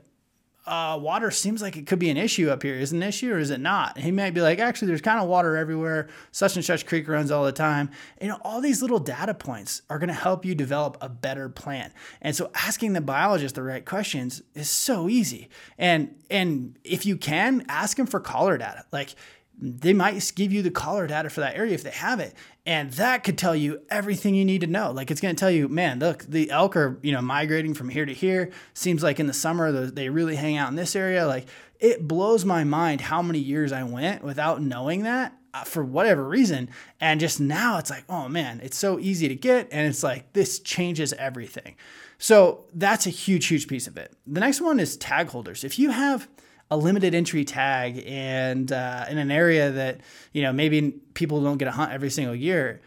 uh, 0.70 0.96
water 0.96 1.32
seems 1.32 1.60
like 1.60 1.76
it 1.76 1.88
could 1.88 1.98
be 1.98 2.10
an 2.10 2.16
issue 2.16 2.48
up 2.48 2.62
here. 2.62 2.76
Is 2.76 2.92
it 2.92 2.96
an 2.96 3.02
issue 3.02 3.32
or 3.32 3.38
is 3.38 3.50
it 3.50 3.58
not? 3.58 3.98
he 3.98 4.12
might 4.12 4.34
be 4.34 4.40
like, 4.40 4.60
actually, 4.60 4.86
there's 4.86 5.00
kind 5.00 5.20
of 5.20 5.28
water 5.28 5.56
everywhere. 5.56 6.08
Such 6.30 6.54
and 6.54 6.64
such 6.64 6.86
creek 6.86 7.08
runs 7.08 7.32
all 7.32 7.44
the 7.44 7.50
time. 7.50 7.90
You 8.22 8.28
know, 8.28 8.38
all 8.42 8.60
these 8.60 8.80
little 8.80 9.00
data 9.00 9.34
points 9.34 9.82
are 9.90 9.98
going 9.98 10.08
to 10.08 10.14
help 10.14 10.44
you 10.44 10.54
develop 10.54 10.96
a 11.00 11.08
better 11.08 11.48
plan. 11.48 11.92
And 12.22 12.36
so, 12.36 12.52
asking 12.54 12.92
the 12.92 13.00
biologist 13.00 13.56
the 13.56 13.64
right 13.64 13.84
questions 13.84 14.42
is 14.54 14.70
so 14.70 15.08
easy. 15.08 15.48
And 15.76 16.14
and 16.30 16.78
if 16.84 17.04
you 17.04 17.16
can, 17.16 17.64
ask 17.68 17.98
him 17.98 18.06
for 18.06 18.20
collar 18.20 18.56
data. 18.56 18.84
Like 18.92 19.16
they 19.60 19.92
might 19.92 20.32
give 20.36 20.52
you 20.52 20.62
the 20.62 20.70
collar 20.70 21.06
data 21.06 21.28
for 21.28 21.40
that 21.40 21.56
area 21.56 21.74
if 21.74 21.82
they 21.82 21.90
have 21.90 22.20
it 22.20 22.34
and 22.67 22.93
that 22.93 23.25
could 23.25 23.38
tell 23.38 23.57
you 23.57 23.81
everything 23.88 24.35
you 24.35 24.45
need 24.45 24.61
to 24.61 24.67
know. 24.67 24.90
Like 24.90 25.11
it's 25.11 25.21
going 25.21 25.35
to 25.35 25.40
tell 25.40 25.50
you 25.50 25.69
man 25.69 25.99
look 25.99 26.25
the 26.25 26.50
elk 26.50 26.76
are 26.76 26.99
you 27.02 27.12
know 27.12 27.23
migrating 27.23 27.75
from 27.75 27.88
here 27.88 28.05
to 28.05 28.12
here. 28.12 28.50
Seems 28.75 29.02
like 29.02 29.21
in 29.21 29.26
the 29.26 29.33
summer 29.33 29.87
they 29.87 30.09
really 30.09 30.37
hang 30.37 30.57
out 30.57 30.69
in 30.69 30.76
this 30.76 30.95
area. 30.95 31.26
Like 31.26 31.47
it 31.79 32.07
blows 32.07 32.45
my 32.45 32.64
mind 32.64 33.00
how 33.00 33.23
many 33.23 33.38
years 33.38 33.73
i 33.73 33.83
went 33.83 34.23
without 34.23 34.61
knowing 34.61 35.05
that 35.05 35.35
uh, 35.55 35.64
for 35.64 35.83
whatever 35.83 36.26
reason. 36.29 36.69
And 37.00 37.19
just 37.19 37.40
now 37.40 37.79
it's 37.79 37.90
like 37.90 38.05
oh 38.09 38.29
man 38.29 38.61
it's 38.62 38.76
so 38.76 38.99
easy 38.99 39.29
to 39.29 39.35
get 39.35 39.69
and 39.71 39.87
it's 39.87 40.02
like 40.02 40.33
this 40.33 40.59
changes 40.59 41.12
everything. 41.14 41.76
So 42.19 42.67
that's 42.75 43.07
a 43.07 43.11
huge 43.11 43.47
huge 43.47 43.69
piece 43.69 43.87
of 43.87 43.97
it. 43.97 44.14
The 44.26 44.40
next 44.40 44.61
one 44.61 44.79
is 44.79 44.97
tag 44.97 45.29
holders. 45.29 45.64
If 45.64 45.79
you 45.79 45.90
have 45.90 46.29
a 46.70 46.76
limited 46.76 47.14
entry 47.14 47.44
tag 47.44 48.02
and 48.06 48.70
uh, 48.70 49.04
in 49.08 49.18
an 49.18 49.30
area 49.30 49.70
that 49.70 50.00
you 50.33 50.42
know 50.42 50.52
maybe 50.52 50.92
people 51.14 51.42
don't 51.42 51.59
get 51.59 51.68
a 51.68 51.72
hunt 51.72 51.92
every 51.92 52.11
single 52.11 52.35
year 52.35 52.80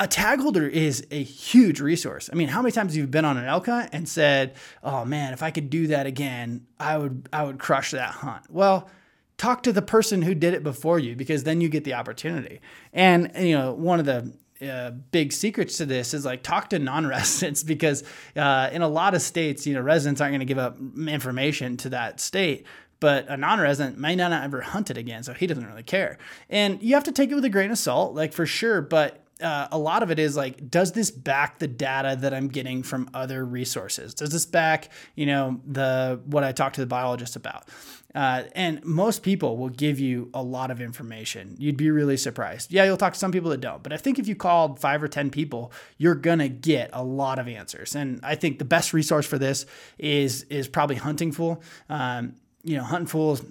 a 0.00 0.06
tag 0.06 0.40
holder 0.40 0.66
is 0.66 1.06
a 1.10 1.22
huge 1.22 1.78
resource. 1.78 2.30
I 2.32 2.34
mean, 2.34 2.48
how 2.48 2.62
many 2.62 2.72
times 2.72 2.92
have 2.92 2.96
you 2.96 3.06
been 3.06 3.26
on 3.26 3.36
an 3.36 3.44
elk 3.44 3.66
hunt 3.66 3.90
and 3.92 4.08
said, 4.08 4.54
"Oh 4.82 5.04
man, 5.04 5.34
if 5.34 5.42
I 5.42 5.50
could 5.50 5.68
do 5.68 5.88
that 5.88 6.06
again, 6.06 6.66
I 6.78 6.96
would 6.96 7.28
I 7.32 7.44
would 7.44 7.58
crush 7.58 7.90
that 7.90 8.10
hunt." 8.10 8.44
Well, 8.48 8.88
talk 9.36 9.62
to 9.64 9.72
the 9.72 9.82
person 9.82 10.22
who 10.22 10.34
did 10.34 10.54
it 10.54 10.62
before 10.62 10.98
you 10.98 11.16
because 11.16 11.44
then 11.44 11.60
you 11.60 11.68
get 11.68 11.84
the 11.84 11.94
opportunity. 11.94 12.60
And 12.94 13.30
you 13.36 13.56
know, 13.56 13.74
one 13.74 14.00
of 14.00 14.06
the 14.06 14.32
uh, 14.66 14.90
big 14.90 15.32
secrets 15.32 15.76
to 15.78 15.86
this 15.86 16.14
is 16.14 16.24
like 16.24 16.42
talk 16.42 16.70
to 16.70 16.78
non-residents 16.78 17.62
because 17.74 18.02
uh, 18.36 18.70
in 18.72 18.80
a 18.80 18.88
lot 18.88 19.14
of 19.14 19.20
states, 19.20 19.66
you 19.66 19.74
know, 19.74 19.82
residents 19.82 20.22
aren't 20.22 20.32
going 20.32 20.40
to 20.40 20.46
give 20.46 20.58
up 20.58 20.78
information 21.08 21.76
to 21.78 21.90
that 21.90 22.20
state 22.20 22.66
but 23.00 23.26
a 23.28 23.36
non-resident 23.36 23.98
may 23.98 24.14
not 24.14 24.32
ever 24.32 24.60
hunt 24.60 24.90
it 24.90 24.96
again, 24.96 25.22
so 25.22 25.32
he 25.32 25.46
doesn't 25.46 25.66
really 25.66 25.82
care. 25.82 26.18
And 26.48 26.82
you 26.82 26.94
have 26.94 27.04
to 27.04 27.12
take 27.12 27.30
it 27.30 27.34
with 27.34 27.44
a 27.44 27.50
grain 27.50 27.70
of 27.70 27.78
salt, 27.78 28.14
like 28.14 28.32
for 28.32 28.46
sure. 28.46 28.82
But 28.82 29.24
uh, 29.42 29.68
a 29.72 29.78
lot 29.78 30.02
of 30.02 30.10
it 30.10 30.18
is 30.18 30.36
like, 30.36 30.70
does 30.70 30.92
this 30.92 31.10
back 31.10 31.58
the 31.58 31.68
data 31.68 32.16
that 32.20 32.34
I'm 32.34 32.48
getting 32.48 32.82
from 32.82 33.08
other 33.14 33.44
resources? 33.44 34.14
Does 34.14 34.30
this 34.30 34.46
back, 34.46 34.90
you 35.14 35.26
know, 35.26 35.60
the 35.66 36.20
what 36.26 36.44
I 36.44 36.52
talked 36.52 36.76
to 36.76 36.80
the 36.80 36.86
biologist 36.86 37.36
about? 37.36 37.68
Uh, 38.14 38.42
and 38.56 38.84
most 38.84 39.22
people 39.22 39.56
will 39.56 39.68
give 39.68 40.00
you 40.00 40.30
a 40.34 40.42
lot 40.42 40.70
of 40.70 40.80
information. 40.80 41.54
You'd 41.58 41.76
be 41.76 41.90
really 41.90 42.16
surprised. 42.16 42.72
Yeah, 42.72 42.84
you'll 42.84 42.96
talk 42.96 43.12
to 43.12 43.18
some 43.18 43.30
people 43.30 43.50
that 43.50 43.60
don't, 43.60 43.82
but 43.82 43.92
I 43.92 43.98
think 43.98 44.18
if 44.18 44.26
you 44.26 44.34
called 44.34 44.80
five 44.80 45.02
or 45.02 45.08
10 45.08 45.30
people, 45.30 45.72
you're 45.96 46.16
gonna 46.16 46.48
get 46.48 46.90
a 46.92 47.04
lot 47.04 47.38
of 47.38 47.46
answers. 47.46 47.94
And 47.94 48.20
I 48.24 48.34
think 48.34 48.58
the 48.58 48.64
best 48.64 48.92
resource 48.92 49.26
for 49.26 49.38
this 49.38 49.64
is 49.96 50.42
is 50.44 50.66
probably 50.66 50.96
Hunting 50.96 51.30
Fool. 51.30 51.62
Um, 51.88 52.34
you 52.62 52.76
know, 52.76 52.82
Hunting 52.82 53.06
Fools 53.06 53.42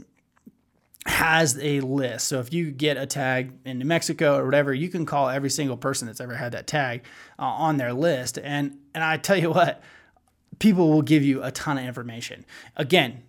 has 1.05 1.57
a 1.61 1.79
list. 1.81 2.27
So 2.27 2.39
if 2.39 2.53
you 2.53 2.71
get 2.71 2.97
a 2.97 3.05
tag 3.05 3.51
in 3.65 3.79
New 3.79 3.85
Mexico 3.85 4.37
or 4.37 4.45
whatever, 4.45 4.73
you 4.73 4.89
can 4.89 5.05
call 5.05 5.29
every 5.29 5.49
single 5.49 5.77
person 5.77 6.07
that's 6.07 6.21
ever 6.21 6.35
had 6.35 6.51
that 6.51 6.67
tag 6.67 7.03
uh, 7.37 7.43
on 7.43 7.77
their 7.77 7.93
list. 7.93 8.37
And 8.37 8.77
and 8.93 9.03
I 9.03 9.17
tell 9.17 9.37
you 9.37 9.49
what, 9.51 9.81
people 10.59 10.89
will 10.91 11.01
give 11.01 11.23
you 11.23 11.43
a 11.43 11.51
ton 11.51 11.77
of 11.77 11.85
information. 11.85 12.45
Again, 12.75 13.23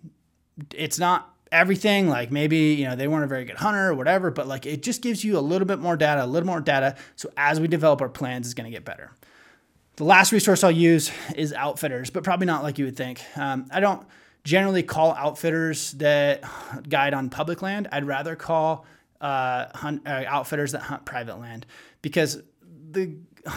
it's 0.74 0.98
not 0.98 1.34
everything 1.52 2.08
like 2.08 2.30
maybe 2.30 2.74
you 2.74 2.84
know 2.84 2.94
they 2.94 3.08
weren't 3.08 3.24
a 3.24 3.26
very 3.26 3.44
good 3.44 3.56
hunter 3.56 3.88
or 3.88 3.94
whatever 3.94 4.30
but 4.30 4.46
like 4.46 4.66
it 4.66 4.84
just 4.84 5.02
gives 5.02 5.24
you 5.24 5.36
a 5.36 5.40
little 5.40 5.66
bit 5.66 5.80
more 5.80 5.96
data 5.96 6.24
a 6.24 6.26
little 6.26 6.46
more 6.46 6.60
data 6.60 6.94
so 7.16 7.28
as 7.36 7.58
we 7.58 7.66
develop 7.66 8.00
our 8.00 8.08
plans 8.08 8.46
it's 8.46 8.54
going 8.54 8.70
to 8.70 8.70
get 8.70 8.84
better 8.84 9.10
the 9.96 10.04
last 10.04 10.30
resource 10.30 10.62
i'll 10.62 10.70
use 10.70 11.10
is 11.34 11.52
outfitters 11.54 12.08
but 12.08 12.22
probably 12.22 12.46
not 12.46 12.62
like 12.62 12.78
you 12.78 12.84
would 12.84 12.96
think 12.96 13.20
um, 13.36 13.66
i 13.72 13.80
don't 13.80 14.06
generally 14.44 14.82
call 14.82 15.12
outfitters 15.12 15.92
that 15.92 16.42
guide 16.88 17.14
on 17.14 17.30
public 17.30 17.62
land. 17.62 17.88
I'd 17.92 18.04
rather 18.04 18.36
call 18.36 18.86
uh, 19.20 19.66
hunt, 19.74 20.06
uh, 20.06 20.24
outfitters 20.26 20.72
that 20.72 20.82
hunt 20.82 21.04
private 21.04 21.38
land 21.38 21.66
because 22.02 22.42
the 22.90 23.16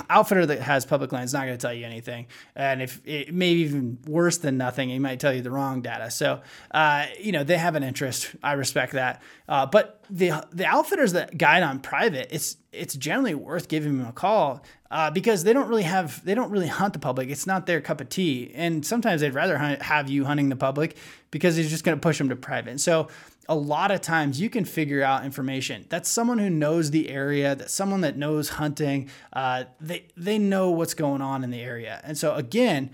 outfitter 0.10 0.46
that 0.46 0.60
has 0.62 0.86
public 0.86 1.12
land 1.12 1.26
is 1.26 1.34
not 1.34 1.46
going 1.46 1.58
to 1.58 1.62
tell 1.62 1.74
you 1.74 1.86
anything. 1.86 2.28
And 2.56 2.82
if 2.82 3.02
it 3.06 3.34
maybe 3.34 3.62
even 3.62 4.00
worse 4.08 4.38
than 4.38 4.58
nothing, 4.58 4.89
he 4.89 5.00
might 5.00 5.19
tell 5.19 5.34
you 5.34 5.41
the 5.41 5.52
wrong 5.52 5.82
data. 5.82 6.12
So, 6.12 6.41
uh, 6.72 7.06
you 7.19 7.32
know, 7.32 7.43
they 7.43 7.58
have 7.58 7.76
an 7.76 7.84
interest. 7.84 8.36
I 8.41 8.54
respect 8.54 8.93
that. 8.93 9.22
Uh, 9.48 9.65
but 9.65 10.02
the 10.10 10.32
the 10.52 10.65
outfitters 10.65 11.13
that 11.13 11.38
guide 11.38 11.63
on 11.63 11.80
private, 11.80 12.30
it's 12.32 12.58
it's 12.72 12.96
generally 12.96 13.36
worth 13.36 13.67
giving 13.67 13.98
them 13.98 14.08
a 14.08 14.13
call 14.13 14.63
uh, 14.91 15.12
because 15.12 15.43
they 15.43 15.54
don't 15.54 15.67
really 15.67 15.84
have 15.84 16.24
they 16.24 16.36
don't 16.36 16.52
really 16.52 16.67
hunt 16.67 16.93
the 16.93 17.00
public. 17.00 17.30
It's 17.30 17.48
not 17.48 17.65
their 17.65 17.82
cup 17.82 18.00
of 18.00 18.10
tea, 18.10 18.52
and 18.54 18.86
sometimes 18.86 19.22
they'd 19.22 19.34
rather 19.34 19.58
hunt, 19.58 19.82
have 19.82 20.10
you 20.10 20.26
hunting 20.26 20.50
the 20.50 20.56
public 20.56 20.96
because 21.32 21.58
it's 21.58 21.69
just 21.69 21.84
going 21.84 21.98
to 21.98 22.02
push 22.02 22.17
them 22.17 22.30
to 22.30 22.36
private. 22.36 22.80
So 22.80 23.08
a 23.49 23.56
lot 23.56 23.91
of 23.91 24.01
times 24.01 24.39
you 24.39 24.49
can 24.49 24.65
figure 24.65 25.03
out 25.03 25.25
information. 25.25 25.86
That's 25.89 26.10
someone 26.10 26.38
who 26.38 26.49
knows 26.49 26.91
the 26.91 27.10
area. 27.10 27.56
That's 27.56 27.73
someone 27.73 28.01
that 28.01 28.17
knows 28.17 28.49
hunting. 28.49 29.10
Uh, 29.32 29.65
they 29.82 30.06
they 30.15 30.38
know 30.38 30.71
what's 30.71 30.93
going 30.93 31.21
on 31.21 31.43
in 31.43 31.49
the 31.49 31.62
area, 31.62 32.01
and 32.03 32.17
so 32.17 32.36
again 32.36 32.91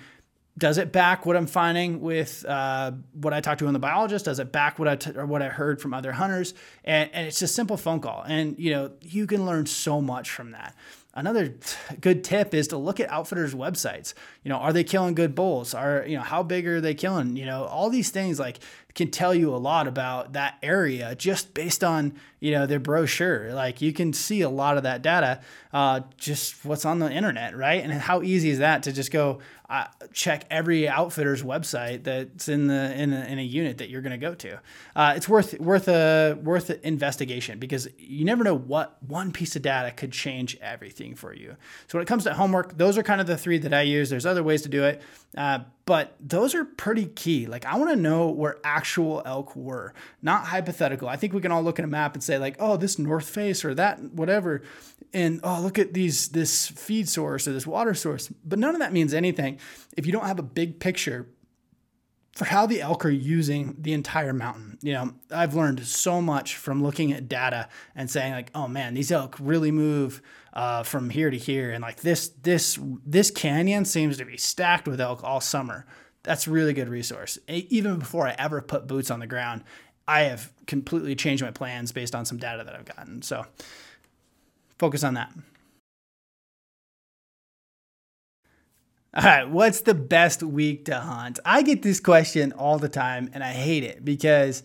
does 0.59 0.77
it 0.77 0.91
back 0.91 1.25
what 1.25 1.37
I'm 1.37 1.47
finding 1.47 2.01
with 2.01 2.45
uh, 2.45 2.91
what 3.13 3.33
I 3.33 3.39
talked 3.39 3.59
to 3.59 3.67
on 3.67 3.73
the 3.73 3.79
biologist? 3.79 4.25
Does 4.25 4.39
it 4.39 4.51
back 4.51 4.77
what 4.77 4.89
I 4.89 4.95
t- 4.97 5.11
or 5.15 5.25
what 5.25 5.41
I 5.41 5.47
heard 5.47 5.81
from 5.81 5.93
other 5.93 6.11
hunters? 6.11 6.53
And, 6.83 7.09
and 7.13 7.27
it's 7.27 7.41
a 7.41 7.47
simple 7.47 7.77
phone 7.77 8.01
call, 8.01 8.23
and 8.27 8.59
you 8.59 8.71
know 8.71 8.91
you 9.01 9.25
can 9.25 9.45
learn 9.45 9.65
so 9.65 10.01
much 10.01 10.29
from 10.29 10.51
that. 10.51 10.75
Another 11.13 11.55
good 12.01 12.23
tip 12.23 12.53
is 12.53 12.67
to 12.67 12.77
look 12.77 12.99
at 12.99 13.09
outfitters' 13.09 13.55
websites. 13.55 14.13
You 14.43 14.49
know, 14.49 14.57
are 14.57 14.71
they 14.71 14.83
killing 14.83 15.15
good 15.15 15.35
bulls? 15.35 15.73
Are 15.73 16.05
you 16.07 16.15
know 16.15 16.23
how 16.23 16.43
big 16.43 16.65
are 16.67 16.79
they 16.79 16.93
killing? 16.93 17.35
You 17.35 17.45
know, 17.45 17.65
all 17.65 17.89
these 17.89 18.09
things 18.09 18.39
like 18.39 18.59
can 18.95 19.11
tell 19.11 19.33
you 19.33 19.53
a 19.53 19.57
lot 19.57 19.87
about 19.87 20.33
that 20.33 20.57
area 20.63 21.15
just 21.15 21.53
based 21.53 21.83
on 21.83 22.13
you 22.39 22.51
know 22.51 22.65
their 22.65 22.79
brochure. 22.79 23.53
Like 23.53 23.81
you 23.81 23.93
can 23.93 24.13
see 24.13 24.41
a 24.41 24.49
lot 24.49 24.77
of 24.77 24.83
that 24.83 25.01
data 25.01 25.41
uh, 25.71 26.01
just 26.17 26.65
what's 26.65 26.85
on 26.85 26.99
the 26.99 27.11
internet, 27.11 27.55
right? 27.55 27.83
And 27.83 27.93
how 27.93 28.21
easy 28.21 28.49
is 28.49 28.59
that 28.59 28.83
to 28.83 28.91
just 28.91 29.11
go 29.11 29.39
uh, 29.69 29.85
check 30.11 30.45
every 30.49 30.87
outfitter's 30.87 31.43
website 31.43 32.03
that's 32.03 32.49
in 32.49 32.65
the 32.65 32.99
in 32.99 33.13
a, 33.13 33.23
in 33.25 33.37
a 33.37 33.43
unit 33.43 33.77
that 33.77 33.89
you're 33.89 34.01
going 34.01 34.11
to 34.11 34.17
go 34.17 34.33
to. 34.33 34.59
Uh, 34.95 35.13
it's 35.15 35.29
worth 35.29 35.59
worth 35.59 35.87
a 35.87 36.39
worth 36.41 36.71
investigation 36.83 37.59
because 37.59 37.87
you 37.99 38.25
never 38.25 38.43
know 38.43 38.55
what 38.55 38.97
one 39.03 39.31
piece 39.31 39.55
of 39.55 39.61
data 39.61 39.91
could 39.91 40.11
change 40.11 40.57
everything 40.59 41.13
for 41.13 41.33
you. 41.33 41.55
So 41.87 41.97
when 41.97 42.01
it 42.01 42.07
comes 42.07 42.23
to 42.23 42.33
homework, 42.33 42.77
those 42.77 42.97
are 42.97 43.03
kind 43.03 43.21
of 43.21 43.27
the 43.27 43.37
three 43.37 43.59
that 43.59 43.73
I 43.73 43.83
use. 43.83 44.09
There's 44.09 44.25
other 44.25 44.38
ways 44.43 44.61
to 44.63 44.69
do 44.69 44.83
it, 44.83 45.01
uh, 45.37 45.59
but 45.85 46.15
those 46.19 46.53
are 46.55 46.65
pretty 46.65 47.05
key. 47.05 47.47
Like 47.47 47.65
I 47.65 47.77
want 47.77 47.89
to 47.91 47.95
know 47.95 48.29
where 48.29 48.57
actual 48.63 49.21
elk 49.25 49.55
were, 49.55 49.93
not 50.21 50.45
hypothetical. 50.45 51.07
I 51.07 51.15
think 51.15 51.33
we 51.33 51.41
can 51.41 51.51
all 51.51 51.63
look 51.63 51.79
at 51.79 51.85
a 51.85 51.89
map 51.89 52.13
and 52.13 52.23
say 52.23 52.37
like, 52.37 52.55
oh, 52.59 52.77
this 52.77 52.99
north 52.99 53.29
face 53.29 53.65
or 53.65 53.73
that 53.75 53.99
whatever, 54.13 54.61
and 55.13 55.39
oh, 55.43 55.61
look 55.61 55.79
at 55.79 55.93
these 55.93 56.29
this 56.29 56.67
feed 56.67 57.09
source 57.09 57.47
or 57.47 57.53
this 57.53 57.67
water 57.67 57.93
source. 57.93 58.31
But 58.45 58.59
none 58.59 58.75
of 58.75 58.79
that 58.79 58.93
means 58.93 59.13
anything 59.13 59.59
if 59.97 60.05
you 60.05 60.11
don't 60.11 60.25
have 60.25 60.39
a 60.39 60.43
big 60.43 60.79
picture 60.79 61.27
for 62.39 62.45
how 62.45 62.65
the 62.65 62.79
elk 62.79 63.05
are 63.05 63.09
using 63.09 63.75
the 63.77 63.91
entire 63.91 64.31
mountain. 64.31 64.77
You 64.81 64.93
know, 64.93 65.13
I've 65.29 65.55
learned 65.55 65.85
so 65.85 66.21
much 66.21 66.55
from 66.55 66.81
looking 66.81 67.11
at 67.11 67.27
data 67.27 67.67
and 67.93 68.09
saying 68.09 68.31
like, 68.31 68.49
oh 68.55 68.65
man, 68.65 68.93
these 68.93 69.11
elk 69.11 69.35
really 69.41 69.71
move 69.71 70.21
uh, 70.53 70.83
from 70.83 71.09
here 71.09 71.29
to 71.29 71.37
here, 71.37 71.71
and 71.71 71.81
like 71.81 71.97
this 71.99 72.29
this 72.43 72.79
this 73.05 73.29
canyon 73.29 73.83
seems 73.83 74.15
to 74.19 74.23
be 74.23 74.37
stacked 74.37 74.87
with 74.87 75.01
elk 75.01 75.21
all 75.21 75.41
summer. 75.41 75.85
That's 76.23 76.47
a 76.47 76.51
really 76.51 76.71
good 76.71 76.87
resource. 76.87 77.37
Even 77.49 77.99
before 77.99 78.25
I 78.25 78.35
ever 78.39 78.61
put 78.61 78.87
boots 78.87 79.11
on 79.11 79.19
the 79.19 79.27
ground, 79.27 79.65
I 80.07 80.21
have 80.21 80.53
completely 80.65 81.15
changed 81.15 81.43
my 81.43 81.51
plans 81.51 81.91
based 81.91 82.15
on 82.15 82.23
some 82.23 82.37
data 82.37 82.63
that 82.63 82.73
I've 82.73 82.85
gotten. 82.85 83.21
So 83.21 83.45
focus 84.77 85.03
on 85.03 85.15
that. 85.15 85.33
All 89.11 89.23
right, 89.23 89.49
what's 89.49 89.81
the 89.81 89.95
best 89.95 90.43
week 90.43 90.85
to 90.85 90.99
hunt? 90.99 91.39
I 91.43 91.63
get 91.63 91.81
this 91.81 91.99
question 91.99 92.51
all 92.51 92.77
the 92.77 92.89
time 92.89 93.31
and 93.33 93.43
I 93.43 93.53
hate 93.53 93.83
it 93.83 94.05
because 94.05 94.61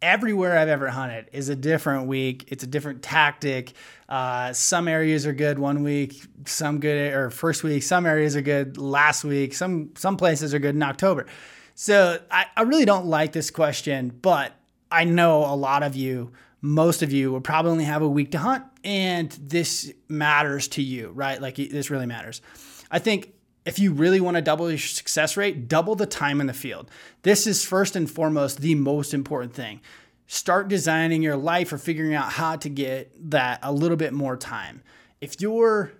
everywhere 0.00 0.56
I've 0.56 0.70
ever 0.70 0.88
hunted 0.88 1.28
is 1.34 1.50
a 1.50 1.54
different 1.54 2.06
week. 2.06 2.46
It's 2.48 2.64
a 2.64 2.66
different 2.66 3.02
tactic. 3.02 3.74
Uh, 4.08 4.54
some 4.54 4.88
areas 4.88 5.26
are 5.26 5.34
good 5.34 5.58
one 5.58 5.82
week, 5.82 6.24
some 6.46 6.80
good 6.80 7.12
or 7.12 7.28
first 7.28 7.62
week. 7.62 7.82
Some 7.82 8.06
areas 8.06 8.36
are 8.36 8.40
good 8.40 8.78
last 8.78 9.22
week. 9.22 9.52
Some 9.52 9.90
some 9.96 10.16
places 10.16 10.54
are 10.54 10.58
good 10.58 10.74
in 10.74 10.82
October. 10.82 11.26
So 11.74 12.18
I, 12.30 12.46
I 12.56 12.62
really 12.62 12.86
don't 12.86 13.04
like 13.04 13.32
this 13.32 13.50
question, 13.50 14.18
but 14.22 14.54
I 14.90 15.04
know 15.04 15.44
a 15.44 15.56
lot 15.56 15.82
of 15.82 15.94
you, 15.94 16.32
most 16.62 17.02
of 17.02 17.12
you, 17.12 17.30
will 17.30 17.42
probably 17.42 17.72
only 17.72 17.84
have 17.84 18.00
a 18.00 18.08
week 18.08 18.30
to 18.30 18.38
hunt, 18.38 18.64
and 18.82 19.30
this 19.32 19.92
matters 20.08 20.68
to 20.68 20.82
you, 20.82 21.10
right? 21.10 21.38
Like 21.38 21.56
this 21.56 21.90
really 21.90 22.06
matters. 22.06 22.40
I 22.90 22.98
think 22.98 23.33
if 23.64 23.78
you 23.78 23.92
really 23.92 24.20
want 24.20 24.36
to 24.36 24.42
double 24.42 24.68
your 24.68 24.78
success 24.78 25.36
rate, 25.36 25.68
double 25.68 25.94
the 25.94 26.06
time 26.06 26.40
in 26.40 26.46
the 26.46 26.52
field. 26.52 26.90
This 27.22 27.46
is 27.46 27.64
first 27.64 27.96
and 27.96 28.10
foremost 28.10 28.60
the 28.60 28.74
most 28.74 29.14
important 29.14 29.54
thing. 29.54 29.80
Start 30.26 30.68
designing 30.68 31.22
your 31.22 31.36
life 31.36 31.72
or 31.72 31.78
figuring 31.78 32.14
out 32.14 32.32
how 32.32 32.56
to 32.56 32.68
get 32.68 33.30
that 33.30 33.60
a 33.62 33.72
little 33.72 33.96
bit 33.96 34.12
more 34.12 34.36
time. 34.36 34.82
If 35.20 35.40
you're 35.40 35.92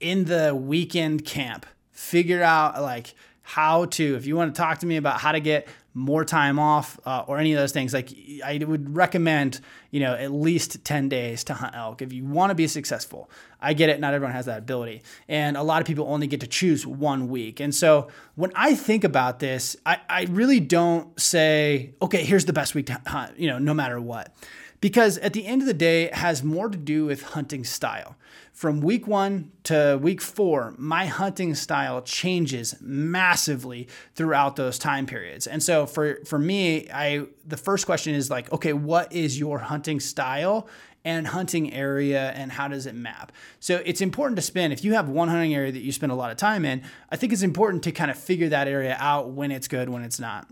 in 0.00 0.24
the 0.24 0.54
weekend 0.54 1.24
camp, 1.24 1.66
figure 1.92 2.42
out 2.42 2.80
like 2.82 3.14
how 3.42 3.86
to, 3.86 4.16
if 4.16 4.26
you 4.26 4.36
want 4.36 4.54
to 4.54 4.60
talk 4.60 4.78
to 4.78 4.86
me 4.86 4.96
about 4.96 5.20
how 5.20 5.32
to 5.32 5.40
get 5.40 5.68
more 5.96 6.26
time 6.26 6.58
off 6.58 7.00
uh, 7.06 7.24
or 7.26 7.38
any 7.38 7.54
of 7.54 7.58
those 7.58 7.72
things 7.72 7.94
like 7.94 8.10
i 8.44 8.58
would 8.58 8.94
recommend 8.94 9.60
you 9.90 9.98
know 9.98 10.14
at 10.14 10.30
least 10.30 10.84
10 10.84 11.08
days 11.08 11.42
to 11.42 11.54
hunt 11.54 11.74
elk 11.74 12.02
if 12.02 12.12
you 12.12 12.24
want 12.24 12.50
to 12.50 12.54
be 12.54 12.66
successful. 12.66 13.30
I 13.58 13.72
get 13.72 13.88
it 13.88 13.98
not 13.98 14.12
everyone 14.12 14.34
has 14.34 14.44
that 14.44 14.58
ability 14.58 15.02
and 15.26 15.56
a 15.56 15.62
lot 15.62 15.80
of 15.80 15.86
people 15.86 16.06
only 16.06 16.26
get 16.26 16.40
to 16.40 16.46
choose 16.46 16.86
one 16.86 17.28
week 17.28 17.60
and 17.60 17.74
so 17.74 18.08
when 18.34 18.52
i 18.54 18.74
think 18.74 19.04
about 19.04 19.38
this 19.38 19.74
i, 19.86 19.98
I 20.08 20.24
really 20.24 20.60
don't 20.60 21.18
say 21.18 21.94
okay 22.02 22.22
here's 22.22 22.44
the 22.44 22.52
best 22.52 22.74
week 22.74 22.86
to 22.86 23.00
hunt 23.06 23.38
you 23.38 23.48
know 23.48 23.58
no 23.58 23.72
matter 23.72 23.98
what 23.98 24.36
because 24.86 25.18
at 25.18 25.32
the 25.32 25.44
end 25.46 25.62
of 25.62 25.66
the 25.66 25.74
day 25.74 26.04
it 26.04 26.14
has 26.14 26.44
more 26.44 26.68
to 26.68 26.78
do 26.78 27.06
with 27.06 27.20
hunting 27.20 27.64
style 27.64 28.14
from 28.52 28.80
week 28.80 29.08
one 29.08 29.50
to 29.64 29.98
week 30.00 30.22
four, 30.22 30.74
my 30.78 31.06
hunting 31.06 31.56
style 31.56 32.00
changes 32.02 32.76
massively 32.80 33.88
throughout 34.14 34.54
those 34.54 34.78
time 34.78 35.04
periods. 35.04 35.48
And 35.48 35.60
so 35.60 35.86
for, 35.86 36.20
for 36.24 36.38
me, 36.38 36.88
I 36.88 37.26
the 37.44 37.56
first 37.56 37.84
question 37.84 38.14
is 38.14 38.30
like, 38.30 38.52
okay, 38.52 38.72
what 38.72 39.12
is 39.12 39.40
your 39.40 39.58
hunting 39.58 39.98
style? 39.98 40.68
and 41.04 41.26
hunting 41.26 41.72
area 41.72 42.30
and 42.36 42.50
how 42.50 42.66
does 42.66 42.86
it 42.86 42.94
map. 42.94 43.30
So 43.60 43.80
it's 43.84 44.00
important 44.00 44.36
to 44.36 44.42
spend, 44.42 44.72
if 44.72 44.84
you 44.84 44.94
have 44.94 45.08
one 45.08 45.28
hunting 45.28 45.54
area 45.54 45.70
that 45.70 45.82
you 45.82 45.92
spend 45.92 46.10
a 46.10 46.16
lot 46.16 46.32
of 46.32 46.36
time 46.36 46.64
in, 46.64 46.82
I 47.10 47.16
think 47.16 47.32
it's 47.32 47.42
important 47.42 47.84
to 47.84 47.92
kind 47.92 48.10
of 48.10 48.18
figure 48.18 48.48
that 48.48 48.66
area 48.66 48.96
out 48.98 49.30
when 49.30 49.52
it's 49.52 49.68
good, 49.68 49.88
when 49.88 50.02
it's 50.02 50.18
not. 50.18 50.48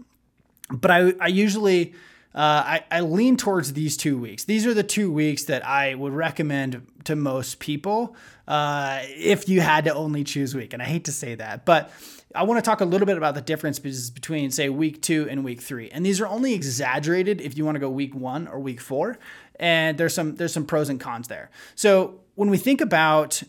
But 0.70 0.92
I, 0.92 1.12
I 1.20 1.26
usually, 1.26 1.94
uh, 2.34 2.38
I, 2.66 2.84
I 2.90 3.00
lean 3.00 3.36
towards 3.36 3.72
these 3.74 3.96
two 3.96 4.18
weeks. 4.18 4.44
These 4.44 4.66
are 4.66 4.74
the 4.74 4.82
two 4.82 5.12
weeks 5.12 5.44
that 5.44 5.64
I 5.66 5.94
would 5.94 6.12
recommend 6.12 6.86
to 7.04 7.14
most 7.14 7.60
people 7.60 8.16
uh, 8.48 9.00
if 9.02 9.48
you 9.48 9.60
had 9.60 9.84
to 9.84 9.94
only 9.94 10.24
choose 10.24 10.54
week. 10.54 10.72
And 10.72 10.82
I 10.82 10.86
hate 10.86 11.04
to 11.04 11.12
say 11.12 11.36
that, 11.36 11.64
but 11.64 11.92
I 12.34 12.42
want 12.42 12.62
to 12.62 12.68
talk 12.68 12.80
a 12.80 12.84
little 12.84 13.06
bit 13.06 13.16
about 13.16 13.36
the 13.36 13.40
difference 13.40 13.78
between, 13.78 14.50
say, 14.50 14.68
week 14.68 15.00
two 15.00 15.28
and 15.30 15.44
week 15.44 15.60
three. 15.60 15.88
And 15.90 16.04
these 16.04 16.20
are 16.20 16.26
only 16.26 16.54
exaggerated 16.54 17.40
if 17.40 17.56
you 17.56 17.64
want 17.64 17.76
to 17.76 17.80
go 17.80 17.88
week 17.88 18.14
one 18.14 18.48
or 18.48 18.58
week 18.58 18.80
four. 18.80 19.18
And 19.60 19.96
there's 19.96 20.14
some 20.14 20.34
there's 20.34 20.52
some 20.52 20.66
pros 20.66 20.88
and 20.88 20.98
cons 20.98 21.28
there. 21.28 21.50
So 21.76 22.20
when 22.34 22.50
we 22.50 22.56
think 22.56 22.80
about 22.80 23.40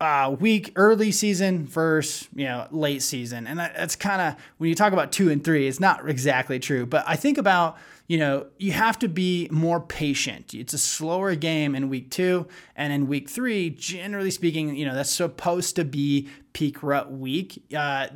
uh, 0.00 0.34
week 0.40 0.72
early 0.74 1.12
season 1.12 1.64
versus 1.64 2.28
you 2.34 2.46
know 2.46 2.66
late 2.72 3.02
season, 3.02 3.46
and 3.46 3.60
that, 3.60 3.76
that's 3.76 3.94
kind 3.94 4.20
of 4.20 4.42
when 4.58 4.68
you 4.68 4.74
talk 4.74 4.92
about 4.92 5.12
two 5.12 5.30
and 5.30 5.44
three, 5.44 5.68
it's 5.68 5.78
not 5.78 6.08
exactly 6.08 6.58
true. 6.58 6.84
But 6.84 7.04
I 7.06 7.14
think 7.14 7.38
about 7.38 7.78
you 8.12 8.18
know, 8.18 8.44
you 8.58 8.72
have 8.72 8.98
to 8.98 9.08
be 9.08 9.48
more 9.50 9.80
patient. 9.80 10.52
It's 10.52 10.74
a 10.74 10.78
slower 10.78 11.34
game 11.34 11.74
in 11.74 11.88
week 11.88 12.10
two. 12.10 12.46
And 12.76 12.92
in 12.92 13.06
week 13.06 13.30
three, 13.30 13.70
generally 13.70 14.30
speaking, 14.30 14.76
you 14.76 14.84
know, 14.84 14.94
that's 14.94 15.10
supposed 15.10 15.76
to 15.76 15.84
be 15.86 16.28
peak 16.52 16.82
rut 16.82 17.10
week. 17.10 17.64
Uh, 17.74 18.08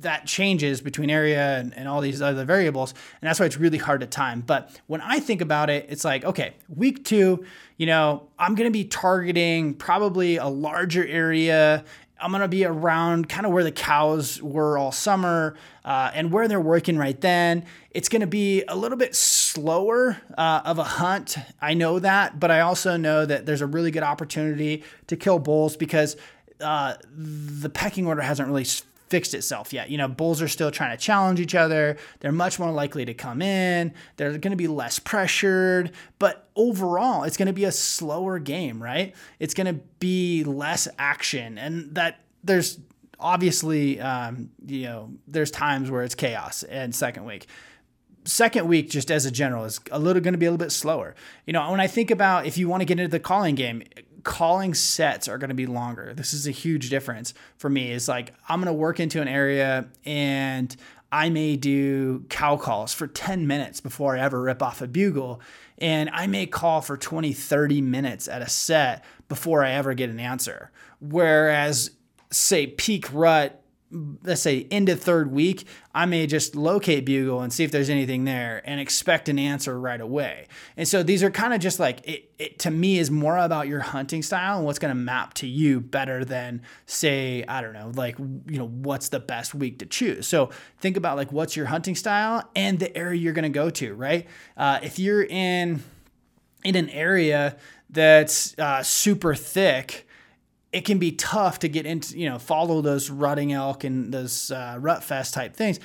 that 0.00 0.24
changes 0.24 0.80
between 0.80 1.10
area 1.10 1.58
and, 1.58 1.76
and, 1.76 1.86
all 1.88 2.00
these 2.00 2.22
other 2.22 2.46
variables. 2.46 2.92
And 3.20 3.28
that's 3.28 3.38
why 3.38 3.44
it's 3.44 3.58
really 3.58 3.76
hard 3.76 4.00
to 4.00 4.06
time. 4.06 4.40
But 4.40 4.80
when 4.86 5.02
I 5.02 5.20
think 5.20 5.42
about 5.42 5.68
it, 5.68 5.84
it's 5.90 6.06
like, 6.06 6.24
okay, 6.24 6.54
week 6.74 7.04
two, 7.04 7.44
you 7.76 7.84
know, 7.84 8.30
I'm 8.38 8.54
going 8.54 8.68
to 8.68 8.72
be 8.72 8.84
targeting 8.84 9.74
probably 9.74 10.38
a 10.38 10.46
larger 10.46 11.06
area 11.06 11.84
I'm 12.20 12.30
to 12.42 12.48
be 12.48 12.64
around 12.64 13.28
kind 13.28 13.46
of 13.46 13.52
where 13.52 13.64
the 13.64 13.72
cows 13.72 14.42
were 14.42 14.76
all 14.76 14.92
summer 14.92 15.56
uh, 15.84 16.10
and 16.14 16.32
where 16.32 16.48
they're 16.48 16.60
working 16.60 16.98
right 16.98 17.18
then. 17.20 17.64
It's 17.90 18.08
to 18.20 18.26
be 18.26 18.64
a 18.66 18.76
little 18.76 18.98
bit 18.98 19.14
slower 19.14 20.16
uh, 20.36 20.62
of 20.64 20.78
a 20.78 20.84
hunt. 20.84 21.36
I 21.60 21.74
know 21.74 21.98
that, 21.98 22.40
but 22.40 22.50
I 22.50 22.60
also 22.60 22.96
know 22.96 23.24
that 23.24 23.46
there's 23.46 23.60
a 23.60 23.66
really 23.66 23.90
good 23.90 24.02
opportunity 24.02 24.84
to 25.06 25.16
kill 25.16 25.38
bulls 25.38 25.76
because 25.76 26.16
uh, 26.60 26.94
the 27.16 27.70
pecking 27.70 28.06
order 28.06 28.22
hasn't 28.22 28.48
really 28.48 28.66
fixed 29.08 29.34
itself 29.34 29.72
yet. 29.72 29.90
You 29.90 29.98
know, 29.98 30.08
bulls 30.08 30.42
are 30.42 30.48
still 30.48 30.70
trying 30.70 30.96
to 30.96 31.02
challenge 31.02 31.40
each 31.40 31.54
other. 31.54 31.96
They're 32.20 32.32
much 32.32 32.58
more 32.58 32.70
likely 32.70 33.04
to 33.04 33.14
come 33.14 33.42
in. 33.42 33.92
They're 34.16 34.36
going 34.38 34.50
to 34.50 34.56
be 34.56 34.68
less 34.68 34.98
pressured, 34.98 35.92
but 36.18 36.48
overall, 36.56 37.24
it's 37.24 37.36
going 37.36 37.46
to 37.46 37.52
be 37.52 37.64
a 37.64 37.72
slower 37.72 38.38
game, 38.38 38.82
right? 38.82 39.14
It's 39.38 39.54
going 39.54 39.66
to 39.66 39.80
be 39.98 40.44
less 40.44 40.88
action, 40.98 41.58
and 41.58 41.94
that 41.94 42.20
there's 42.44 42.78
obviously, 43.20 44.00
um, 44.00 44.50
you 44.64 44.84
know, 44.84 45.10
there's 45.26 45.50
times 45.50 45.90
where 45.90 46.02
it's 46.02 46.14
chaos 46.14 46.62
and 46.62 46.94
second 46.94 47.24
week 47.24 47.46
second 48.24 48.68
week 48.68 48.90
just 48.90 49.10
as 49.10 49.24
a 49.24 49.30
general 49.30 49.64
is 49.64 49.80
a 49.90 49.98
little 49.98 50.20
going 50.20 50.34
to 50.34 50.38
be 50.38 50.44
a 50.44 50.50
little 50.50 50.62
bit 50.62 50.70
slower 50.70 51.14
you 51.46 51.52
know 51.52 51.70
when 51.70 51.80
i 51.80 51.86
think 51.86 52.10
about 52.10 52.44
if 52.44 52.58
you 52.58 52.68
want 52.68 52.82
to 52.82 52.84
get 52.84 53.00
into 53.00 53.10
the 53.10 53.18
calling 53.18 53.54
game 53.54 53.82
calling 54.24 54.74
sets 54.74 55.28
are 55.28 55.38
going 55.38 55.50
to 55.50 55.54
be 55.54 55.66
longer. 55.66 56.12
This 56.14 56.32
is 56.32 56.46
a 56.46 56.50
huge 56.50 56.90
difference 56.90 57.34
for 57.56 57.68
me. 57.70 57.90
Is 57.92 58.08
like 58.08 58.32
I'm 58.48 58.60
going 58.60 58.66
to 58.66 58.72
work 58.72 59.00
into 59.00 59.20
an 59.20 59.28
area 59.28 59.86
and 60.04 60.74
I 61.10 61.30
may 61.30 61.56
do 61.56 62.24
cow 62.28 62.56
calls 62.56 62.92
for 62.92 63.06
10 63.06 63.46
minutes 63.46 63.80
before 63.80 64.16
I 64.16 64.20
ever 64.20 64.42
rip 64.42 64.62
off 64.62 64.82
a 64.82 64.86
bugle. 64.86 65.40
And 65.78 66.10
I 66.12 66.26
may 66.26 66.46
call 66.46 66.80
for 66.80 66.96
20, 66.96 67.32
30 67.32 67.80
minutes 67.80 68.28
at 68.28 68.42
a 68.42 68.48
set 68.48 69.04
before 69.28 69.64
I 69.64 69.70
ever 69.72 69.94
get 69.94 70.10
an 70.10 70.20
answer. 70.20 70.70
Whereas, 71.00 71.92
say, 72.30 72.66
peak 72.66 73.12
rut 73.12 73.62
let's 73.90 74.42
say 74.42 74.66
into 74.70 74.94
third 74.94 75.30
week, 75.32 75.66
I 75.94 76.04
may 76.04 76.26
just 76.26 76.54
locate 76.54 77.06
bugle 77.06 77.40
and 77.40 77.52
see 77.52 77.64
if 77.64 77.70
there's 77.70 77.88
anything 77.88 78.24
there 78.24 78.62
and 78.64 78.80
expect 78.80 79.28
an 79.28 79.38
answer 79.38 79.78
right 79.80 80.00
away. 80.00 80.46
And 80.76 80.86
so 80.86 81.02
these 81.02 81.22
are 81.22 81.30
kind 81.30 81.54
of 81.54 81.60
just 81.60 81.80
like 81.80 82.06
it, 82.06 82.30
it 82.38 82.58
to 82.60 82.70
me 82.70 82.98
is 82.98 83.10
more 83.10 83.38
about 83.38 83.66
your 83.66 83.80
hunting 83.80 84.22
style 84.22 84.58
and 84.58 84.66
what's 84.66 84.78
going 84.78 84.90
to 84.90 85.00
map 85.00 85.34
to 85.34 85.46
you 85.46 85.80
better 85.80 86.24
than 86.24 86.62
say 86.86 87.44
I 87.48 87.62
don't 87.62 87.72
know 87.72 87.92
like 87.94 88.18
you 88.18 88.58
know 88.58 88.66
what's 88.68 89.08
the 89.08 89.20
best 89.20 89.54
week 89.54 89.78
to 89.78 89.86
choose. 89.86 90.26
So 90.26 90.50
think 90.80 90.96
about 90.96 91.16
like 91.16 91.32
what's 91.32 91.56
your 91.56 91.66
hunting 91.66 91.94
style 91.94 92.48
and 92.54 92.78
the 92.78 92.94
area 92.96 93.18
you're 93.18 93.32
going 93.32 93.44
to 93.44 93.48
go 93.48 93.70
to. 93.70 93.94
Right, 93.94 94.26
uh, 94.56 94.80
if 94.82 94.98
you're 94.98 95.24
in 95.24 95.82
in 96.64 96.76
an 96.76 96.90
area 96.90 97.56
that's 97.90 98.58
uh, 98.58 98.82
super 98.82 99.34
thick 99.34 100.07
it 100.72 100.82
can 100.84 100.98
be 100.98 101.12
tough 101.12 101.60
to 101.60 101.68
get 101.68 101.86
into, 101.86 102.18
you 102.18 102.28
know, 102.28 102.38
follow 102.38 102.82
those 102.82 103.08
rutting 103.08 103.52
elk 103.52 103.84
and 103.84 104.12
those 104.12 104.50
uh, 104.50 104.76
rut 104.78 105.02
fest 105.02 105.32
type 105.32 105.56
things 105.56 105.80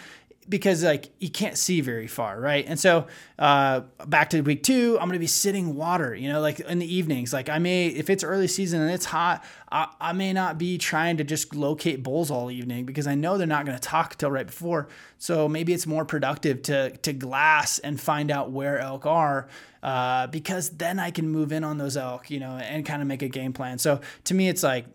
because 0.47 0.83
like 0.83 1.09
you 1.19 1.29
can't 1.29 1.57
see 1.57 1.81
very 1.81 2.07
far, 2.07 2.39
right? 2.39 2.65
And 2.67 2.79
so 2.79 3.07
uh, 3.39 3.81
back 4.07 4.29
to 4.31 4.41
week 4.41 4.63
two, 4.63 4.97
I'm 4.99 5.07
gonna 5.07 5.19
be 5.19 5.27
sitting 5.27 5.75
water, 5.75 6.15
you 6.15 6.31
know, 6.31 6.41
like 6.41 6.59
in 6.59 6.79
the 6.79 6.95
evenings. 6.95 7.33
Like 7.33 7.49
I 7.49 7.59
may, 7.59 7.87
if 7.87 8.09
it's 8.09 8.23
early 8.23 8.47
season 8.47 8.81
and 8.81 8.91
it's 8.91 9.05
hot, 9.05 9.43
I, 9.71 9.87
I 9.99 10.13
may 10.13 10.33
not 10.33 10.57
be 10.57 10.77
trying 10.77 11.17
to 11.17 11.23
just 11.23 11.55
locate 11.55 12.03
bulls 12.03 12.29
all 12.31 12.51
evening 12.51 12.85
because 12.85 13.07
I 13.07 13.15
know 13.15 13.37
they're 13.37 13.47
not 13.47 13.65
gonna 13.65 13.79
talk 13.79 14.17
till 14.17 14.31
right 14.31 14.47
before. 14.47 14.87
So 15.17 15.47
maybe 15.47 15.73
it's 15.73 15.87
more 15.87 16.05
productive 16.05 16.61
to 16.63 16.91
to 16.97 17.13
glass 17.13 17.79
and 17.79 17.99
find 17.99 18.31
out 18.31 18.51
where 18.51 18.79
elk 18.79 19.05
are. 19.05 19.47
Uh, 19.81 20.27
because 20.27 20.69
then 20.69 20.97
I 20.97 21.11
can 21.11 21.27
move 21.27 21.51
in 21.51 21.65
on 21.65 21.77
those 21.77 21.97
elk, 21.97 22.31
you 22.31 22.39
know, 22.39 22.51
and 22.51 22.85
kind 22.85 23.01
of 23.01 23.07
make 23.07 23.21
a 23.21 23.27
game 23.27 23.51
plan. 23.51 23.77
So 23.77 23.99
to 24.23 24.33
me, 24.33 24.47
it's 24.47 24.63
like 24.63 24.85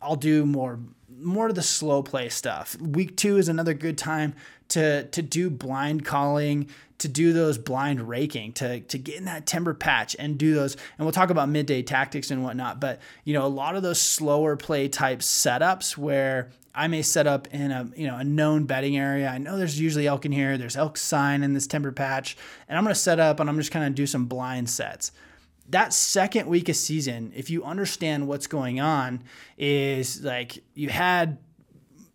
I'll 0.00 0.16
do 0.16 0.46
more 0.46 0.78
more 1.16 1.48
of 1.48 1.54
the 1.54 1.62
slow 1.62 2.02
play 2.02 2.28
stuff. 2.28 2.76
Week 2.80 3.16
two 3.16 3.38
is 3.38 3.48
another 3.48 3.74
good 3.74 3.96
time 3.96 4.34
to 4.68 5.04
to 5.04 5.22
do 5.22 5.50
blind 5.50 6.04
calling, 6.04 6.68
to 6.98 7.08
do 7.08 7.32
those 7.32 7.58
blind 7.58 8.08
raking, 8.08 8.52
to 8.54 8.80
to 8.80 8.98
get 8.98 9.16
in 9.16 9.24
that 9.26 9.46
timber 9.46 9.74
patch 9.74 10.16
and 10.18 10.38
do 10.38 10.54
those. 10.54 10.74
And 10.74 11.04
we'll 11.06 11.12
talk 11.12 11.30
about 11.30 11.48
midday 11.48 11.82
tactics 11.82 12.30
and 12.30 12.42
whatnot. 12.42 12.80
But 12.80 13.00
you 13.24 13.34
know, 13.34 13.44
a 13.44 13.48
lot 13.48 13.76
of 13.76 13.82
those 13.82 14.00
slower 14.00 14.56
play 14.56 14.88
type 14.88 15.20
setups 15.20 15.96
where 15.96 16.50
I 16.74 16.88
may 16.88 17.02
set 17.02 17.26
up 17.26 17.48
in 17.48 17.70
a 17.70 17.88
you 17.96 18.06
know 18.06 18.16
a 18.16 18.24
known 18.24 18.64
bedding 18.64 18.96
area. 18.96 19.28
I 19.28 19.38
know 19.38 19.56
there's 19.58 19.78
usually 19.78 20.06
elk 20.06 20.24
in 20.24 20.32
here. 20.32 20.58
There's 20.58 20.76
elk 20.76 20.96
sign 20.96 21.42
in 21.42 21.54
this 21.54 21.66
timber 21.66 21.92
patch, 21.92 22.36
and 22.68 22.78
I'm 22.78 22.84
gonna 22.84 22.94
set 22.94 23.20
up 23.20 23.40
and 23.40 23.48
I'm 23.48 23.58
just 23.58 23.70
kind 23.70 23.86
of 23.86 23.94
do 23.94 24.06
some 24.06 24.26
blind 24.26 24.68
sets 24.70 25.12
that 25.70 25.92
second 25.92 26.48
week 26.48 26.68
of 26.68 26.76
season, 26.76 27.32
if 27.34 27.50
you 27.50 27.64
understand 27.64 28.28
what's 28.28 28.46
going 28.46 28.80
on, 28.80 29.22
is 29.56 30.22
like 30.22 30.62
you 30.74 30.88
had 30.88 31.38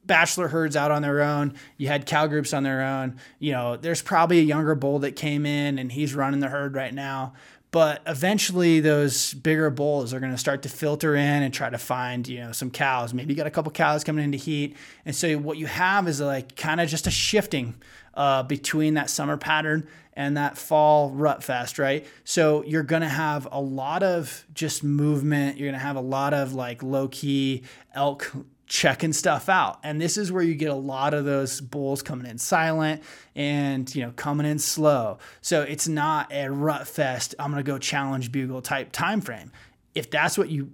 bachelor 0.10 0.50
herds 0.50 0.76
out 0.76 0.92
on 0.92 1.02
their 1.02 1.22
own. 1.22 1.54
You 1.78 1.88
had 1.88 2.06
cow 2.06 2.28
groups 2.28 2.52
on 2.52 2.64
their 2.64 2.82
own. 2.82 3.18
You 3.38 3.54
know, 3.54 3.78
there's 3.78 4.02
probably 4.02 4.40
a 4.40 4.44
younger 4.44 4.76
bull 4.76 5.00
that 5.00 5.16
came 5.16 5.46
in 5.46 5.80
and 5.80 5.90
he's 5.90 6.14
running 6.14 6.42
the 6.42 6.50
herd 6.50 6.76
right 6.76 6.94
now. 6.94 7.34
But 7.72 8.02
eventually, 8.08 8.80
those 8.80 9.36
bigger 9.36 9.70
bulls 9.70 10.12
are 10.12 10.20
going 10.20 10.32
to 10.32 10.40
start 10.40 10.64
to 10.64 10.70
filter 10.70 11.16
in 11.16 11.44
and 11.44 11.54
try 11.54 11.70
to 11.70 11.78
find, 11.78 12.28
you 12.28 12.40
know, 12.40 12.52
some 12.52 12.72
cows. 12.72 13.14
Maybe 13.14 13.32
you 13.32 13.38
got 13.38 13.46
a 13.46 13.52
couple 13.52 13.72
cows 13.72 14.04
coming 14.04 14.26
into 14.26 14.40
heat, 14.40 14.76
and 15.06 15.16
so 15.16 15.38
what 15.38 15.60
you 15.60 15.68
have 15.68 16.08
is 16.08 16.20
like 16.20 16.56
kind 16.56 16.82
of 16.82 16.90
just 16.90 17.06
a 17.06 17.12
shifting 17.12 17.76
uh, 18.16 18.42
between 18.42 18.96
that 18.96 19.12
summer 19.12 19.38
pattern 19.38 19.88
and 20.14 20.36
that 20.36 20.58
fall 20.58 21.12
rut 21.12 21.44
fest, 21.44 21.78
right? 21.78 22.08
So 22.24 22.64
you're 22.64 22.82
going 22.82 23.04
to 23.04 23.08
have 23.08 23.48
a 23.52 23.62
lot 23.62 24.02
of 24.02 24.46
just 24.56 24.84
movement. 24.84 25.58
You're 25.58 25.68
going 25.68 25.80
to 25.80 25.86
have 25.86 25.96
a 25.96 26.02
lot 26.02 26.34
of 26.34 26.56
like 26.56 26.82
low 26.82 27.08
key 27.08 27.62
elk 27.94 28.34
checking 28.70 29.12
stuff 29.12 29.50
out. 29.50 29.80
And 29.84 30.00
this 30.00 30.16
is 30.16 30.32
where 30.32 30.44
you 30.44 30.56
get 30.56 30.70
a 30.70 30.76
lot 30.76 31.14
of 31.14 31.26
those 31.26 31.60
bulls 31.60 32.02
coming 32.02 32.28
in 32.28 32.38
silent 32.38 33.04
and, 33.36 33.94
you 33.94 34.04
know, 34.04 34.14
coming 34.16 34.46
in 34.46 34.60
slow. 34.60 35.18
So 35.42 35.64
it's 35.64 35.88
not 35.88 36.32
a 36.32 36.50
rut 36.50 36.88
fest, 36.88 37.36
I'm 37.40 37.52
going 37.52 37.64
to 37.64 37.70
go 37.70 37.80
challenge 37.80 38.32
bugle 38.32 38.62
type 38.62 38.92
time 38.92 39.22
frame. 39.22 39.52
If 39.96 40.12
that's 40.12 40.38
what 40.38 40.50
you 40.50 40.72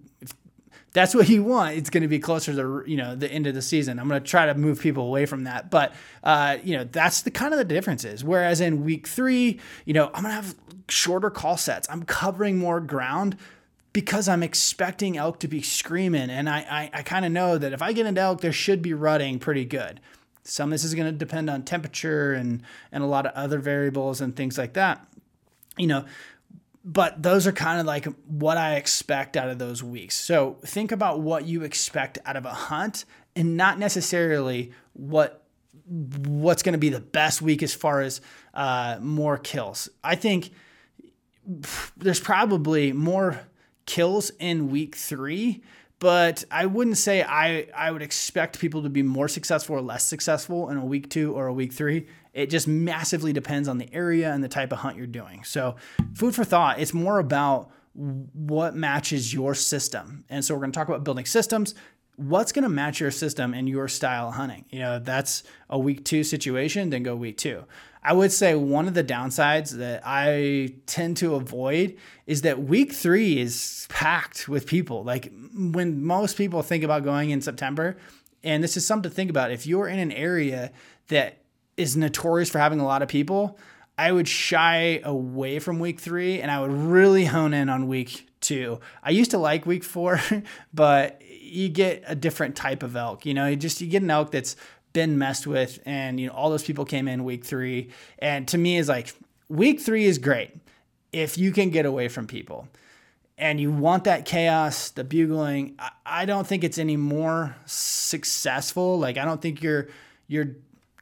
that's 0.92 1.14
what 1.14 1.28
you 1.28 1.44
want, 1.44 1.76
it's 1.76 1.90
going 1.90 2.04
to 2.04 2.08
be 2.08 2.20
closer 2.20 2.54
to, 2.54 2.90
you 2.90 2.96
know, 2.96 3.16
the 3.16 3.30
end 3.30 3.48
of 3.48 3.54
the 3.54 3.62
season. 3.62 4.00
I'm 4.00 4.08
going 4.08 4.24
to 4.24 4.26
try 4.26 4.46
to 4.46 4.54
move 4.56 4.80
people 4.80 5.04
away 5.04 5.26
from 5.26 5.44
that. 5.44 5.70
But, 5.70 5.94
uh, 6.24 6.58
you 6.64 6.78
know, 6.78 6.86
that's 6.86 7.22
the 7.24 7.32
kind 7.32 7.54
of 7.54 7.58
the 7.58 7.66
differences. 7.66 8.24
Whereas 8.24 8.62
in 8.62 8.86
week 8.86 9.06
three, 9.06 9.60
you 9.84 9.94
know, 9.94 10.06
I'm 10.14 10.24
going 10.24 10.30
to 10.34 10.42
have 10.42 10.56
shorter 10.88 11.30
call 11.30 11.58
sets. 11.58 11.90
I'm 11.90 12.04
covering 12.04 12.58
more 12.58 12.80
ground 12.80 13.36
because 13.96 14.28
I'm 14.28 14.44
expecting 14.44 15.16
elk 15.16 15.40
to 15.40 15.48
be 15.48 15.62
screaming. 15.62 16.30
And 16.30 16.50
I, 16.50 16.66
I, 16.70 17.00
I 17.00 17.02
kind 17.02 17.24
of 17.24 17.32
know 17.32 17.58
that 17.58 17.72
if 17.72 17.82
I 17.82 17.94
get 17.94 18.06
into 18.06 18.20
elk, 18.20 18.42
there 18.42 18.52
should 18.52 18.82
be 18.82 18.94
rutting 18.94 19.40
pretty 19.40 19.64
good. 19.64 20.02
Some 20.44 20.68
of 20.68 20.72
this 20.72 20.84
is 20.84 20.94
going 20.94 21.10
to 21.10 21.18
depend 21.18 21.50
on 21.50 21.64
temperature 21.64 22.34
and, 22.34 22.62
and 22.92 23.06
a 23.06 23.08
lot 23.08 23.26
of 23.26 23.32
other 23.36 23.58
variables 23.58 24.20
and 24.20 24.36
things 24.36 24.58
like 24.58 24.74
that. 24.74 25.08
You 25.78 25.88
know, 25.88 26.04
but 26.84 27.24
those 27.24 27.48
are 27.48 27.54
kind 27.54 27.80
of 27.80 27.86
like 27.86 28.04
what 28.28 28.58
I 28.58 28.76
expect 28.76 29.38
out 29.38 29.48
of 29.48 29.60
those 29.60 29.82
weeks. 29.82 30.18
So 30.18 30.58
think 30.66 30.92
about 30.92 31.22
what 31.22 31.46
you 31.46 31.64
expect 31.64 32.18
out 32.26 32.36
of 32.36 32.44
a 32.44 32.54
hunt 32.54 33.06
and 33.34 33.56
not 33.56 33.80
necessarily 33.80 34.74
what 34.92 35.42
what's 35.88 36.64
going 36.64 36.74
to 36.74 36.80
be 36.80 36.90
the 36.90 37.00
best 37.00 37.42
week 37.42 37.64
as 37.64 37.74
far 37.74 38.02
as 38.02 38.20
uh, 38.56 38.98
more 39.00 39.38
kills. 39.38 39.88
I 40.04 40.16
think 40.16 40.52
there's 41.96 42.20
probably 42.20 42.92
more 42.92 43.40
kills 43.86 44.32
in 44.40 44.70
week 44.70 44.96
three, 44.96 45.64
but 46.00 46.44
I 46.52 46.66
wouldn't 46.66 46.98
say 46.98 47.24
I, 47.24 47.68
I 47.76 47.92
would 47.92 48.02
expect 48.02 48.60
people 48.60 48.84
to 48.84 48.90
be 48.90 49.02
more 49.02 49.28
successful 49.28 49.76
or 49.76 49.82
less 49.82 50.04
successful 50.04 50.70
in 50.70 50.78
a 50.78 50.86
week 50.86 51.10
two 51.10 51.34
or 51.34 51.48
a 51.48 51.54
week 51.54 51.74
three. 51.74 52.08
It 52.34 52.50
just 52.50 52.68
massively 52.68 53.32
depends 53.32 53.68
on 53.68 53.78
the 53.78 53.92
area 53.94 54.32
and 54.34 54.44
the 54.44 54.50
type 54.50 54.72
of 54.72 54.80
hunt 54.80 54.98
you're 54.98 55.08
doing. 55.08 55.44
So, 55.44 55.78
food 56.14 56.36
for 56.36 56.44
thought, 56.44 56.80
it's 56.80 56.94
more 56.94 57.20
about 57.20 57.72
what 57.94 58.76
matches 58.76 59.34
your 59.34 59.56
system. 59.56 60.26
And 60.30 60.44
so, 60.44 60.54
we're 60.54 60.60
going 60.60 60.74
to 60.74 60.78
talk 60.78 60.90
about 60.90 61.06
building 61.06 61.26
systems. 61.26 61.76
What's 62.18 62.52
going 62.52 62.64
to 62.64 62.70
match 62.70 63.00
your 63.00 63.12
system 63.12 63.54
and 63.54 63.68
your 63.68 63.88
style 63.88 64.30
of 64.30 64.36
hunting? 64.36 64.66
You 64.70 64.80
know, 64.80 65.00
that's 65.00 65.44
a 65.70 65.78
week 65.78 66.06
two 66.06 66.24
situation, 66.24 66.90
then 66.90 67.04
go 67.04 67.16
week 67.16 67.38
two. 67.38 67.66
I 68.02 68.14
would 68.14 68.32
say 68.32 68.54
one 68.54 68.88
of 68.88 68.94
the 68.94 69.04
downsides 69.04 69.72
that 69.72 70.04
I 70.06 70.76
tend 70.86 71.18
to 71.18 71.36
avoid 71.36 71.98
is 72.28 72.44
that 72.44 72.62
week 72.62 72.94
three 72.94 73.40
is 73.40 73.88
packed 73.90 74.48
with 74.48 74.68
people. 74.68 75.04
Like 75.04 75.34
when 75.54 76.04
most 76.04 76.38
people 76.38 76.62
think 76.62 76.84
about 76.84 77.04
going 77.04 77.32
in 77.32 77.42
September, 77.42 77.98
and 78.44 78.64
this 78.64 78.78
is 78.78 78.86
something 78.86 79.10
to 79.10 79.16
think 79.16 79.32
about. 79.32 79.52
If 79.52 79.66
you're 79.66 79.88
in 79.88 79.98
an 79.98 80.12
area 80.12 80.72
that 81.08 81.40
is 81.78 81.98
notorious 81.98 82.50
for 82.50 82.60
having 82.60 82.80
a 82.80 82.86
lot 82.86 83.02
of 83.02 83.10
people, 83.10 83.58
I 83.98 84.12
would 84.12 84.28
shy 84.28 85.02
away 85.04 85.60
from 85.60 85.80
week 85.80 86.00
three 86.00 86.42
and 86.42 86.52
I 86.52 86.62
would 86.62 86.72
really 86.72 87.26
hone 87.26 87.54
in 87.54 87.70
on 87.70 87.88
week 87.88 88.28
two. 88.40 88.80
I 89.02 89.10
used 89.10 89.32
to 89.32 89.38
like 89.38 89.66
week 89.66 89.84
four, 89.84 90.22
but 90.74 91.22
you 91.56 91.70
get 91.70 92.04
a 92.06 92.16
different 92.16 92.56
type 92.56 92.84
of 92.84 92.96
elk. 92.96 93.26
You 93.26 93.34
know, 93.34 93.48
you 93.48 93.56
just 93.56 93.82
you 93.82 93.88
get 93.88 94.04
an 94.04 94.12
elk 94.12 94.32
that's 94.32 94.56
been 94.94 95.18
messed 95.18 95.46
with 95.46 95.80
and 95.86 96.20
you 96.20 96.28
know 96.28 96.34
all 96.34 96.50
those 96.50 96.64
people 96.64 96.86
came 96.86 97.10
in 97.10 97.26
week 97.26 97.44
3 97.44 97.90
and 98.20 98.48
to 98.48 98.58
me 98.58 98.78
is 98.78 98.88
like 98.88 99.14
week 99.50 99.82
3 99.82 100.06
is 100.06 100.18
great 100.18 100.52
if 101.12 101.38
you 101.38 101.52
can 101.52 101.70
get 101.70 101.86
away 101.86 102.08
from 102.08 102.28
people. 102.28 102.68
And 103.38 103.60
you 103.60 103.70
want 103.70 104.06
that 104.06 104.24
chaos 104.24 104.92
the 104.92 105.04
bugling. 105.04 105.78
I, 106.06 106.24
don't 106.24 106.48
think 106.48 106.64
it's 106.64 106.78
any 106.78 106.96
more 106.96 107.58
successful. 107.66 108.98
Like 108.98 109.18
i 109.18 109.26
don't 109.26 109.42
think 109.42 109.62
your 109.62 109.90
your 110.28 110.56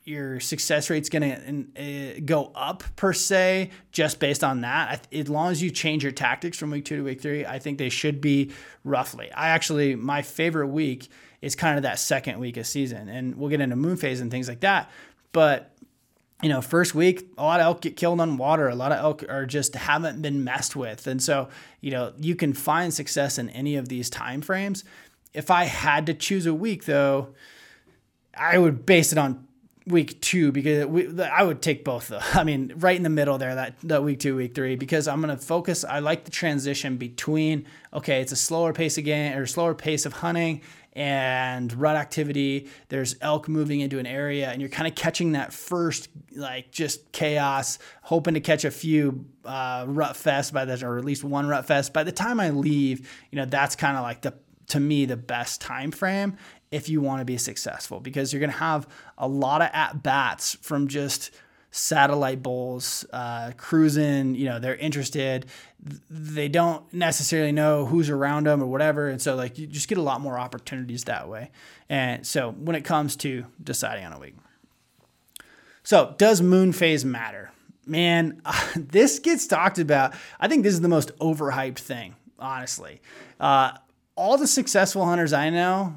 your 0.06 0.40
success 0.40 0.90
rate's 0.90 1.10
going 1.10 1.68
to 1.76 2.16
uh, 2.18 2.20
go 2.26 2.52
up 2.56 2.84
per 2.96 3.14
se 3.14 3.70
just 3.92 4.20
based 4.20 4.44
on 4.44 4.62
that 4.62 5.08
as 5.14 5.30
long 5.30 5.50
as 5.50 5.64
you 5.64 5.72
change 5.72 6.04
your 6.04 6.12
tactics 6.12 6.58
from 6.58 6.72
week 6.72 6.84
2 6.84 6.98
to 6.98 7.04
week 7.04 7.22
3 7.22 7.46
i 7.46 7.58
think 7.58 7.78
they 7.78 7.88
should 7.88 8.20
be 8.20 8.52
roughly 8.84 9.32
i 9.32 9.50
actually 9.50 9.96
my 9.96 10.22
favorite 10.22 10.68
week 10.68 11.08
is 11.44 11.56
kind 11.56 11.76
of 11.76 11.84
that 11.84 12.00
second 12.00 12.40
week 12.40 12.56
of 12.56 12.66
season. 12.66 13.10
And 13.10 13.36
we'll 13.36 13.50
get 13.50 13.60
into 13.60 13.76
moon 13.76 13.98
phase 13.98 14.22
and 14.22 14.32
things 14.32 14.48
like 14.48 14.62
that. 14.62 14.90
But 15.34 15.70
you 16.42 16.50
know, 16.50 16.62
first 16.62 16.96
week, 16.96 17.30
a 17.38 17.44
lot 17.44 17.60
of 17.60 17.66
elk 17.66 17.82
get 17.82 17.96
killed 17.98 18.20
on 18.20 18.38
water. 18.38 18.68
A 18.70 18.76
lot 18.76 18.92
of 18.92 18.98
elk 18.98 19.24
are 19.30 19.46
just 19.46 19.76
haven't 19.76 20.22
been 20.22 20.44
messed 20.44 20.76
with. 20.76 21.06
And 21.06 21.22
so, 21.22 21.50
you 21.80 21.92
know, 21.92 22.14
you 22.18 22.36
can 22.36 22.54
find 22.54 22.94
success 22.94 23.38
in 23.38 23.50
any 23.50 23.76
of 23.76 23.90
these 23.90 24.10
time 24.10 24.42
frames. 24.42 24.86
If 25.34 25.52
I 25.52 25.66
had 25.66 26.06
to 26.06 26.14
choose 26.14 26.46
a 26.46 26.54
week 26.54 26.86
though, 26.86 27.34
I 28.38 28.58
would 28.58 28.86
base 28.86 29.12
it 29.12 29.18
on 29.18 29.46
week 29.86 30.22
two 30.22 30.52
because 30.52 30.86
we, 30.86 31.22
I 31.22 31.44
would 31.44 31.62
take 31.62 31.84
both 31.84 32.08
though. 32.08 32.20
I 32.34 32.44
mean, 32.44 32.74
right 32.78 32.96
in 32.96 33.04
the 33.04 33.10
middle 33.10 33.38
there, 33.38 33.56
that, 33.56 33.76
that 33.84 34.04
week 34.04 34.20
two, 34.20 34.36
week 34.36 34.56
three, 34.56 34.76
because 34.76 35.08
I'm 35.08 35.22
going 35.22 35.36
to 35.36 35.44
focus. 35.44 35.84
I 35.84 36.00
like 36.00 36.26
the 36.26 36.32
transition 36.32 36.98
between, 36.98 37.66
okay, 37.94 38.22
it's 38.22 38.32
a 38.32 38.38
slower 38.38 38.74
pace 38.74 38.98
again 38.98 39.38
or 39.38 39.46
slower 39.46 39.76
pace 39.76 40.06
of 40.06 40.14
hunting 40.14 40.62
and 40.94 41.74
rut 41.74 41.96
activity. 41.96 42.70
There's 42.90 43.16
elk 43.20 43.48
moving 43.48 43.80
into 43.80 44.00
an 44.00 44.06
area, 44.06 44.50
and 44.50 44.62
you're 44.62 44.70
kind 44.70 44.88
of 44.88 44.96
catching 44.96 45.34
that 45.34 45.52
first, 45.52 46.10
like 46.36 46.72
just 46.72 47.12
chaos, 47.12 47.80
hoping 48.04 48.36
to 48.36 48.40
catch 48.40 48.64
a 48.64 48.72
few 48.72 49.26
uh, 49.44 49.86
rut 49.88 50.16
fest 50.16 50.54
by 50.54 50.66
the, 50.66 50.86
or 50.86 50.98
at 50.98 51.06
least 51.06 51.24
one 51.24 51.48
rut 51.48 51.66
fest. 51.66 51.94
By 51.94 52.04
the 52.04 52.12
time 52.12 52.40
I 52.40 52.52
leave, 52.52 53.10
you 53.32 53.38
know, 53.38 53.46
that's 53.46 53.76
kind 53.76 53.98
of 53.98 54.04
like 54.04 54.22
the, 54.22 54.36
to 54.68 54.80
me, 54.80 55.06
the 55.06 55.18
best 55.18 55.62
time 55.62 55.92
frame 55.92 56.38
if 56.74 56.90
you 56.90 57.00
want 57.02 57.20
to 57.22 57.26
be 57.26 57.38
successful 57.38 58.00
because 58.00 58.34
you're 58.34 58.40
going 58.40 58.52
to 58.52 58.58
have 58.58 58.88
a 59.18 59.28
lot 59.28 59.62
of 59.62 59.70
at 59.74 60.02
bats 60.02 60.56
from 60.62 60.88
just 60.88 61.30
satellite 61.70 62.42
bulls 62.42 63.06
uh, 63.14 63.52
cruising. 63.58 64.34
You 64.34 64.46
know, 64.46 64.60
they're 64.60 64.76
interested. 64.76 65.46
They 66.10 66.48
don't 66.48 66.92
necessarily 66.92 67.52
know 67.52 67.86
who's 67.86 68.10
around 68.10 68.48
them 68.48 68.62
or 68.62 68.66
whatever, 68.66 69.08
and 69.08 69.22
so 69.22 69.36
like 69.36 69.60
you 69.60 69.68
just 69.68 69.88
get 69.88 70.00
a 70.00 70.02
lot 70.02 70.20
more 70.20 70.40
opportunities 70.40 71.04
that 71.04 71.30
way. 71.30 71.52
And 71.90 72.26
so 72.26 72.52
when 72.52 72.76
it 72.76 72.84
comes 72.84 73.16
to 73.18 73.46
deciding 73.64 74.06
on 74.06 74.14
a 74.14 74.20
week, 74.20 74.36
so 75.84 76.16
does 76.18 76.42
moon 76.42 76.72
phase 76.72 77.06
matter? 77.06 77.52
Man, 77.86 78.42
this 78.76 79.20
gets 79.20 79.46
talked 79.46 79.78
about. 79.78 80.16
I 80.40 80.48
think 80.48 80.64
this 80.64 80.74
is 80.74 80.82
the 80.82 80.90
most 80.90 81.16
overhyped 81.20 81.80
thing, 81.80 82.16
honestly. 82.40 83.00
Uh, 83.40 83.74
all 84.16 84.38
the 84.38 84.48
successful 84.48 85.06
hunters 85.06 85.34
I 85.34 85.50
know 85.50 85.96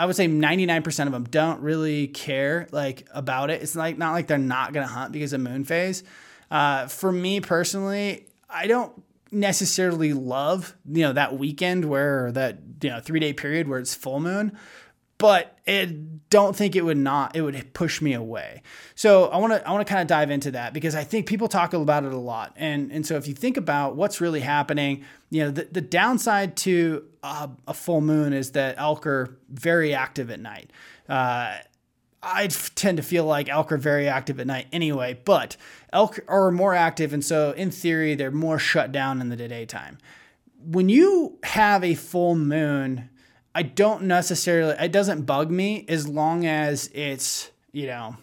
I 0.00 0.06
would 0.06 0.16
say 0.16 0.28
99% 0.28 1.06
of 1.06 1.12
them 1.12 1.24
don't 1.24 1.60
really 1.60 2.08
care 2.08 2.68
like 2.72 3.06
about 3.12 3.50
it. 3.50 3.60
It's 3.60 3.76
like 3.76 3.98
not 3.98 4.12
like 4.12 4.28
they're 4.28 4.38
not 4.38 4.72
going 4.72 4.86
to 4.86 4.90
hunt 4.90 5.12
because 5.12 5.34
of 5.34 5.42
moon 5.42 5.64
phase. 5.64 6.04
Uh, 6.50 6.86
for 6.86 7.12
me 7.12 7.42
personally, 7.42 8.26
I 8.48 8.66
don't 8.66 8.94
necessarily 9.30 10.14
love, 10.14 10.74
you 10.90 11.02
know, 11.02 11.12
that 11.12 11.38
weekend 11.38 11.84
where 11.84 12.32
that, 12.32 12.60
you 12.80 12.88
know, 12.88 12.96
3-day 12.96 13.34
period 13.34 13.68
where 13.68 13.78
it's 13.78 13.94
full 13.94 14.20
moon, 14.20 14.56
but 15.20 15.58
it 15.66 16.30
don't 16.30 16.56
think 16.56 16.74
it 16.74 16.82
would 16.82 16.96
not 16.96 17.36
it 17.36 17.42
would 17.42 17.74
push 17.74 18.00
me 18.00 18.14
away. 18.14 18.62
So 18.94 19.26
I 19.26 19.36
want 19.36 19.52
to 19.52 19.68
I 19.68 19.70
want 19.70 19.86
to 19.86 19.90
kind 19.90 20.00
of 20.00 20.08
dive 20.08 20.30
into 20.30 20.50
that 20.52 20.72
because 20.72 20.94
I 20.94 21.04
think 21.04 21.26
people 21.26 21.46
talk 21.46 21.74
about 21.74 22.04
it 22.04 22.12
a 22.12 22.18
lot. 22.18 22.54
And 22.56 22.90
and 22.90 23.06
so 23.06 23.16
if 23.16 23.28
you 23.28 23.34
think 23.34 23.56
about 23.58 23.96
what's 23.96 24.20
really 24.20 24.40
happening, 24.40 25.04
you 25.28 25.44
know, 25.44 25.50
the, 25.50 25.68
the 25.70 25.82
downside 25.82 26.56
to 26.58 27.04
a, 27.22 27.50
a 27.68 27.74
full 27.74 28.00
moon 28.00 28.32
is 28.32 28.52
that 28.52 28.76
elk 28.78 29.06
are 29.06 29.36
very 29.50 29.92
active 29.92 30.30
at 30.30 30.40
night. 30.40 30.72
Uh, 31.08 31.58
I 32.22 32.46
tend 32.46 32.96
to 32.96 33.02
feel 33.02 33.24
like 33.24 33.48
elk 33.48 33.72
are 33.72 33.78
very 33.78 34.08
active 34.08 34.40
at 34.40 34.46
night 34.46 34.68
anyway, 34.72 35.18
but 35.24 35.56
elk 35.92 36.20
are 36.28 36.50
more 36.50 36.74
active, 36.74 37.12
and 37.12 37.24
so 37.24 37.52
in 37.52 37.70
theory, 37.70 38.14
they're 38.14 38.30
more 38.30 38.58
shut 38.58 38.92
down 38.92 39.20
in 39.20 39.30
the 39.30 39.36
daytime. 39.36 39.98
When 40.62 40.90
you 40.90 41.38
have 41.44 41.82
a 41.82 41.94
full 41.94 42.34
moon, 42.34 43.08
I 43.54 43.62
don't 43.62 44.04
necessarily, 44.04 44.74
it 44.78 44.92
doesn't 44.92 45.22
bug 45.22 45.50
me 45.50 45.84
as 45.88 46.06
long 46.06 46.46
as 46.46 46.88
it's, 46.94 47.50
you 47.72 47.86
know, 47.86 48.16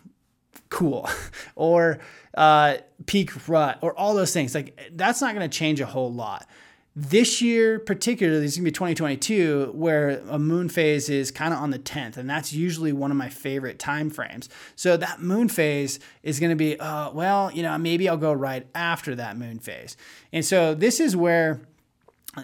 cool 0.70 1.10
or 1.56 2.00
uh, 2.36 2.78
peak 3.06 3.48
rut 3.48 3.80
or 3.82 3.98
all 3.98 4.14
those 4.14 4.34
things. 4.34 4.56
Like, 4.56 4.92
that's 4.94 5.22
not 5.22 5.36
going 5.36 5.50
to 5.50 5.58
change 5.58 5.82
a 5.82 5.86
whole 5.86 6.12
lot. 6.12 6.48
This 7.00 7.44
year, 7.44 7.78
particularly, 7.78 8.46
is 8.46 8.56
going 8.56 8.64
to 8.64 8.72
be 8.72 8.72
2022, 8.72 9.72
where 9.76 10.20
a 10.30 10.40
moon 10.40 10.68
phase 10.68 11.10
is 11.10 11.30
kind 11.30 11.54
of 11.54 11.60
on 11.60 11.70
the 11.70 11.78
10th, 11.78 12.18
and 12.18 12.28
that's 12.28 12.54
usually 12.54 12.92
one 12.92 13.12
of 13.12 13.18
my 13.18 13.30
favorite 13.30 13.78
time 13.78 14.10
frames. 14.10 14.50
So 14.76 14.98
that 14.98 15.22
moon 15.22 15.48
phase 15.48 16.00
is 16.24 16.40
going 16.40 16.50
to 16.50 16.56
be, 16.56 16.80
uh, 16.80 17.12
well, 17.12 17.52
you 17.52 17.62
know, 17.62 17.78
maybe 17.78 18.10
I'll 18.10 18.18
go 18.18 18.34
right 18.34 18.66
after 18.74 19.14
that 19.14 19.38
moon 19.38 19.60
phase. 19.60 19.96
And 20.34 20.44
so 20.44 20.74
this 20.74 21.00
is 21.00 21.16
where 21.16 21.62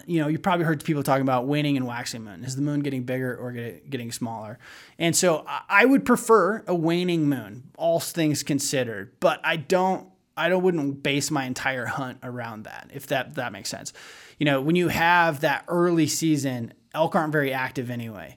you 0.06 0.20
know, 0.20 0.28
you 0.28 0.38
probably 0.38 0.64
heard 0.64 0.82
people 0.84 1.02
talking 1.02 1.22
about 1.22 1.46
waning 1.46 1.76
and 1.76 1.86
waxing 1.86 2.24
moon. 2.24 2.44
Is 2.44 2.56
the 2.56 2.62
moon 2.62 2.80
getting 2.80 3.04
bigger 3.04 3.36
or 3.36 3.52
getting 3.52 4.12
smaller? 4.12 4.58
And 4.98 5.14
so 5.14 5.44
I 5.46 5.84
would 5.84 6.04
prefer 6.04 6.64
a 6.66 6.74
waning 6.74 7.28
moon, 7.28 7.70
all 7.76 8.00
things 8.00 8.42
considered. 8.42 9.12
But 9.20 9.40
I 9.44 9.56
don't, 9.56 10.08
I 10.36 10.48
don't 10.48 10.62
wouldn't 10.62 11.02
base 11.02 11.30
my 11.30 11.44
entire 11.44 11.86
hunt 11.86 12.18
around 12.22 12.64
that. 12.64 12.90
If 12.92 13.06
that 13.08 13.36
that 13.36 13.52
makes 13.52 13.68
sense. 13.68 13.92
You 14.38 14.46
know, 14.46 14.60
when 14.60 14.76
you 14.76 14.88
have 14.88 15.40
that 15.40 15.64
early 15.68 16.06
season, 16.06 16.74
elk 16.92 17.14
aren't 17.14 17.32
very 17.32 17.52
active 17.52 17.90
anyway. 17.90 18.36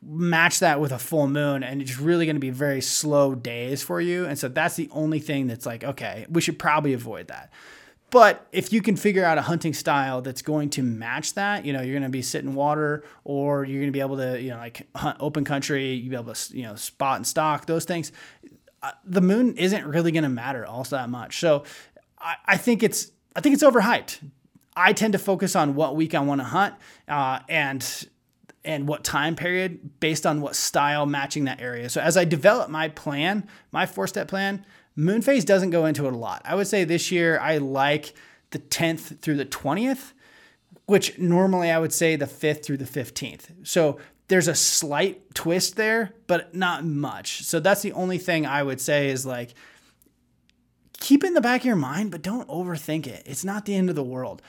Match 0.00 0.60
that 0.60 0.80
with 0.80 0.92
a 0.92 0.98
full 0.98 1.26
moon, 1.26 1.64
and 1.64 1.82
it's 1.82 1.98
really 1.98 2.24
going 2.24 2.36
to 2.36 2.40
be 2.40 2.50
very 2.50 2.80
slow 2.80 3.34
days 3.34 3.82
for 3.82 4.00
you. 4.00 4.26
And 4.26 4.38
so 4.38 4.48
that's 4.48 4.76
the 4.76 4.88
only 4.92 5.18
thing 5.18 5.48
that's 5.48 5.66
like, 5.66 5.82
okay, 5.82 6.24
we 6.30 6.40
should 6.40 6.58
probably 6.58 6.92
avoid 6.92 7.28
that. 7.28 7.52
But 8.10 8.46
if 8.52 8.72
you 8.72 8.80
can 8.80 8.96
figure 8.96 9.24
out 9.24 9.36
a 9.36 9.42
hunting 9.42 9.74
style 9.74 10.22
that's 10.22 10.40
going 10.40 10.70
to 10.70 10.82
match 10.82 11.34
that, 11.34 11.66
you 11.66 11.74
know, 11.74 11.82
you're 11.82 11.92
going 11.92 12.04
to 12.04 12.08
be 12.08 12.22
sitting 12.22 12.54
water 12.54 13.04
or 13.24 13.64
you're 13.64 13.80
going 13.80 13.88
to 13.88 13.92
be 13.92 14.00
able 14.00 14.16
to, 14.16 14.40
you 14.40 14.50
know, 14.50 14.56
like 14.56 14.88
hunt 14.96 15.18
open 15.20 15.44
country, 15.44 15.92
you 15.92 16.08
be 16.08 16.16
able 16.16 16.32
to, 16.32 16.56
you 16.56 16.62
know, 16.62 16.74
spot 16.74 17.16
and 17.16 17.26
stalk 17.26 17.66
those 17.66 17.84
things. 17.84 18.12
Uh, 18.82 18.92
the 19.04 19.20
moon 19.20 19.56
isn't 19.56 19.84
really 19.84 20.10
going 20.10 20.22
to 20.22 20.30
matter 20.30 20.64
also 20.64 20.96
that 20.96 21.10
much. 21.10 21.38
So 21.38 21.64
I, 22.18 22.36
I, 22.46 22.56
think 22.56 22.82
it's, 22.82 23.10
I 23.36 23.40
think 23.40 23.52
it's 23.52 23.64
overhyped. 23.64 24.20
I 24.74 24.94
tend 24.94 25.12
to 25.12 25.18
focus 25.18 25.54
on 25.54 25.74
what 25.74 25.94
week 25.94 26.14
I 26.14 26.20
want 26.20 26.40
to 26.40 26.46
hunt 26.46 26.76
uh, 27.08 27.40
and 27.48 28.08
and 28.64 28.86
what 28.86 29.02
time 29.02 29.34
period 29.34 29.98
based 29.98 30.26
on 30.26 30.40
what 30.40 30.54
style 30.54 31.06
matching 31.06 31.44
that 31.44 31.60
area. 31.60 31.88
So 31.88 32.00
as 32.00 32.16
I 32.16 32.24
develop 32.24 32.68
my 32.68 32.88
plan, 32.88 33.48
my 33.72 33.86
four 33.86 34.06
step 34.06 34.28
plan, 34.28 34.64
Moon 34.98 35.22
phase 35.22 35.44
doesn't 35.44 35.70
go 35.70 35.86
into 35.86 36.08
it 36.08 36.12
a 36.12 36.16
lot. 36.16 36.42
I 36.44 36.56
would 36.56 36.66
say 36.66 36.82
this 36.82 37.12
year 37.12 37.38
I 37.38 37.58
like 37.58 38.14
the 38.50 38.58
10th 38.58 39.20
through 39.20 39.36
the 39.36 39.46
20th, 39.46 40.12
which 40.86 41.16
normally 41.20 41.70
I 41.70 41.78
would 41.78 41.92
say 41.92 42.16
the 42.16 42.26
5th 42.26 42.64
through 42.64 42.78
the 42.78 42.84
15th. 42.84 43.44
So 43.62 44.00
there's 44.26 44.48
a 44.48 44.56
slight 44.56 45.36
twist 45.36 45.76
there, 45.76 46.14
but 46.26 46.52
not 46.52 46.84
much. 46.84 47.44
So 47.44 47.60
that's 47.60 47.80
the 47.82 47.92
only 47.92 48.18
thing 48.18 48.44
I 48.44 48.64
would 48.64 48.80
say 48.80 49.08
is 49.08 49.24
like 49.24 49.54
keep 50.98 51.22
in 51.22 51.34
the 51.34 51.40
back 51.40 51.60
of 51.60 51.66
your 51.66 51.76
mind, 51.76 52.10
but 52.10 52.20
don't 52.20 52.48
overthink 52.48 53.06
it. 53.06 53.22
It's 53.24 53.44
not 53.44 53.66
the 53.66 53.76
end 53.76 53.90
of 53.90 53.94
the 53.94 54.02
world. 54.02 54.42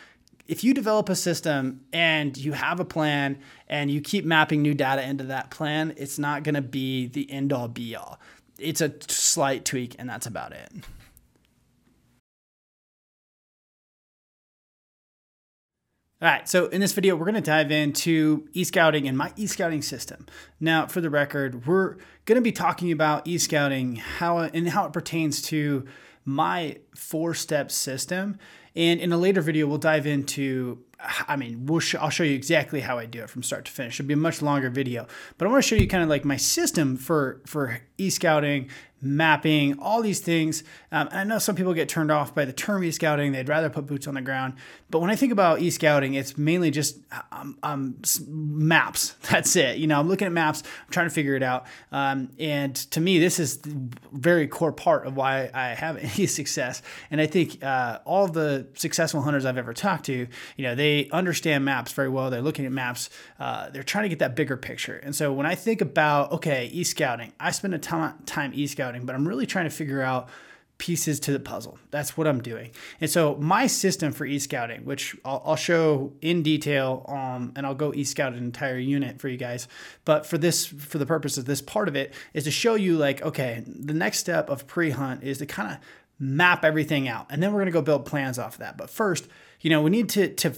If 0.47 0.63
you 0.63 0.73
develop 0.73 1.09
a 1.09 1.15
system 1.15 1.81
and 1.93 2.35
you 2.35 2.53
have 2.53 2.79
a 2.79 2.85
plan 2.85 3.37
and 3.67 3.91
you 3.91 4.01
keep 4.01 4.25
mapping 4.25 4.63
new 4.63 4.73
data 4.73 5.07
into 5.07 5.25
that 5.25 5.51
plan, 5.51 5.93
it's 5.95 6.17
not 6.17 6.41
going 6.41 6.55
to 6.55 6.63
be 6.63 7.05
the 7.05 7.29
end 7.29 7.53
all 7.53 7.67
be 7.67 7.95
all 7.95 8.19
it's 8.61 8.81
a 8.81 8.93
slight 9.07 9.65
tweak, 9.65 9.95
and 9.97 10.09
that's 10.09 10.27
about 10.27 10.51
it. 10.51 10.71
All 16.21 16.27
right, 16.27 16.49
so 16.49 16.67
in 16.67 16.81
this 16.81 16.91
video, 16.91 17.15
we're 17.15 17.25
gonna 17.25 17.39
dive 17.39 17.71
into 17.71 18.49
e-scouting 18.51 19.07
and 19.07 19.17
my 19.17 19.31
e-scouting 19.37 19.81
system. 19.81 20.25
Now, 20.59 20.85
for 20.85 20.99
the 20.99 21.09
record, 21.09 21.65
we're 21.65 21.95
gonna 22.25 22.41
be 22.41 22.51
talking 22.51 22.91
about 22.91 23.25
e-scouting 23.25 23.95
how 23.95 24.39
and 24.39 24.67
how 24.67 24.85
it 24.85 24.91
pertains 24.91 25.41
to 25.43 25.85
my 26.25 26.79
four-step 26.93 27.71
system. 27.71 28.37
And 28.75 28.99
in 28.99 29.13
a 29.13 29.17
later 29.17 29.41
video, 29.41 29.65
we'll 29.65 29.77
dive 29.77 30.05
into 30.05 30.83
I 31.27 31.37
mean, 31.37 31.65
we'll 31.65 31.79
sh- 31.79 31.95
I'll 31.95 32.09
show 32.09 32.23
you 32.23 32.35
exactly 32.35 32.81
how 32.81 32.99
I 32.99 33.05
do 33.05 33.21
it 33.21 33.29
from 33.29 33.41
start 33.41 33.65
to 33.65 33.71
finish. 33.71 33.99
It'll 33.99 34.07
be 34.07 34.13
a 34.13 34.17
much 34.17 34.41
longer 34.41 34.69
video, 34.69 35.07
but 35.37 35.47
I 35.47 35.51
want 35.51 35.63
to 35.63 35.67
show 35.67 35.75
you 35.75 35.87
kind 35.87 36.03
of 36.03 36.09
like 36.09 36.25
my 36.25 36.35
system 36.35 36.97
for 36.97 37.41
for 37.45 37.79
e-scouting 37.97 38.69
mapping, 39.01 39.79
all 39.79 40.01
these 40.01 40.19
things. 40.19 40.63
Um, 40.91 41.09
I 41.11 41.23
know 41.23 41.39
some 41.39 41.55
people 41.55 41.73
get 41.73 41.89
turned 41.89 42.11
off 42.11 42.33
by 42.33 42.45
the 42.45 42.53
term 42.53 42.83
e-scouting. 42.83 43.31
They'd 43.31 43.47
rather 43.47 43.69
put 43.69 43.85
boots 43.85 44.07
on 44.07 44.15
the 44.15 44.21
ground. 44.21 44.55
But 44.89 44.99
when 44.99 45.09
I 45.09 45.15
think 45.15 45.31
about 45.31 45.61
e-scouting, 45.61 46.15
it's 46.15 46.37
mainly 46.37 46.71
just 46.71 46.97
um, 47.31 47.57
um, 47.63 47.95
maps. 48.27 49.15
That's 49.29 49.55
it. 49.55 49.77
You 49.77 49.87
know, 49.87 49.99
I'm 49.99 50.07
looking 50.07 50.25
at 50.25 50.31
maps, 50.31 50.63
I'm 50.63 50.91
trying 50.91 51.07
to 51.07 51.13
figure 51.13 51.35
it 51.35 51.43
out. 51.43 51.67
Um, 51.91 52.29
and 52.39 52.75
to 52.75 52.99
me, 52.99 53.19
this 53.19 53.39
is 53.39 53.59
very 54.11 54.47
core 54.47 54.73
part 54.73 55.05
of 55.05 55.15
why 55.15 55.49
I 55.53 55.69
have 55.69 55.97
any 56.17 56.25
success. 56.25 56.81
And 57.11 57.21
I 57.21 57.27
think 57.27 57.63
uh, 57.63 57.99
all 58.05 58.27
the 58.27 58.67
successful 58.73 59.21
hunters 59.21 59.45
I've 59.45 59.57
ever 59.57 59.73
talked 59.73 60.05
to, 60.07 60.27
you 60.57 60.63
know, 60.63 60.75
they 60.75 61.09
understand 61.11 61.65
maps 61.65 61.91
very 61.91 62.09
well. 62.09 62.29
They're 62.29 62.41
looking 62.41 62.65
at 62.65 62.71
maps. 62.71 63.09
Uh, 63.39 63.69
they're 63.69 63.83
trying 63.83 64.03
to 64.03 64.09
get 64.09 64.19
that 64.19 64.35
bigger 64.35 64.57
picture. 64.57 64.97
And 64.97 65.15
so 65.15 65.31
when 65.31 65.45
I 65.45 65.55
think 65.55 65.81
about, 65.81 66.31
okay, 66.33 66.69
e-scouting, 66.73 67.33
I 67.39 67.51
spend 67.51 67.73
a 67.75 67.79
ton 67.79 68.15
of 68.19 68.25
time 68.25 68.51
e-scouting 68.53 68.88
but 69.05 69.15
I'm 69.15 69.27
really 69.27 69.45
trying 69.45 69.65
to 69.65 69.69
figure 69.71 70.01
out 70.01 70.29
pieces 70.77 71.19
to 71.19 71.31
the 71.31 71.39
puzzle. 71.39 71.77
That's 71.91 72.17
what 72.17 72.25
I'm 72.25 72.41
doing. 72.41 72.71
And 73.01 73.09
so 73.09 73.35
my 73.35 73.67
system 73.67 74.13
for 74.13 74.25
e-scouting, 74.25 74.85
which 74.85 75.15
I'll, 75.25 75.43
I'll 75.45 75.55
show 75.57 76.13
in 76.21 76.41
detail, 76.41 77.05
um, 77.09 77.51
and 77.55 77.65
I'll 77.65 77.75
go 77.75 77.93
e-scout 77.93 78.31
an 78.31 78.39
entire 78.39 78.77
unit 78.77 79.19
for 79.19 79.27
you 79.27 79.37
guys. 79.37 79.67
But 80.05 80.25
for 80.25 80.37
this, 80.37 80.65
for 80.65 80.97
the 80.97 81.05
purpose 81.05 81.37
of 81.37 81.45
this 81.45 81.61
part 81.61 81.89
of 81.89 81.95
it, 81.95 82.13
is 82.33 82.45
to 82.45 82.51
show 82.51 82.75
you 82.75 82.97
like, 82.97 83.21
okay, 83.21 83.61
the 83.67 83.93
next 83.93 84.19
step 84.19 84.49
of 84.49 84.67
pre-hunt 84.67 85.23
is 85.23 85.39
to 85.39 85.45
kind 85.45 85.73
of 85.73 85.79
map 86.17 86.65
everything 86.65 87.07
out, 87.07 87.27
and 87.29 87.41
then 87.41 87.53
we're 87.53 87.61
gonna 87.61 87.71
go 87.71 87.81
build 87.81 88.05
plans 88.05 88.37
off 88.37 88.53
of 88.53 88.59
that. 88.59 88.77
But 88.77 88.89
first, 88.89 89.27
you 89.61 89.69
know, 89.69 89.81
we 89.81 89.89
need 89.89 90.09
to 90.09 90.27
to 90.35 90.53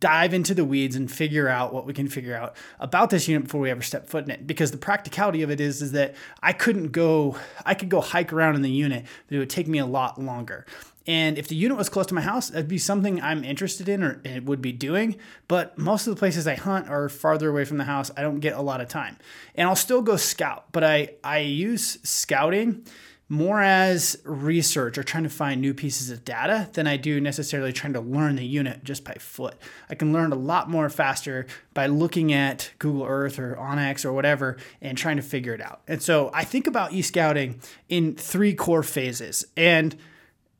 dive 0.00 0.34
into 0.34 0.54
the 0.54 0.64
weeds 0.64 0.96
and 0.96 1.10
figure 1.10 1.48
out 1.48 1.72
what 1.72 1.86
we 1.86 1.92
can 1.92 2.08
figure 2.08 2.34
out 2.34 2.56
about 2.80 3.10
this 3.10 3.28
unit 3.28 3.44
before 3.44 3.60
we 3.60 3.70
ever 3.70 3.82
step 3.82 4.08
foot 4.08 4.24
in 4.24 4.30
it. 4.30 4.46
Because 4.46 4.70
the 4.70 4.78
practicality 4.78 5.42
of 5.42 5.50
it 5.50 5.60
is 5.60 5.82
is 5.82 5.92
that 5.92 6.14
I 6.42 6.52
couldn't 6.52 6.88
go 6.88 7.36
I 7.64 7.74
could 7.74 7.88
go 7.88 8.00
hike 8.00 8.32
around 8.32 8.56
in 8.56 8.62
the 8.62 8.70
unit 8.70 9.04
but 9.26 9.36
it 9.36 9.38
would 9.38 9.50
take 9.50 9.68
me 9.68 9.78
a 9.78 9.86
lot 9.86 10.20
longer. 10.20 10.66
And 11.04 11.36
if 11.36 11.48
the 11.48 11.56
unit 11.56 11.76
was 11.76 11.88
close 11.88 12.06
to 12.06 12.14
my 12.14 12.20
house 12.20 12.50
that'd 12.50 12.68
be 12.68 12.78
something 12.78 13.20
I'm 13.20 13.44
interested 13.44 13.88
in 13.88 14.02
or 14.02 14.20
it 14.24 14.44
would 14.44 14.62
be 14.62 14.72
doing. 14.72 15.16
But 15.48 15.78
most 15.78 16.06
of 16.06 16.14
the 16.14 16.18
places 16.18 16.46
I 16.46 16.54
hunt 16.54 16.88
are 16.88 17.08
farther 17.08 17.48
away 17.48 17.64
from 17.64 17.78
the 17.78 17.84
house. 17.84 18.10
I 18.16 18.22
don't 18.22 18.40
get 18.40 18.56
a 18.56 18.62
lot 18.62 18.80
of 18.80 18.88
time. 18.88 19.16
And 19.54 19.68
I'll 19.68 19.76
still 19.76 20.02
go 20.02 20.16
scout 20.16 20.66
but 20.72 20.84
I 20.84 21.14
I 21.24 21.38
use 21.38 21.98
scouting 22.02 22.86
more 23.32 23.62
as 23.62 24.18
research 24.24 24.98
or 24.98 25.02
trying 25.02 25.22
to 25.22 25.30
find 25.30 25.58
new 25.58 25.72
pieces 25.72 26.10
of 26.10 26.22
data 26.22 26.68
than 26.74 26.86
I 26.86 26.98
do 26.98 27.18
necessarily 27.18 27.72
trying 27.72 27.94
to 27.94 28.00
learn 28.00 28.36
the 28.36 28.44
unit 28.44 28.84
just 28.84 29.04
by 29.04 29.14
foot. 29.14 29.56
I 29.88 29.94
can 29.94 30.12
learn 30.12 30.32
a 30.32 30.36
lot 30.36 30.68
more 30.68 30.90
faster 30.90 31.46
by 31.72 31.86
looking 31.86 32.34
at 32.34 32.70
Google 32.78 33.06
Earth 33.06 33.38
or 33.38 33.56
onX 33.56 34.04
or 34.04 34.12
whatever 34.12 34.58
and 34.82 34.98
trying 34.98 35.16
to 35.16 35.22
figure 35.22 35.54
it 35.54 35.62
out. 35.62 35.80
And 35.88 36.02
so 36.02 36.30
I 36.34 36.44
think 36.44 36.66
about 36.66 36.92
e-scouting 36.92 37.58
in 37.88 38.16
three 38.16 38.52
core 38.52 38.82
phases. 38.82 39.46
And 39.56 39.96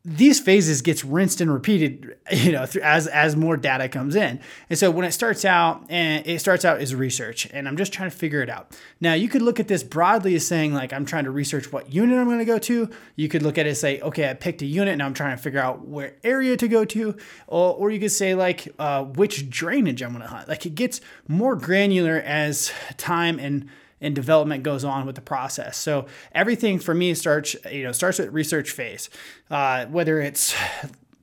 these 0.04 0.40
phases 0.40 0.82
gets 0.82 1.04
rinsed 1.04 1.40
and 1.40 1.52
repeated, 1.52 2.16
you 2.32 2.50
know, 2.50 2.66
as 2.82 3.06
as 3.06 3.36
more 3.36 3.56
data 3.56 3.88
comes 3.88 4.16
in. 4.16 4.40
And 4.68 4.78
so 4.78 4.90
when 4.90 5.04
it 5.04 5.12
starts 5.12 5.44
out, 5.44 5.84
and 5.88 6.26
it 6.26 6.40
starts 6.40 6.64
out 6.64 6.80
as 6.80 6.92
research, 6.94 7.48
and 7.52 7.68
I'm 7.68 7.76
just 7.76 7.92
trying 7.92 8.10
to 8.10 8.16
figure 8.16 8.42
it 8.42 8.48
out. 8.48 8.76
Now 9.00 9.14
you 9.14 9.28
could 9.28 9.42
look 9.42 9.60
at 9.60 9.68
this 9.68 9.84
broadly 9.84 10.34
as 10.34 10.46
saying 10.46 10.74
like 10.74 10.92
I'm 10.92 11.04
trying 11.04 11.24
to 11.24 11.30
research 11.30 11.72
what 11.72 11.92
unit 11.92 12.18
I'm 12.18 12.26
going 12.26 12.40
to 12.40 12.44
go 12.44 12.58
to. 12.58 12.90
You 13.14 13.28
could 13.28 13.42
look 13.42 13.58
at 13.58 13.66
it 13.66 13.70
and 13.70 13.78
say, 13.78 14.00
okay, 14.00 14.28
I 14.28 14.34
picked 14.34 14.62
a 14.62 14.66
unit, 14.66 14.92
and 14.92 15.02
I'm 15.02 15.14
trying 15.14 15.36
to 15.36 15.42
figure 15.42 15.60
out 15.60 15.86
where 15.86 16.16
area 16.24 16.56
to 16.56 16.66
go 16.66 16.84
to, 16.84 17.16
or, 17.46 17.74
or 17.74 17.90
you 17.90 18.00
could 18.00 18.12
say 18.12 18.34
like 18.34 18.74
uh, 18.80 19.04
which 19.04 19.48
drainage 19.50 20.02
I'm 20.02 20.10
going 20.10 20.22
to 20.22 20.28
hunt. 20.28 20.48
Like 20.48 20.66
it 20.66 20.74
gets 20.74 21.00
more 21.28 21.54
granular 21.54 22.16
as 22.16 22.72
time 22.96 23.38
and 23.38 23.68
and 24.02 24.14
development 24.14 24.64
goes 24.64 24.84
on 24.84 25.06
with 25.06 25.14
the 25.14 25.22
process. 25.22 25.78
So 25.78 26.06
everything 26.32 26.78
for 26.78 26.92
me 26.92 27.14
starts, 27.14 27.56
you 27.70 27.84
know, 27.84 27.92
starts 27.92 28.18
with 28.18 28.30
research 28.30 28.70
phase, 28.70 29.08
uh, 29.50 29.86
whether 29.86 30.20
it's 30.20 30.54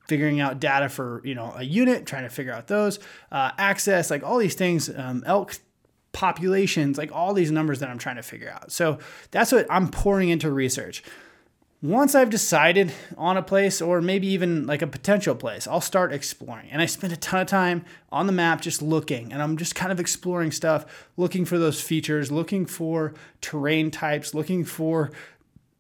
figuring 0.08 0.40
out 0.40 0.60
data 0.60 0.90
for 0.90 1.22
you 1.24 1.36
know 1.36 1.54
a 1.56 1.64
unit, 1.64 2.08
trying 2.08 2.24
to 2.24 2.30
figure 2.30 2.54
out 2.54 2.68
those 2.68 3.00
uh, 3.32 3.52
access, 3.60 4.10
like 4.10 4.24
all 4.24 4.40
these 4.40 4.56
things, 4.56 4.90
um, 4.98 5.24
elk 5.28 5.56
populations, 6.14 6.98
like 6.98 7.12
all 7.12 7.34
these 7.36 7.52
numbers 7.52 7.82
that 7.82 7.90
I'm 7.90 8.00
trying 8.00 8.16
to 8.16 8.24
figure 8.24 8.50
out. 8.50 8.72
So 8.72 8.98
that's 9.30 9.52
what 9.52 9.68
I'm 9.70 9.90
pouring 9.90 10.30
into 10.30 10.52
research 10.52 11.04
once 11.82 12.14
I've 12.14 12.30
decided 12.30 12.92
on 13.18 13.38
a 13.38 13.42
place 13.42 13.82
or 13.82 14.02
maybe 14.02 14.28
even 14.28 14.68
like 14.68 14.82
a 14.82 14.88
potential 14.88 15.34
place, 15.34 15.66
I'll 15.66 15.80
start 15.80 16.12
exploring. 16.12 16.68
And 16.72 16.82
I 16.82 16.86
spend 16.86 17.14
a 17.14 17.18
ton 17.18 17.40
of 17.40 17.48
time 17.48 17.86
on 18.12 18.28
the 18.28 18.34
map 18.34 18.62
just 18.62 18.82
looking 18.82 19.32
and 19.32 19.42
I'm 19.42 19.56
just 19.56 19.76
kind 19.76 19.92
of 19.92 20.00
exploring 20.00 20.52
stuff, 20.52 21.08
looking 21.16 21.46
for 21.46 21.58
those 21.58 21.80
features, 21.82 22.32
looking 22.32 22.66
for 22.66 23.14
terrain 23.40 23.92
types, 23.92 24.34
looking 24.34 24.66
for 24.66 25.12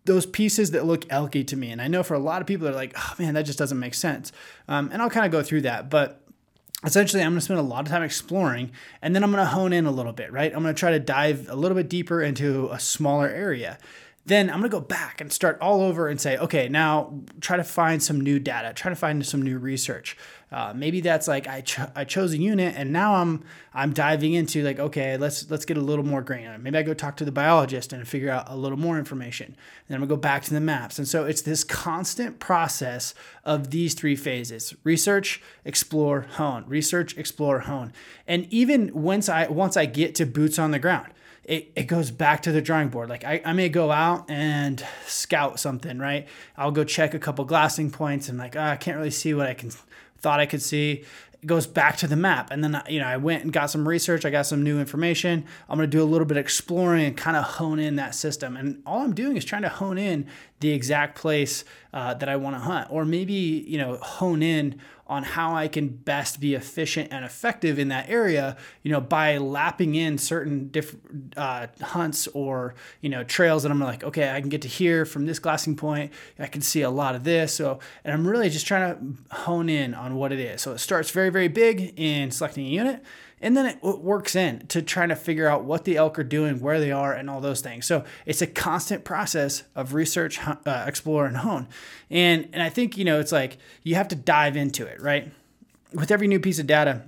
those 0.05 0.25
pieces 0.25 0.71
that 0.71 0.85
look 0.85 1.01
elky 1.09 1.45
to 1.45 1.57
me. 1.57 1.69
And 1.69 1.81
I 1.81 1.89
know 1.89 2.01
for 2.01 2.13
a 2.13 2.19
lot 2.19 2.39
of 2.39 2.47
people, 2.47 2.65
they're 2.65 2.73
like, 2.73 2.93
oh 2.97 3.15
man, 3.19 3.33
that 3.33 3.43
just 3.43 3.59
doesn't 3.59 3.77
make 3.77 3.93
sense. 3.93 4.31
Um, 4.69 4.89
and 4.93 5.01
I'll 5.01 5.09
kind 5.09 5.25
of 5.25 5.33
go 5.33 5.43
through 5.43 5.61
that. 5.61 5.89
But 5.89 6.21
essentially 6.85 7.21
i'm 7.21 7.31
going 7.31 7.39
to 7.39 7.43
spend 7.43 7.59
a 7.59 7.63
lot 7.63 7.81
of 7.81 7.91
time 7.91 8.03
exploring 8.03 8.71
and 9.01 9.13
then 9.13 9.21
i'm 9.21 9.31
going 9.33 9.43
to 9.43 9.49
hone 9.49 9.73
in 9.73 9.85
a 9.85 9.91
little 9.91 10.13
bit 10.13 10.31
right 10.31 10.53
i'm 10.55 10.63
going 10.63 10.73
to 10.73 10.79
try 10.79 10.91
to 10.91 10.99
dive 10.99 11.49
a 11.49 11.55
little 11.55 11.75
bit 11.75 11.89
deeper 11.89 12.21
into 12.21 12.69
a 12.71 12.79
smaller 12.79 13.27
area 13.27 13.77
then 14.29 14.49
I'm 14.49 14.59
going 14.59 14.69
to 14.71 14.77
go 14.77 14.79
back 14.79 15.19
and 15.21 15.31
start 15.33 15.57
all 15.59 15.81
over 15.81 16.07
and 16.07 16.19
say, 16.21 16.37
okay, 16.37 16.69
now 16.69 17.13
try 17.41 17.57
to 17.57 17.63
find 17.63 18.01
some 18.01 18.21
new 18.21 18.39
data, 18.39 18.73
try 18.73 18.89
to 18.89 18.95
find 18.95 19.25
some 19.25 19.41
new 19.41 19.57
research. 19.57 20.15
Uh, 20.51 20.73
maybe 20.75 20.99
that's 20.99 21.27
like 21.27 21.47
I, 21.47 21.63
I 21.95 22.05
chose 22.05 22.33
a 22.33 22.37
unit 22.37 22.73
and 22.75 22.91
now 22.91 23.15
I'm 23.15 23.43
I'm 23.71 23.93
diving 23.93 24.33
into 24.33 24.63
like 24.63 24.79
okay 24.79 25.15
let's 25.15 25.49
let's 25.51 25.63
get 25.63 25.77
a 25.77 25.81
little 25.81 26.03
more 26.03 26.23
granular. 26.23 26.57
Maybe 26.57 26.75
I 26.75 26.81
go 26.81 26.95
talk 26.95 27.17
to 27.17 27.25
the 27.25 27.31
biologist 27.31 27.93
and 27.93 28.07
figure 28.07 28.31
out 28.31 28.45
a 28.47 28.55
little 28.55 28.79
more 28.79 28.97
information. 28.97 29.55
then 29.87 29.95
I'm 29.95 30.01
gonna 30.01 30.09
go 30.09 30.15
back 30.15 30.41
to 30.43 30.53
the 30.53 30.59
maps. 30.59 30.97
And 30.97 31.07
so 31.07 31.25
it's 31.25 31.43
this 31.43 31.63
constant 31.63 32.39
process 32.39 33.13
of 33.45 33.69
these 33.69 33.93
three 33.93 34.15
phases: 34.15 34.73
research, 34.83 35.39
explore, 35.65 36.21
hone. 36.21 36.63
Research, 36.65 37.15
explore, 37.15 37.59
hone. 37.59 37.93
And 38.27 38.51
even 38.51 38.91
once 38.91 39.29
I 39.29 39.47
once 39.49 39.77
I 39.77 39.85
get 39.85 40.15
to 40.15 40.25
boots 40.25 40.57
on 40.57 40.71
the 40.71 40.79
ground, 40.79 41.13
it, 41.49 41.71
it 41.75 41.83
goes 41.87 42.11
back 42.11 42.43
to 42.43 42.51
the 42.51 42.61
drawing 42.61 42.89
board. 42.89 43.09
Like 43.09 43.25
I, 43.25 43.41
I 43.43 43.53
may 43.53 43.69
go 43.69 43.91
out 43.91 44.29
and 44.29 44.85
scout 45.07 45.59
something, 45.59 45.97
right? 45.97 46.27
I'll 46.55 46.71
go 46.71 46.83
check 46.83 47.15
a 47.15 47.19
couple 47.19 47.43
glassing 47.43 47.89
points 47.89 48.29
and 48.29 48.37
like, 48.37 48.55
oh, 48.55 48.61
I 48.61 48.75
can't 48.75 48.97
really 48.97 49.09
see 49.09 49.33
what 49.33 49.47
I 49.47 49.55
can 49.55 49.71
thought 50.19 50.39
I 50.39 50.45
could 50.45 50.61
see 50.61 51.05
it 51.41 51.45
goes 51.45 51.67
back 51.67 51.95
to 51.97 52.07
the 52.07 52.17
map. 52.17 52.51
And 52.51 52.63
then, 52.63 52.81
you 52.89 52.99
know, 52.99 53.07
I 53.07 53.17
went 53.17 53.43
and 53.43 53.53
got 53.53 53.69
some 53.69 53.87
research. 53.87 54.25
I 54.25 54.29
got 54.29 54.45
some 54.45 54.61
new 54.61 54.79
information. 54.79 55.45
I'm 55.69 55.77
going 55.77 55.89
to 55.89 55.97
do 55.97 56.03
a 56.03 56.05
little 56.05 56.25
bit 56.25 56.37
of 56.37 56.41
exploring 56.41 57.05
and 57.05 57.15
kind 57.15 57.37
of 57.37 57.45
hone 57.45 57.79
in 57.79 57.95
that 57.95 58.13
system. 58.13 58.57
And 58.57 58.81
all 58.85 58.99
I'm 58.99 59.15
doing 59.15 59.37
is 59.37 59.45
trying 59.45 59.61
to 59.61 59.69
hone 59.69 59.97
in 59.97 60.27
the 60.59 60.71
exact 60.71 61.17
place 61.17 61.63
uh, 61.93 62.13
that 62.15 62.29
I 62.29 62.35
want 62.35 62.55
to 62.55 62.59
hunt, 62.59 62.87
or 62.91 63.05
maybe, 63.05 63.33
you 63.33 63.77
know, 63.77 63.97
hone 63.97 64.43
in 64.43 64.79
on 65.07 65.23
how 65.23 65.55
I 65.55 65.67
can 65.67 65.87
best 65.87 66.39
be 66.39 66.53
efficient 66.53 67.11
and 67.11 67.25
effective 67.25 67.79
in 67.79 67.87
that 67.87 68.09
area, 68.09 68.55
you 68.83 68.91
know, 68.91 69.01
by 69.01 69.37
lapping 69.37 69.95
in 69.95 70.19
certain 70.19 70.67
different 70.67 71.33
uh, 71.35 71.65
hunts 71.81 72.27
or, 72.27 72.75
you 73.01 73.09
know, 73.09 73.23
trails 73.23 73.63
that 73.63 73.71
I'm 73.71 73.79
like, 73.79 74.03
okay, 74.03 74.31
I 74.31 74.39
can 74.39 74.49
get 74.49 74.61
to 74.61 74.67
here 74.67 75.05
from 75.05 75.25
this 75.25 75.39
glassing 75.39 75.75
point. 75.75 76.11
I 76.37 76.45
can 76.45 76.61
see 76.61 76.83
a 76.83 76.91
lot 76.91 77.15
of 77.15 77.23
this. 77.23 77.55
So, 77.55 77.79
and 78.03 78.13
I'm 78.13 78.27
really 78.27 78.49
just 78.49 78.67
trying 78.67 79.17
to 79.27 79.35
hone 79.35 79.67
in 79.67 79.95
on 79.95 80.13
what 80.15 80.31
it 80.31 80.39
is. 80.39 80.61
So 80.61 80.73
it 80.73 80.77
starts 80.77 81.09
very, 81.09 81.31
very 81.31 81.47
big 81.47 81.93
in 81.97 82.29
selecting 82.29 82.67
a 82.67 82.69
unit 82.69 83.03
and 83.41 83.55
then 83.55 83.65
it 83.65 83.83
works 83.83 84.35
in 84.35 84.67
to 84.67 84.81
trying 84.81 85.09
to 85.09 85.15
figure 85.15 85.47
out 85.47 85.63
what 85.63 85.85
the 85.85 85.97
elk 85.97 86.19
are 86.19 86.23
doing, 86.23 86.59
where 86.59 86.79
they 86.79 86.91
are, 86.91 87.13
and 87.13 87.29
all 87.29 87.41
those 87.41 87.61
things. 87.61 87.85
So 87.85 88.03
it's 88.25 88.41
a 88.41 88.47
constant 88.47 89.03
process 89.03 89.63
of 89.75 89.93
research, 89.93 90.39
uh, 90.47 90.83
explore, 90.87 91.25
and 91.25 91.37
hone. 91.37 91.67
And 92.09 92.49
and 92.53 92.61
I 92.61 92.69
think 92.69 92.97
you 92.97 93.05
know 93.05 93.19
it's 93.19 93.31
like 93.31 93.57
you 93.83 93.95
have 93.95 94.07
to 94.09 94.15
dive 94.15 94.57
into 94.57 94.85
it, 94.85 95.01
right? 95.01 95.31
With 95.93 96.11
every 96.11 96.27
new 96.27 96.39
piece 96.39 96.59
of 96.59 96.67
data, 96.67 97.03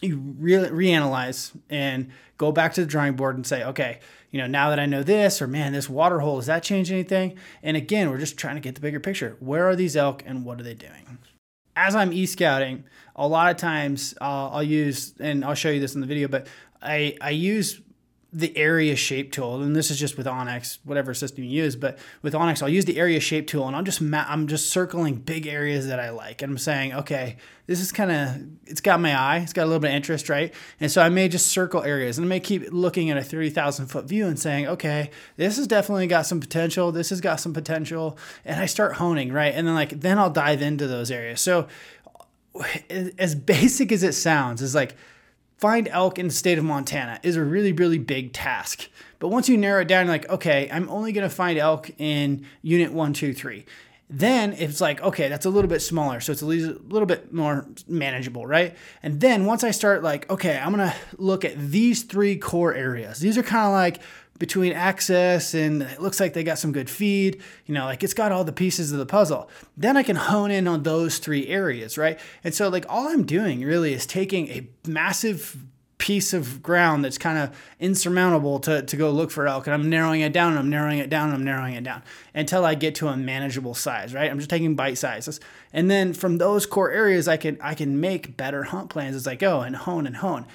you 0.00 0.34
really 0.38 0.68
reanalyze 0.68 1.52
and 1.70 2.10
go 2.38 2.52
back 2.52 2.74
to 2.74 2.80
the 2.80 2.86
drawing 2.86 3.14
board 3.14 3.36
and 3.36 3.46
say, 3.46 3.64
okay, 3.64 4.00
you 4.30 4.38
know, 4.38 4.46
now 4.46 4.70
that 4.70 4.78
I 4.78 4.86
know 4.86 5.02
this, 5.02 5.42
or 5.42 5.46
man, 5.46 5.72
this 5.72 5.88
water 5.88 6.20
hole, 6.20 6.36
does 6.36 6.46
that 6.46 6.62
change 6.62 6.90
anything? 6.90 7.36
And 7.62 7.76
again, 7.76 8.10
we're 8.10 8.18
just 8.18 8.36
trying 8.36 8.54
to 8.54 8.60
get 8.60 8.74
the 8.74 8.80
bigger 8.80 9.00
picture. 9.00 9.36
Where 9.40 9.68
are 9.68 9.76
these 9.76 9.96
elk 9.96 10.22
and 10.24 10.44
what 10.44 10.60
are 10.60 10.64
they 10.64 10.74
doing? 10.74 11.18
as 11.76 11.94
I'm 11.94 12.12
e-scouting, 12.12 12.84
a 13.16 13.26
lot 13.26 13.50
of 13.50 13.56
times 13.56 14.14
uh, 14.20 14.48
I'll 14.50 14.62
use, 14.62 15.14
and 15.20 15.44
I'll 15.44 15.54
show 15.54 15.70
you 15.70 15.80
this 15.80 15.94
in 15.94 16.00
the 16.00 16.06
video, 16.06 16.28
but 16.28 16.46
I, 16.80 17.16
I 17.20 17.30
use 17.30 17.80
the 18.34 18.56
area 18.56 18.96
shape 18.96 19.30
tool, 19.30 19.60
and 19.60 19.76
this 19.76 19.90
is 19.90 20.00
just 20.00 20.16
with 20.16 20.26
onX, 20.26 20.78
whatever 20.84 21.12
system 21.12 21.44
you 21.44 21.50
use. 21.50 21.76
But 21.76 21.98
with 22.22 22.32
onX, 22.32 22.62
I'll 22.62 22.68
use 22.70 22.86
the 22.86 22.98
area 22.98 23.20
shape 23.20 23.46
tool, 23.46 23.66
and 23.66 23.76
I'm 23.76 23.84
just 23.84 24.00
ma- 24.00 24.24
I'm 24.26 24.46
just 24.46 24.70
circling 24.70 25.16
big 25.16 25.46
areas 25.46 25.86
that 25.88 26.00
I 26.00 26.10
like, 26.10 26.40
and 26.40 26.50
I'm 26.50 26.58
saying, 26.58 26.94
okay, 26.94 27.36
this 27.66 27.78
is 27.78 27.92
kind 27.92 28.10
of 28.10 28.70
it's 28.70 28.80
got 28.80 29.00
my 29.00 29.14
eye, 29.14 29.38
it's 29.40 29.52
got 29.52 29.64
a 29.64 29.66
little 29.66 29.80
bit 29.80 29.90
of 29.90 29.96
interest, 29.96 30.30
right? 30.30 30.54
And 30.80 30.90
so 30.90 31.02
I 31.02 31.10
may 31.10 31.28
just 31.28 31.48
circle 31.48 31.82
areas, 31.82 32.16
and 32.16 32.24
I 32.24 32.28
may 32.28 32.40
keep 32.40 32.72
looking 32.72 33.10
at 33.10 33.18
a 33.18 33.22
thirty 33.22 33.50
thousand 33.50 33.88
foot 33.88 34.06
view 34.06 34.26
and 34.26 34.38
saying, 34.38 34.66
okay, 34.66 35.10
this 35.36 35.58
has 35.58 35.66
definitely 35.66 36.06
got 36.06 36.24
some 36.24 36.40
potential, 36.40 36.90
this 36.90 37.10
has 37.10 37.20
got 37.20 37.38
some 37.38 37.52
potential, 37.52 38.16
and 38.46 38.58
I 38.58 38.64
start 38.64 38.94
honing, 38.94 39.30
right? 39.30 39.52
And 39.54 39.66
then 39.68 39.74
like 39.74 40.00
then 40.00 40.18
I'll 40.18 40.30
dive 40.30 40.62
into 40.62 40.86
those 40.86 41.10
areas. 41.10 41.42
So 41.42 41.68
as 42.90 43.34
basic 43.34 43.92
as 43.92 44.02
it 44.02 44.12
sounds, 44.12 44.62
is 44.62 44.74
like 44.74 44.94
find 45.58 45.88
elk 45.88 46.18
in 46.18 46.26
the 46.26 46.32
state 46.32 46.58
of 46.58 46.64
Montana 46.64 47.20
is 47.22 47.36
a 47.36 47.44
really, 47.44 47.72
really 47.72 47.98
big 47.98 48.32
task. 48.32 48.88
But 49.20 49.28
once 49.28 49.48
you 49.48 49.56
narrow 49.56 49.82
it 49.82 49.88
down, 49.88 50.06
you're 50.06 50.14
like, 50.14 50.28
okay, 50.28 50.68
I'm 50.72 50.88
only 50.88 51.12
going 51.12 51.28
to 51.28 51.34
find 51.34 51.56
elk 51.58 51.90
in 51.98 52.44
unit 52.62 52.92
one, 52.92 53.12
two, 53.12 53.32
three. 53.32 53.64
Then 54.10 54.52
it's 54.54 54.80
like, 54.80 55.00
okay, 55.00 55.28
that's 55.28 55.46
a 55.46 55.50
little 55.50 55.70
bit 55.70 55.80
smaller. 55.80 56.20
So 56.20 56.32
it's 56.32 56.42
a 56.42 56.46
little 56.46 57.06
bit 57.06 57.32
more 57.32 57.66
manageable, 57.88 58.46
right? 58.46 58.76
And 59.02 59.20
then 59.20 59.46
once 59.46 59.64
I 59.64 59.70
start, 59.70 60.02
like, 60.02 60.28
okay, 60.28 60.58
I'm 60.58 60.74
going 60.74 60.86
to 60.86 60.96
look 61.16 61.44
at 61.46 61.56
these 61.56 62.02
three 62.02 62.36
core 62.36 62.74
areas. 62.74 63.20
These 63.20 63.38
are 63.38 63.42
kind 63.42 63.66
of 63.66 63.72
like 63.72 64.02
between 64.42 64.72
access 64.72 65.54
and 65.54 65.82
it 65.82 66.02
looks 66.02 66.18
like 66.18 66.32
they 66.32 66.42
got 66.42 66.58
some 66.58 66.72
good 66.72 66.90
feed, 66.90 67.40
you 67.64 67.72
know, 67.72 67.84
like 67.84 68.02
it's 68.02 68.12
got 68.12 68.32
all 68.32 68.42
the 68.42 68.52
pieces 68.52 68.90
of 68.90 68.98
the 68.98 69.06
puzzle. 69.06 69.48
Then 69.76 69.96
I 69.96 70.02
can 70.02 70.16
hone 70.16 70.50
in 70.50 70.66
on 70.66 70.82
those 70.82 71.18
three 71.18 71.46
areas, 71.46 71.96
right? 71.96 72.18
And 72.42 72.52
so, 72.52 72.68
like, 72.68 72.84
all 72.88 73.06
I'm 73.06 73.24
doing 73.24 73.60
really 73.60 73.92
is 73.92 74.04
taking 74.04 74.48
a 74.48 74.66
massive 74.84 75.56
piece 75.98 76.32
of 76.32 76.60
ground 76.60 77.04
that's 77.04 77.18
kind 77.18 77.38
of 77.38 77.56
insurmountable 77.78 78.58
to, 78.58 78.82
to 78.82 78.96
go 78.96 79.12
look 79.12 79.30
for 79.30 79.46
elk. 79.46 79.68
And 79.68 79.74
I'm 79.74 79.88
narrowing 79.88 80.22
it 80.22 80.32
down 80.32 80.50
and 80.50 80.58
I'm 80.58 80.70
narrowing 80.70 80.98
it 80.98 81.08
down 81.08 81.28
and 81.28 81.36
I'm 81.36 81.44
narrowing 81.44 81.74
it 81.74 81.84
down 81.84 82.02
until 82.34 82.64
I 82.64 82.74
get 82.74 82.96
to 82.96 83.06
a 83.06 83.16
manageable 83.16 83.74
size, 83.74 84.12
right? 84.12 84.28
I'm 84.28 84.38
just 84.38 84.50
taking 84.50 84.74
bite 84.74 84.98
sizes. 84.98 85.38
And 85.72 85.88
then 85.88 86.14
from 86.14 86.38
those 86.38 86.66
core 86.66 86.90
areas, 86.90 87.28
I 87.28 87.36
can 87.36 87.58
I 87.60 87.76
can 87.76 88.00
make 88.00 88.36
better 88.36 88.64
hunt 88.64 88.90
plans 88.90 89.14
as 89.14 89.28
I 89.28 89.36
go 89.36 89.60
and 89.60 89.76
hone 89.76 90.04
and 90.04 90.16
hone. 90.16 90.46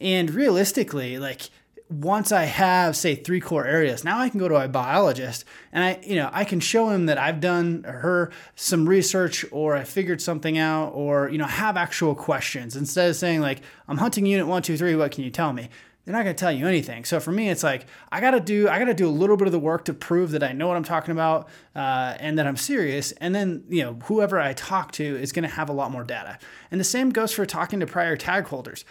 And 0.00 0.30
realistically, 0.30 1.20
like 1.20 1.42
once 1.88 2.32
I 2.32 2.44
have, 2.44 2.96
say, 2.96 3.14
three 3.14 3.40
core 3.40 3.64
areas, 3.64 4.02
now 4.02 4.18
I 4.18 4.28
can 4.28 4.40
go 4.40 4.48
to 4.48 4.56
a 4.56 4.68
biologist 4.68 5.44
and 5.72 5.84
I, 5.84 6.00
you 6.02 6.16
know, 6.16 6.28
I 6.32 6.44
can 6.44 6.58
show 6.58 6.90
him 6.90 7.06
that 7.06 7.16
I've 7.16 7.40
done 7.40 7.84
her 7.84 8.32
some 8.56 8.88
research 8.88 9.44
or 9.52 9.76
I 9.76 9.84
figured 9.84 10.20
something 10.20 10.58
out 10.58 10.90
or, 10.90 11.28
you 11.28 11.38
know, 11.38 11.46
have 11.46 11.76
actual 11.76 12.14
questions 12.14 12.74
instead 12.74 13.10
of 13.10 13.16
saying 13.16 13.40
like, 13.40 13.60
I'm 13.86 13.98
hunting 13.98 14.26
unit 14.26 14.48
one, 14.48 14.62
two, 14.62 14.76
three, 14.76 14.96
what 14.96 15.12
can 15.12 15.22
you 15.22 15.30
tell 15.30 15.52
me? 15.52 15.68
They're 16.04 16.12
not 16.14 16.22
going 16.22 16.36
to 16.36 16.40
tell 16.40 16.52
you 16.52 16.68
anything. 16.68 17.04
So 17.04 17.18
for 17.18 17.32
me, 17.32 17.50
it's 17.50 17.64
like 17.64 17.86
I 18.12 18.20
got 18.20 18.30
to 18.30 18.40
do 18.40 18.68
I 18.68 18.78
got 18.78 18.84
to 18.84 18.94
do 18.94 19.08
a 19.08 19.10
little 19.10 19.36
bit 19.36 19.48
of 19.48 19.52
the 19.52 19.58
work 19.58 19.86
to 19.86 19.92
prove 19.92 20.30
that 20.32 20.42
I 20.44 20.52
know 20.52 20.68
what 20.68 20.76
I'm 20.76 20.84
talking 20.84 21.10
about 21.10 21.48
uh, 21.74 22.14
and 22.20 22.38
that 22.38 22.46
I'm 22.46 22.56
serious. 22.56 23.10
And 23.12 23.34
then 23.34 23.64
you 23.68 23.82
know 23.82 23.94
whoever 24.04 24.38
I 24.38 24.52
talk 24.52 24.92
to 24.92 25.04
is 25.04 25.32
going 25.32 25.42
to 25.42 25.48
have 25.48 25.68
a 25.68 25.72
lot 25.72 25.90
more 25.90 26.04
data. 26.04 26.38
And 26.70 26.78
the 26.80 26.84
same 26.84 27.10
goes 27.10 27.32
for 27.32 27.44
talking 27.44 27.80
to 27.80 27.88
prior 27.88 28.16
tag 28.16 28.46
holders 28.46 28.84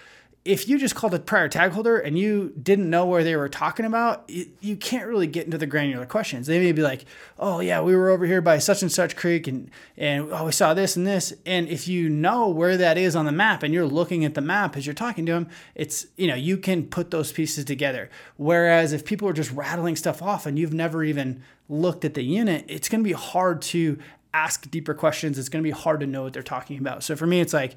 if 0.46 0.70
you 0.70 0.78
just 0.78 0.94
called 0.94 1.16
a 1.16 1.20
prior 1.20 1.50
tag 1.50 1.72
holder 1.72 1.98
and 1.98 2.20
you 2.20 2.54
didn't 2.62 2.88
know 2.88 3.08
where 3.08 3.24
they 3.24 3.36
were 3.36 3.50
talking 3.50 3.84
about, 3.84 4.24
you, 4.28 4.46
you 4.62 4.78
can't 4.78 5.08
really 5.08 5.26
get 5.26 5.46
into 5.46 5.58
the 5.58 5.66
granular 5.66 6.06
questions. 6.06 6.46
They 6.46 6.60
may 6.60 6.72
be 6.72 6.84
like, 6.84 7.06
"Oh 7.40 7.62
yeah, 7.62 7.82
we 7.82 7.96
were 7.96 8.12
over 8.12 8.28
here 8.28 8.42
by 8.42 8.60
such 8.60 8.84
and 8.84 8.92
such 8.92 9.16
creek, 9.16 9.48
and 9.48 9.72
and 9.98 10.32
oh 10.32 10.46
we 10.46 10.52
saw 10.52 10.76
this 10.76 10.96
and 10.96 11.06
this." 11.06 11.34
And 11.48 11.68
if 11.68 11.88
you 11.88 12.10
know 12.10 12.48
where 12.48 12.78
that 12.78 12.96
is 12.96 13.16
on 13.16 13.26
the 13.26 13.32
map 13.32 13.64
and 13.64 13.74
you're 13.74 13.88
looking 13.88 14.24
at 14.24 14.36
the 14.36 14.42
map 14.42 14.78
as 14.78 14.86
you're 14.86 14.94
talking 14.94 15.26
to 15.26 15.32
them, 15.32 15.50
it's 15.74 16.06
you 16.16 16.28
know 16.28 16.36
you 16.36 16.58
can 16.58 16.86
put 16.86 17.10
those 17.10 17.32
pieces 17.32 17.66
together. 17.66 18.12
Whereas 18.38 18.94
if 18.94 19.04
people 19.04 19.28
are 19.28 19.34
just 19.34 19.52
rattling 19.52 19.96
stuff 19.96 20.22
off 20.22 20.46
and 20.46 20.60
you've 20.60 20.74
never 20.74 21.04
even 21.04 21.42
looked 21.68 22.06
at 22.06 22.14
the 22.14 22.24
unit, 22.24 22.64
it's 22.68 22.88
going 22.88 23.04
to 23.04 23.08
be 23.08 23.14
hard 23.14 23.64
to 23.64 23.98
ask 24.36 24.70
deeper 24.70 24.94
questions. 24.94 25.40
It's 25.40 25.48
going 25.48 25.64
to 25.64 25.68
be 25.68 25.72
hard 25.72 26.02
to 26.02 26.06
know 26.06 26.24
what 26.24 26.34
they're 26.34 26.44
talking 26.44 26.78
about. 26.78 27.04
So 27.04 27.16
for 27.16 27.26
me, 27.26 27.40
it's 27.40 27.54
like 27.54 27.76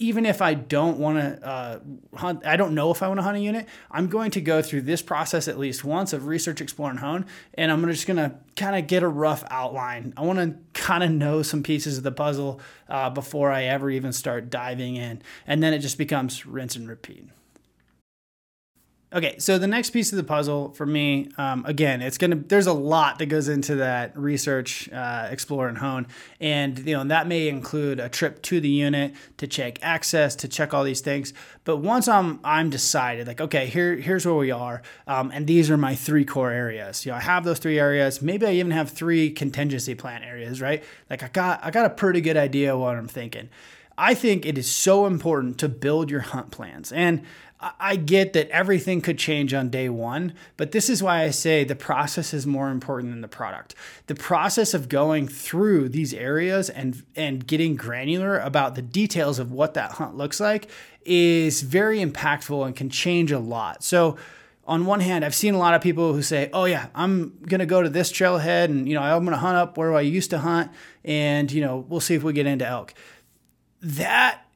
even 0.00 0.24
if 0.24 0.40
I 0.40 0.54
don't 0.54 0.98
want 0.98 1.18
to 1.18 1.46
uh, 1.46 1.78
hunt, 2.16 2.44
I 2.46 2.56
don't 2.56 2.74
know 2.74 2.90
if 2.90 3.02
I 3.02 3.08
want 3.08 3.18
to 3.18 3.22
hunt 3.22 3.36
a 3.36 3.40
unit, 3.40 3.68
I'm 3.90 4.08
going 4.08 4.30
to 4.32 4.40
go 4.40 4.62
through 4.62 4.82
this 4.82 5.02
process 5.02 5.46
at 5.46 5.58
least 5.58 5.84
once 5.84 6.14
of 6.14 6.26
research, 6.26 6.62
explore, 6.62 6.88
and 6.88 6.98
hone. 6.98 7.26
And 7.54 7.70
I'm 7.70 7.84
just 7.86 8.06
going 8.06 8.16
to 8.16 8.34
kind 8.56 8.76
of 8.76 8.86
get 8.86 9.02
a 9.02 9.08
rough 9.08 9.44
outline. 9.50 10.14
I 10.16 10.22
want 10.22 10.38
to 10.38 10.56
kind 10.72 11.04
of 11.04 11.10
know 11.10 11.42
some 11.42 11.62
pieces 11.62 11.98
of 11.98 12.02
the 12.02 12.12
puzzle 12.12 12.60
uh, 12.88 13.10
before 13.10 13.52
I 13.52 13.64
ever 13.64 13.90
even 13.90 14.12
start 14.14 14.48
diving 14.48 14.96
in. 14.96 15.20
And 15.46 15.62
then 15.62 15.74
it 15.74 15.80
just 15.80 15.98
becomes 15.98 16.46
rinse 16.46 16.76
and 16.76 16.88
repeat. 16.88 17.28
Okay, 19.12 19.40
so 19.40 19.58
the 19.58 19.66
next 19.66 19.90
piece 19.90 20.12
of 20.12 20.16
the 20.16 20.22
puzzle 20.22 20.70
for 20.70 20.86
me, 20.86 21.30
um, 21.36 21.64
again, 21.66 22.00
it's 22.00 22.16
gonna. 22.16 22.36
There's 22.36 22.68
a 22.68 22.72
lot 22.72 23.18
that 23.18 23.26
goes 23.26 23.48
into 23.48 23.74
that 23.76 24.16
research, 24.16 24.88
uh, 24.92 25.26
explore, 25.28 25.66
and 25.66 25.78
hone, 25.78 26.06
and 26.40 26.78
you 26.78 26.96
know 26.96 27.02
that 27.02 27.26
may 27.26 27.48
include 27.48 27.98
a 27.98 28.08
trip 28.08 28.40
to 28.42 28.60
the 28.60 28.68
unit 28.68 29.14
to 29.38 29.48
check 29.48 29.80
access, 29.82 30.36
to 30.36 30.48
check 30.48 30.72
all 30.72 30.84
these 30.84 31.00
things. 31.00 31.34
But 31.64 31.78
once 31.78 32.06
I'm 32.06 32.38
I'm 32.44 32.70
decided, 32.70 33.26
like 33.26 33.40
okay, 33.40 33.66
here 33.66 33.96
here's 33.96 34.24
where 34.24 34.36
we 34.36 34.52
are, 34.52 34.80
um, 35.08 35.32
and 35.34 35.44
these 35.44 35.72
are 35.72 35.76
my 35.76 35.96
three 35.96 36.24
core 36.24 36.52
areas. 36.52 37.04
You 37.04 37.10
know, 37.10 37.18
I 37.18 37.22
have 37.22 37.42
those 37.42 37.58
three 37.58 37.80
areas. 37.80 38.22
Maybe 38.22 38.46
I 38.46 38.52
even 38.52 38.70
have 38.70 38.90
three 38.90 39.32
contingency 39.32 39.96
plan 39.96 40.22
areas, 40.22 40.60
right? 40.60 40.84
Like 41.08 41.24
I 41.24 41.28
got 41.28 41.64
I 41.64 41.72
got 41.72 41.84
a 41.84 41.90
pretty 41.90 42.20
good 42.20 42.36
idea 42.36 42.78
what 42.78 42.96
I'm 42.96 43.08
thinking. 43.08 43.48
I 43.98 44.14
think 44.14 44.46
it 44.46 44.56
is 44.56 44.70
so 44.70 45.04
important 45.04 45.58
to 45.58 45.68
build 45.68 46.10
your 46.10 46.20
hunt 46.20 46.50
plans. 46.50 46.90
And 46.90 47.22
I 47.78 47.96
get 47.96 48.32
that 48.32 48.48
everything 48.48 49.02
could 49.02 49.18
change 49.18 49.52
on 49.52 49.68
day 49.68 49.90
one, 49.90 50.32
but 50.56 50.72
this 50.72 50.88
is 50.88 51.02
why 51.02 51.24
I 51.24 51.30
say 51.30 51.62
the 51.62 51.76
process 51.76 52.32
is 52.32 52.46
more 52.46 52.70
important 52.70 53.12
than 53.12 53.20
the 53.20 53.28
product. 53.28 53.74
The 54.06 54.14
process 54.14 54.72
of 54.72 54.88
going 54.88 55.28
through 55.28 55.90
these 55.90 56.14
areas 56.14 56.70
and 56.70 57.02
and 57.14 57.46
getting 57.46 57.76
granular 57.76 58.38
about 58.38 58.76
the 58.76 58.82
details 58.82 59.38
of 59.38 59.52
what 59.52 59.74
that 59.74 59.92
hunt 59.92 60.16
looks 60.16 60.40
like 60.40 60.70
is 61.04 61.60
very 61.60 61.98
impactful 61.98 62.64
and 62.64 62.74
can 62.74 62.88
change 62.88 63.30
a 63.30 63.38
lot. 63.38 63.84
So 63.84 64.16
on 64.64 64.86
one 64.86 65.00
hand, 65.00 65.24
I've 65.24 65.34
seen 65.34 65.52
a 65.52 65.58
lot 65.58 65.74
of 65.74 65.82
people 65.82 66.14
who 66.14 66.22
say, 66.22 66.48
"Oh 66.54 66.64
yeah, 66.64 66.86
I'm 66.94 67.38
gonna 67.46 67.66
go 67.66 67.82
to 67.82 67.90
this 67.90 68.10
trailhead, 68.10 68.66
and 68.66 68.88
you 68.88 68.94
know 68.94 69.02
I'm 69.02 69.24
gonna 69.24 69.36
hunt 69.36 69.56
up 69.56 69.76
where 69.76 69.94
I 69.94 70.00
used 70.00 70.30
to 70.30 70.38
hunt, 70.38 70.70
and 71.04 71.52
you 71.52 71.60
know 71.60 71.84
we'll 71.88 72.00
see 72.00 72.14
if 72.14 72.22
we 72.22 72.32
get 72.32 72.46
into 72.46 72.66
elk." 72.66 72.94
That 73.82 74.46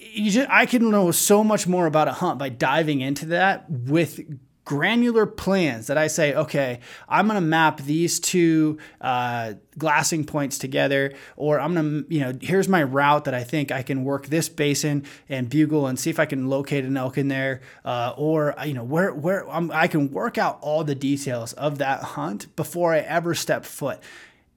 you 0.00 0.30
just, 0.30 0.48
I 0.50 0.66
can 0.66 0.90
know 0.90 1.10
so 1.10 1.44
much 1.44 1.66
more 1.66 1.86
about 1.86 2.08
a 2.08 2.12
hunt 2.12 2.38
by 2.38 2.48
diving 2.48 3.00
into 3.00 3.26
that 3.26 3.70
with 3.70 4.20
granular 4.64 5.26
plans 5.26 5.88
that 5.88 5.98
I 5.98 6.06
say, 6.06 6.32
okay, 6.32 6.78
I'm 7.08 7.26
going 7.26 7.34
to 7.34 7.40
map 7.40 7.80
these 7.80 8.20
two 8.20 8.78
uh, 9.00 9.54
glassing 9.76 10.24
points 10.24 10.58
together, 10.58 11.12
or 11.36 11.58
I'm 11.58 11.74
going 11.74 12.04
to, 12.04 12.14
you 12.14 12.20
know, 12.20 12.32
here's 12.40 12.68
my 12.68 12.82
route 12.82 13.24
that 13.24 13.34
I 13.34 13.42
think 13.42 13.72
I 13.72 13.82
can 13.82 14.04
work 14.04 14.26
this 14.26 14.48
basin 14.48 15.04
and 15.28 15.50
bugle 15.50 15.88
and 15.88 15.98
see 15.98 16.10
if 16.10 16.20
I 16.20 16.26
can 16.26 16.48
locate 16.48 16.84
an 16.84 16.96
elk 16.96 17.18
in 17.18 17.28
there, 17.28 17.62
uh, 17.84 18.14
or 18.16 18.54
you 18.64 18.74
know, 18.74 18.84
where 18.84 19.12
where 19.12 19.48
I'm, 19.50 19.72
I 19.72 19.88
can 19.88 20.12
work 20.12 20.38
out 20.38 20.58
all 20.60 20.84
the 20.84 20.94
details 20.94 21.52
of 21.54 21.78
that 21.78 22.02
hunt 22.02 22.54
before 22.54 22.94
I 22.94 22.98
ever 23.00 23.34
step 23.34 23.64
foot. 23.64 23.98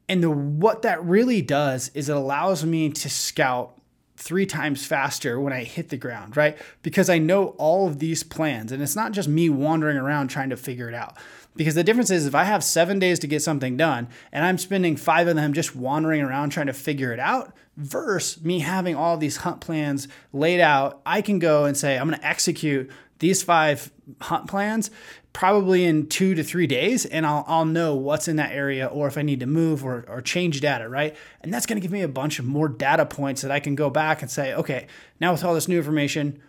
And 0.08 0.22
the, 0.22 0.30
what 0.30 0.84
that 0.84 1.04
really 1.04 1.42
does 1.42 1.90
is 1.96 2.10
it 2.10 2.16
allows 2.16 2.64
me 2.64 2.90
to 2.90 3.10
scout 3.10 3.80
three 4.16 4.46
times 4.46 4.86
faster 4.86 5.40
when 5.40 5.54
I 5.54 5.64
hit 5.64 5.90
the 5.90 5.98
ground, 5.98 6.38
right? 6.38 6.58
Because 6.82 7.10
I 7.10 7.18
know 7.18 7.48
all 7.58 7.88
of 7.88 8.00
these 8.00 8.24
plans 8.24 8.72
and 8.72 8.82
it's 8.82 8.96
not 8.96 9.12
just 9.12 9.28
me 9.28 9.50
wandering 9.50 9.98
around 9.98 10.28
trying 10.28 10.50
to 10.50 10.58
figure 10.58 10.88
it 10.88 10.94
out. 10.94 11.18
Because 11.56 11.76
the 11.76 11.84
difference 11.84 12.10
is 12.10 12.26
if 12.26 12.34
I 12.34 12.46
have 12.46 12.64
seven 12.64 13.00
days 13.00 13.20
to 13.20 13.28
get 13.28 13.42
something 13.42 13.78
done 13.78 14.08
and 14.32 14.46
I'm 14.46 14.58
spending 14.58 14.96
five 14.96 15.28
of 15.28 15.36
them 15.36 15.54
just 15.54 15.76
wandering 15.76 16.22
around 16.22 16.50
trying 16.50 16.68
to 16.68 16.74
figure 16.74 17.12
it 17.12 17.20
out, 17.20 17.54
versus 17.78 18.44
me 18.44 18.60
having 18.60 18.96
all 18.96 19.18
these 19.18 19.38
hunt 19.38 19.62
plans 19.62 20.08
laid 20.32 20.60
out, 20.60 21.02
I 21.06 21.22
can 21.22 21.40
go 21.40 21.66
and 21.66 21.76
say, 21.76 21.98
I'm 21.98 22.08
going 22.08 22.20
to 22.20 22.26
execute 22.26 22.92
these 23.20 23.42
five 23.42 23.92
hunt 24.22 24.48
plans 24.48 24.92
probably 25.34 25.84
in 25.84 26.08
two 26.08 26.36
to 26.36 26.44
three 26.44 26.68
days 26.68 27.06
and 27.06 27.26
I'll, 27.26 27.44
I'll 27.48 27.66
know 27.66 27.96
what's 27.96 28.28
in 28.28 28.36
that 28.36 28.52
area 28.52 28.86
or 28.86 29.08
if 29.08 29.18
I 29.18 29.24
need 29.24 29.40
to 29.40 29.48
move 29.48 29.84
or, 29.84 30.06
or 30.08 30.22
change 30.22 30.62
data, 30.62 30.88
right? 30.88 31.16
And 31.42 31.52
that's 31.52 31.66
going 31.66 31.78
to 31.78 31.82
give 31.82 31.92
me 31.92 32.02
a 32.02 32.08
bunch 32.08 32.38
of 32.38 32.46
more 32.46 32.70
data 32.70 33.06
points 33.06 33.42
that 33.42 33.52
I 33.52 33.60
can 33.60 33.74
go 33.74 33.90
back 33.90 34.22
and 34.22 34.30
say, 34.30 34.54
okay, 34.54 34.88
now 35.20 35.32
with 35.32 35.44
all 35.44 35.56
this 35.56 35.68
new 35.68 35.78
information, 35.78 36.40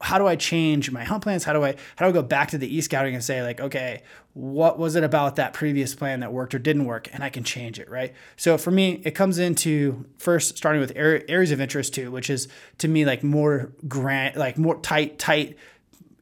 how 0.00 0.18
do 0.18 0.26
I 0.26 0.34
change 0.34 0.90
my 0.90 1.04
hunt 1.04 1.22
plans? 1.22 1.44
How 1.44 1.52
do 1.52 1.62
I 1.62 1.76
how 1.94 2.06
do 2.06 2.06
I 2.06 2.12
go 2.12 2.22
back 2.22 2.50
to 2.50 2.58
the 2.58 2.74
e 2.74 2.80
scouting 2.80 3.14
and 3.14 3.22
say 3.22 3.42
like, 3.42 3.60
okay, 3.60 4.02
what 4.34 4.76
was 4.76 4.96
it 4.96 5.04
about 5.04 5.36
that 5.36 5.52
previous 5.52 5.94
plan 5.94 6.20
that 6.20 6.32
worked 6.32 6.54
or 6.54 6.58
didn't 6.58 6.86
work, 6.86 7.08
and 7.12 7.22
I 7.22 7.30
can 7.30 7.44
change 7.44 7.78
it, 7.78 7.88
right? 7.88 8.12
So 8.36 8.58
for 8.58 8.72
me, 8.72 9.00
it 9.04 9.12
comes 9.12 9.38
into 9.38 10.04
first 10.18 10.56
starting 10.56 10.80
with 10.80 10.92
areas 10.96 11.52
of 11.52 11.60
interest 11.60 11.94
too, 11.94 12.10
which 12.10 12.30
is 12.30 12.48
to 12.78 12.88
me 12.88 13.04
like 13.04 13.22
more 13.22 13.72
grant, 13.86 14.36
like 14.36 14.58
more 14.58 14.80
tight, 14.80 15.20
tight 15.20 15.56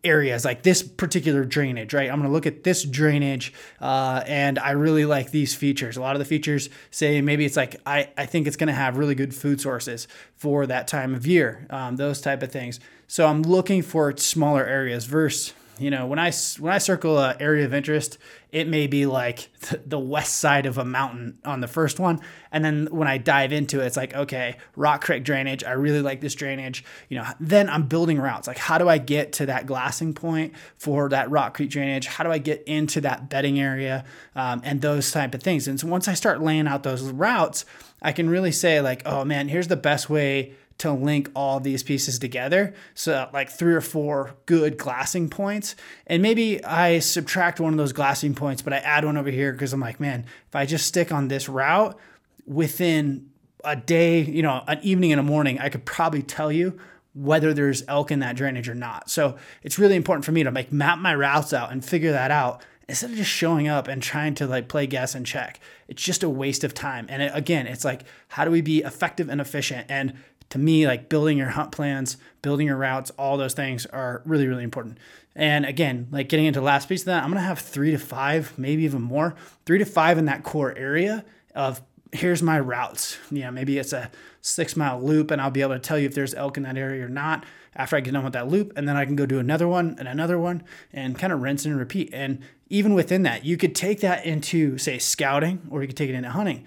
areas 0.02 0.44
like 0.44 0.62
this 0.62 0.82
particular 0.82 1.44
drainage 1.44 1.92
right? 1.92 2.10
I'm 2.10 2.16
going 2.16 2.28
to 2.28 2.32
look 2.32 2.46
at 2.46 2.64
this 2.64 2.84
drainage 2.84 3.52
uh, 3.80 4.22
and 4.26 4.58
i 4.58 4.70
really 4.70 5.04
like 5.04 5.30
these 5.30 5.54
features. 5.54 5.96
A 5.96 6.00
lot 6.00 6.14
of 6.14 6.18
the 6.20 6.24
features 6.24 6.70
say 6.90 7.20
maybe 7.20 7.44
it's 7.44 7.56
like 7.56 7.76
i, 7.86 8.08
I 8.16 8.26
think 8.26 8.46
it's 8.46 8.56
going 8.56 8.68
to 8.68 8.74
have 8.74 8.98
really 8.98 9.14
good 9.14 9.34
food 9.34 9.60
sources 9.60 10.08
for 10.34 10.66
that 10.66 10.88
time 10.88 11.14
of 11.14 11.26
year 11.26 11.66
um, 11.70 11.96
those 11.96 12.20
type 12.20 12.42
of 12.42 12.50
things. 12.50 12.80
So 13.06 13.26
i'm 13.26 13.42
looking 13.42 13.82
for 13.82 14.16
smaller 14.16 14.64
areas 14.64 15.04
versus 15.04 15.54
you 15.80 15.90
know, 15.90 16.06
when 16.06 16.18
I 16.18 16.30
when 16.58 16.72
I 16.72 16.78
circle 16.78 17.18
an 17.18 17.36
area 17.40 17.64
of 17.64 17.72
interest, 17.72 18.18
it 18.52 18.68
may 18.68 18.86
be 18.86 19.06
like 19.06 19.48
the 19.86 19.98
west 19.98 20.36
side 20.36 20.66
of 20.66 20.78
a 20.78 20.84
mountain 20.84 21.38
on 21.44 21.60
the 21.60 21.66
first 21.66 21.98
one, 21.98 22.20
and 22.52 22.64
then 22.64 22.88
when 22.90 23.08
I 23.08 23.18
dive 23.18 23.52
into 23.52 23.80
it, 23.80 23.86
it's 23.86 23.96
like 23.96 24.14
okay, 24.14 24.56
Rock 24.76 25.04
Creek 25.04 25.24
drainage. 25.24 25.64
I 25.64 25.72
really 25.72 26.02
like 26.02 26.20
this 26.20 26.34
drainage. 26.34 26.84
You 27.08 27.18
know, 27.18 27.26
then 27.40 27.68
I'm 27.70 27.88
building 27.88 28.18
routes. 28.18 28.46
Like, 28.46 28.58
how 28.58 28.78
do 28.78 28.88
I 28.88 28.98
get 28.98 29.32
to 29.34 29.46
that 29.46 29.66
glassing 29.66 30.12
point 30.12 30.52
for 30.76 31.08
that 31.08 31.30
Rock 31.30 31.54
Creek 31.54 31.70
drainage? 31.70 32.06
How 32.06 32.24
do 32.24 32.30
I 32.30 32.38
get 32.38 32.62
into 32.64 33.00
that 33.00 33.30
bedding 33.30 33.58
area 33.58 34.04
um, 34.36 34.60
and 34.64 34.82
those 34.82 35.10
type 35.10 35.34
of 35.34 35.42
things? 35.42 35.66
And 35.66 35.80
so 35.80 35.88
once 35.88 36.08
I 36.08 36.14
start 36.14 36.42
laying 36.42 36.66
out 36.66 36.82
those 36.82 37.02
routes, 37.02 37.64
I 38.02 38.12
can 38.12 38.28
really 38.28 38.52
say 38.52 38.80
like, 38.80 39.02
oh 39.06 39.24
man, 39.24 39.48
here's 39.48 39.68
the 39.68 39.76
best 39.76 40.10
way 40.10 40.54
to 40.80 40.92
link 40.92 41.30
all 41.34 41.60
these 41.60 41.82
pieces 41.82 42.18
together. 42.18 42.74
So, 42.94 43.28
like 43.32 43.50
three 43.50 43.74
or 43.74 43.80
four 43.80 44.34
good 44.46 44.78
glassing 44.78 45.28
points. 45.28 45.76
And 46.06 46.22
maybe 46.22 46.64
I 46.64 46.98
subtract 47.00 47.60
one 47.60 47.72
of 47.72 47.78
those 47.78 47.92
glassing 47.92 48.34
points, 48.34 48.62
but 48.62 48.72
I 48.72 48.78
add 48.78 49.04
one 49.04 49.16
over 49.16 49.30
here 49.30 49.52
because 49.52 49.72
I'm 49.72 49.80
like, 49.80 50.00
man, 50.00 50.24
if 50.48 50.56
I 50.56 50.66
just 50.66 50.86
stick 50.86 51.12
on 51.12 51.28
this 51.28 51.48
route 51.48 51.98
within 52.46 53.28
a 53.62 53.76
day, 53.76 54.22
you 54.22 54.42
know, 54.42 54.64
an 54.66 54.80
evening 54.82 55.12
and 55.12 55.20
a 55.20 55.24
morning, 55.24 55.58
I 55.58 55.68
could 55.68 55.84
probably 55.84 56.22
tell 56.22 56.50
you 56.50 56.78
whether 57.12 57.52
there's 57.52 57.82
elk 57.86 58.10
in 58.10 58.20
that 58.20 58.36
drainage 58.36 58.68
or 58.68 58.74
not. 58.74 59.10
So, 59.10 59.36
it's 59.62 59.78
really 59.78 59.96
important 59.96 60.24
for 60.24 60.32
me 60.32 60.42
to 60.44 60.50
like 60.50 60.72
map 60.72 60.98
my 60.98 61.14
routes 61.14 61.52
out 61.52 61.72
and 61.72 61.84
figure 61.84 62.12
that 62.12 62.30
out 62.30 62.62
instead 62.90 63.10
of 63.10 63.16
just 63.16 63.30
showing 63.30 63.68
up 63.68 63.86
and 63.86 64.02
trying 64.02 64.34
to 64.34 64.46
like 64.46 64.66
play 64.66 64.86
guess 64.86 65.14
and 65.14 65.24
check. 65.24 65.60
It's 65.86 66.02
just 66.02 66.24
a 66.24 66.28
waste 66.28 66.64
of 66.64 66.74
time. 66.74 67.06
And 67.08 67.22
it, 67.22 67.30
again, 67.34 67.68
it's 67.68 67.84
like, 67.84 68.02
how 68.28 68.44
do 68.44 68.50
we 68.50 68.62
be 68.62 68.78
effective 68.78 69.28
and 69.28 69.40
efficient? 69.40 69.86
And 69.88 70.14
to 70.50 70.58
me, 70.58 70.86
like 70.86 71.08
building 71.08 71.38
your 71.38 71.48
hunt 71.48 71.72
plans, 71.72 72.16
building 72.42 72.66
your 72.66 72.76
routes, 72.76 73.10
all 73.12 73.36
those 73.36 73.54
things 73.54 73.86
are 73.86 74.22
really, 74.24 74.46
really 74.46 74.64
important. 74.64 74.98
And 75.34 75.64
again, 75.64 76.08
like 76.10 76.28
getting 76.28 76.46
into 76.46 76.60
the 76.60 76.66
last 76.66 76.88
piece 76.88 77.02
of 77.02 77.06
that, 77.06 77.22
I'm 77.22 77.30
gonna 77.30 77.40
have 77.40 77.58
three 77.58 77.92
to 77.92 77.98
five, 77.98 78.52
maybe 78.58 78.82
even 78.82 79.02
more, 79.02 79.34
three 79.64 79.78
to 79.78 79.84
five 79.84 80.18
in 80.18 80.26
that 80.26 80.42
core 80.42 80.76
area 80.76 81.24
of 81.54 81.80
here's 82.12 82.42
my 82.42 82.58
routes. 82.58 83.18
You 83.30 83.42
know, 83.42 83.50
maybe 83.50 83.78
it's 83.78 83.92
a 83.92 84.10
six 84.40 84.76
mile 84.76 85.00
loop 85.00 85.30
and 85.30 85.40
I'll 85.40 85.50
be 85.50 85.62
able 85.62 85.74
to 85.74 85.78
tell 85.80 85.98
you 85.98 86.06
if 86.06 86.14
there's 86.14 86.34
elk 86.34 86.56
in 86.56 86.64
that 86.64 86.76
area 86.76 87.04
or 87.04 87.08
not 87.08 87.44
after 87.76 87.96
I 87.96 88.00
get 88.00 88.12
done 88.12 88.24
with 88.24 88.32
that 88.32 88.48
loop. 88.48 88.72
And 88.76 88.88
then 88.88 88.96
I 88.96 89.04
can 89.04 89.16
go 89.16 89.26
do 89.26 89.38
another 89.38 89.68
one 89.68 89.96
and 89.98 90.08
another 90.08 90.38
one 90.38 90.64
and 90.92 91.18
kind 91.18 91.32
of 91.32 91.40
rinse 91.40 91.64
and 91.64 91.78
repeat. 91.78 92.10
And 92.12 92.40
even 92.68 92.94
within 92.94 93.22
that, 93.22 93.44
you 93.44 93.56
could 93.56 93.74
take 93.74 94.00
that 94.00 94.24
into, 94.24 94.78
say, 94.78 94.98
scouting 94.98 95.66
or 95.70 95.82
you 95.82 95.88
could 95.88 95.96
take 95.96 96.10
it 96.10 96.14
into 96.14 96.30
hunting. 96.30 96.66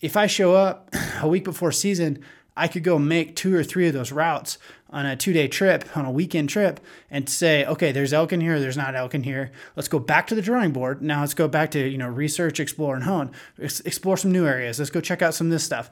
If 0.00 0.16
I 0.16 0.26
show 0.26 0.54
up 0.54 0.94
a 1.20 1.28
week 1.28 1.44
before 1.44 1.72
season, 1.72 2.24
I 2.56 2.68
could 2.68 2.84
go 2.84 2.98
make 2.98 3.36
two 3.36 3.54
or 3.54 3.64
three 3.64 3.86
of 3.88 3.94
those 3.94 4.12
routes 4.12 4.58
on 4.90 5.06
a 5.06 5.16
two 5.16 5.32
day 5.32 5.48
trip, 5.48 5.96
on 5.96 6.04
a 6.04 6.10
weekend 6.10 6.48
trip, 6.48 6.80
and 7.10 7.28
say, 7.28 7.64
okay, 7.64 7.92
there's 7.92 8.12
elk 8.12 8.32
in 8.32 8.40
here, 8.40 8.58
there's 8.58 8.76
not 8.76 8.94
elk 8.94 9.14
in 9.14 9.22
here. 9.22 9.52
Let's 9.76 9.88
go 9.88 9.98
back 9.98 10.26
to 10.28 10.34
the 10.34 10.42
drawing 10.42 10.72
board. 10.72 11.00
Now 11.00 11.20
let's 11.20 11.34
go 11.34 11.48
back 11.48 11.70
to, 11.72 11.88
you 11.88 11.98
know, 11.98 12.08
research, 12.08 12.60
explore, 12.60 12.94
and 12.94 13.04
hone. 13.04 13.30
Explore 13.58 14.16
some 14.16 14.32
new 14.32 14.46
areas. 14.46 14.78
Let's 14.78 14.90
go 14.90 15.00
check 15.00 15.22
out 15.22 15.34
some 15.34 15.46
of 15.46 15.52
this 15.52 15.64
stuff. 15.64 15.90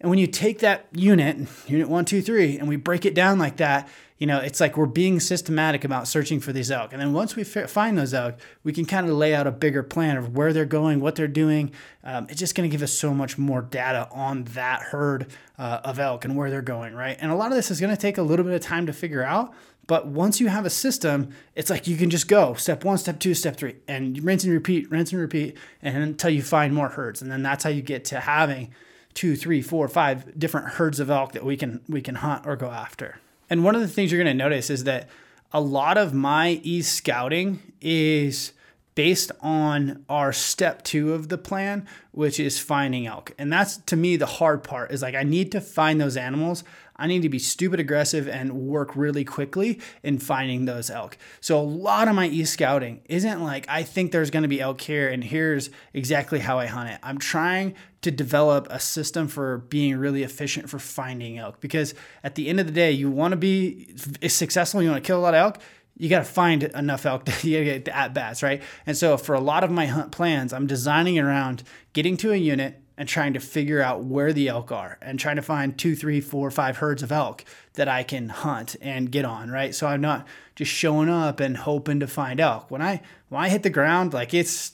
And 0.00 0.10
when 0.10 0.18
you 0.18 0.26
take 0.26 0.60
that 0.60 0.86
unit, 0.92 1.48
unit 1.66 1.88
one, 1.88 2.04
two, 2.04 2.22
three, 2.22 2.58
and 2.58 2.68
we 2.68 2.76
break 2.76 3.04
it 3.04 3.14
down 3.14 3.38
like 3.38 3.56
that, 3.56 3.88
you 4.18 4.26
know, 4.26 4.38
it's 4.38 4.60
like 4.60 4.76
we're 4.76 4.86
being 4.86 5.20
systematic 5.20 5.84
about 5.84 6.08
searching 6.08 6.40
for 6.40 6.52
these 6.52 6.70
elk. 6.72 6.92
And 6.92 7.00
then 7.00 7.12
once 7.12 7.36
we 7.36 7.44
find 7.44 7.96
those 7.96 8.12
elk, 8.12 8.36
we 8.64 8.72
can 8.72 8.84
kind 8.84 9.08
of 9.08 9.14
lay 9.14 9.34
out 9.34 9.46
a 9.46 9.52
bigger 9.52 9.84
plan 9.84 10.16
of 10.16 10.36
where 10.36 10.52
they're 10.52 10.64
going, 10.64 11.00
what 11.00 11.14
they're 11.14 11.28
doing. 11.28 11.70
Um, 12.02 12.26
it's 12.28 12.38
just 12.38 12.56
going 12.56 12.68
to 12.68 12.72
give 12.72 12.82
us 12.82 12.92
so 12.92 13.14
much 13.14 13.38
more 13.38 13.62
data 13.62 14.08
on 14.10 14.44
that 14.54 14.82
herd 14.82 15.28
uh, 15.56 15.80
of 15.84 16.00
elk 16.00 16.24
and 16.24 16.36
where 16.36 16.50
they're 16.50 16.62
going, 16.62 16.94
right? 16.94 17.16
And 17.20 17.30
a 17.30 17.36
lot 17.36 17.52
of 17.52 17.56
this 17.56 17.70
is 17.70 17.80
going 17.80 17.94
to 17.94 18.00
take 18.00 18.18
a 18.18 18.22
little 18.22 18.44
bit 18.44 18.54
of 18.54 18.60
time 18.60 18.86
to 18.86 18.92
figure 18.92 19.22
out. 19.22 19.54
But 19.86 20.06
once 20.06 20.40
you 20.40 20.48
have 20.48 20.66
a 20.66 20.70
system, 20.70 21.30
it's 21.54 21.70
like 21.70 21.86
you 21.86 21.96
can 21.96 22.10
just 22.10 22.28
go 22.28 22.54
step 22.54 22.84
one, 22.84 22.98
step 22.98 23.20
two, 23.20 23.34
step 23.34 23.56
three, 23.56 23.76
and 23.86 24.22
rinse 24.22 24.44
and 24.44 24.52
repeat, 24.52 24.90
rinse 24.90 25.12
and 25.12 25.20
repeat, 25.20 25.56
and 25.80 25.96
until 25.96 26.30
you 26.30 26.42
find 26.42 26.74
more 26.74 26.90
herds. 26.90 27.22
And 27.22 27.30
then 27.30 27.42
that's 27.42 27.64
how 27.64 27.70
you 27.70 27.82
get 27.82 28.04
to 28.06 28.20
having 28.20 28.74
two, 29.14 29.36
three, 29.36 29.62
four, 29.62 29.88
five 29.88 30.38
different 30.38 30.68
herds 30.74 31.00
of 31.00 31.10
elk 31.10 31.32
that 31.32 31.44
we 31.44 31.56
can 31.56 31.80
we 31.88 32.00
can 32.00 32.16
hunt 32.16 32.46
or 32.46 32.56
go 32.56 32.70
after. 32.70 33.18
And 33.50 33.64
one 33.64 33.74
of 33.74 33.80
the 33.80 33.88
things 33.88 34.12
you're 34.12 34.22
going 34.22 34.36
to 34.36 34.44
notice 34.44 34.70
is 34.70 34.84
that 34.84 35.08
a 35.52 35.60
lot 35.60 35.96
of 35.96 36.12
my 36.12 36.60
e 36.62 36.82
scouting 36.82 37.72
is 37.80 38.52
based 38.94 39.30
on 39.40 40.04
our 40.08 40.32
step 40.32 40.82
two 40.82 41.14
of 41.14 41.28
the 41.28 41.38
plan, 41.38 41.86
which 42.10 42.40
is 42.40 42.58
finding 42.58 43.06
elk. 43.06 43.32
And 43.38 43.52
that's 43.52 43.76
to 43.76 43.96
me 43.96 44.16
the 44.16 44.26
hard 44.26 44.64
part 44.64 44.90
is 44.90 45.02
like 45.02 45.14
I 45.14 45.22
need 45.22 45.52
to 45.52 45.60
find 45.60 46.00
those 46.00 46.16
animals. 46.16 46.64
I 46.98 47.06
need 47.06 47.22
to 47.22 47.28
be 47.28 47.38
stupid 47.38 47.78
aggressive 47.80 48.28
and 48.28 48.52
work 48.52 48.96
really 48.96 49.24
quickly 49.24 49.80
in 50.02 50.18
finding 50.18 50.64
those 50.64 50.90
elk. 50.90 51.16
So 51.40 51.58
a 51.58 51.62
lot 51.62 52.08
of 52.08 52.14
my 52.14 52.26
e 52.26 52.44
scouting 52.44 53.02
isn't 53.06 53.42
like 53.42 53.66
I 53.68 53.82
think 53.82 54.12
there's 54.12 54.30
going 54.30 54.42
to 54.42 54.48
be 54.48 54.60
elk 54.60 54.80
here 54.80 55.08
and 55.08 55.22
here's 55.22 55.70
exactly 55.92 56.40
how 56.40 56.58
I 56.58 56.66
hunt 56.66 56.90
it. 56.90 56.98
I'm 57.02 57.18
trying 57.18 57.74
to 58.02 58.10
develop 58.10 58.66
a 58.70 58.80
system 58.80 59.28
for 59.28 59.58
being 59.58 59.96
really 59.96 60.22
efficient 60.22 60.68
for 60.70 60.78
finding 60.78 61.38
elk 61.38 61.60
because 61.60 61.94
at 62.22 62.34
the 62.34 62.48
end 62.48 62.60
of 62.60 62.66
the 62.66 62.72
day, 62.72 62.90
you 62.92 63.10
want 63.10 63.32
to 63.32 63.36
be 63.36 63.94
successful, 64.26 64.82
you 64.82 64.90
want 64.90 65.02
to 65.02 65.06
kill 65.06 65.18
a 65.18 65.22
lot 65.22 65.34
of 65.34 65.38
elk 65.38 65.58
you 65.98 66.08
got 66.08 66.20
to 66.20 66.24
find 66.24 66.62
enough 66.62 67.04
elk 67.04 67.24
to 67.26 67.32
get 67.42 67.84
the 67.84 67.96
at 67.96 68.14
bats, 68.14 68.42
right? 68.42 68.62
And 68.86 68.96
so 68.96 69.16
for 69.16 69.34
a 69.34 69.40
lot 69.40 69.64
of 69.64 69.70
my 69.70 69.86
hunt 69.86 70.12
plans, 70.12 70.52
I'm 70.52 70.66
designing 70.66 71.18
around 71.18 71.64
getting 71.92 72.16
to 72.18 72.32
a 72.32 72.36
unit 72.36 72.80
and 72.98 73.08
trying 73.08 73.32
to 73.32 73.40
figure 73.40 73.80
out 73.80 74.02
where 74.02 74.32
the 74.32 74.48
elk 74.48 74.72
are 74.72 74.98
and 75.00 75.20
trying 75.20 75.36
to 75.36 75.42
find 75.42 75.78
two, 75.78 75.94
three, 75.94 76.20
four, 76.20 76.50
five 76.50 76.78
herds 76.78 77.00
of 77.02 77.12
elk 77.12 77.44
that 77.74 77.88
I 77.88 78.02
can 78.02 78.28
hunt 78.28 78.74
and 78.82 79.10
get 79.10 79.24
on, 79.24 79.50
right? 79.50 79.72
So 79.72 79.86
I'm 79.86 80.00
not 80.00 80.26
just 80.56 80.72
showing 80.72 81.08
up 81.08 81.38
and 81.38 81.56
hoping 81.56 82.00
to 82.00 82.08
find 82.08 82.40
elk. 82.40 82.70
When 82.72 82.82
I 82.82 83.00
when 83.28 83.40
I 83.40 83.48
hit 83.48 83.62
the 83.62 83.70
ground, 83.70 84.12
like 84.12 84.34
it's 84.34 84.72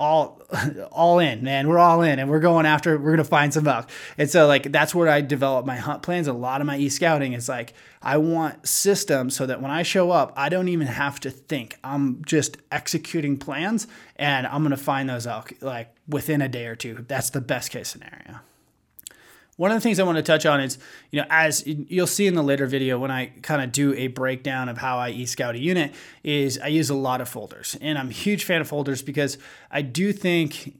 all 0.00 0.40
all 0.90 1.20
in, 1.20 1.44
man. 1.44 1.68
We're 1.68 1.78
all 1.78 2.02
in 2.02 2.18
and 2.18 2.28
we're 2.28 2.40
going 2.40 2.66
after 2.66 2.98
we're 2.98 3.12
gonna 3.12 3.22
find 3.22 3.54
some 3.54 3.68
elk. 3.68 3.88
And 4.18 4.28
so 4.28 4.48
like 4.48 4.72
that's 4.72 4.94
where 4.94 5.08
I 5.08 5.20
develop 5.20 5.66
my 5.66 5.76
hunt 5.76 6.02
plans. 6.02 6.26
A 6.26 6.32
lot 6.32 6.60
of 6.60 6.66
my 6.66 6.78
e-scouting 6.78 7.34
is 7.34 7.48
like 7.48 7.74
I 8.02 8.16
want 8.16 8.66
systems 8.66 9.36
so 9.36 9.46
that 9.46 9.60
when 9.60 9.70
I 9.70 9.82
show 9.82 10.10
up, 10.10 10.32
I 10.36 10.48
don't 10.48 10.68
even 10.68 10.86
have 10.86 11.20
to 11.20 11.30
think. 11.30 11.78
I'm 11.84 12.24
just 12.24 12.56
executing 12.72 13.36
plans 13.36 13.86
and 14.16 14.46
I'm 14.46 14.62
gonna 14.62 14.76
find 14.76 15.08
those 15.08 15.26
elk 15.26 15.52
like 15.60 15.94
within 16.08 16.40
a 16.40 16.48
day 16.48 16.66
or 16.66 16.74
two. 16.74 17.04
That's 17.06 17.30
the 17.30 17.42
best 17.42 17.70
case 17.70 17.88
scenario. 17.88 18.40
One 19.56 19.70
of 19.70 19.76
the 19.76 19.80
things 19.80 20.00
I 20.00 20.04
want 20.04 20.16
to 20.16 20.22
touch 20.22 20.46
on 20.46 20.60
is, 20.60 20.78
you 21.10 21.20
know, 21.20 21.26
as 21.28 21.66
you'll 21.66 22.06
see 22.06 22.26
in 22.26 22.34
the 22.34 22.42
later 22.42 22.66
video 22.66 22.98
when 22.98 23.10
I 23.10 23.26
kind 23.42 23.62
of 23.62 23.72
do 23.72 23.94
a 23.94 24.06
breakdown 24.06 24.68
of 24.68 24.78
how 24.78 24.98
I 24.98 25.10
e-scout 25.10 25.54
a 25.54 25.58
unit, 25.58 25.92
is 26.24 26.58
I 26.58 26.68
use 26.68 26.88
a 26.88 26.94
lot 26.94 27.20
of 27.20 27.28
folders. 27.28 27.76
And 27.80 27.98
I'm 27.98 28.08
a 28.08 28.12
huge 28.12 28.44
fan 28.44 28.60
of 28.60 28.68
folders 28.68 29.02
because 29.02 29.36
I 29.70 29.82
do 29.82 30.12
think 30.12 30.74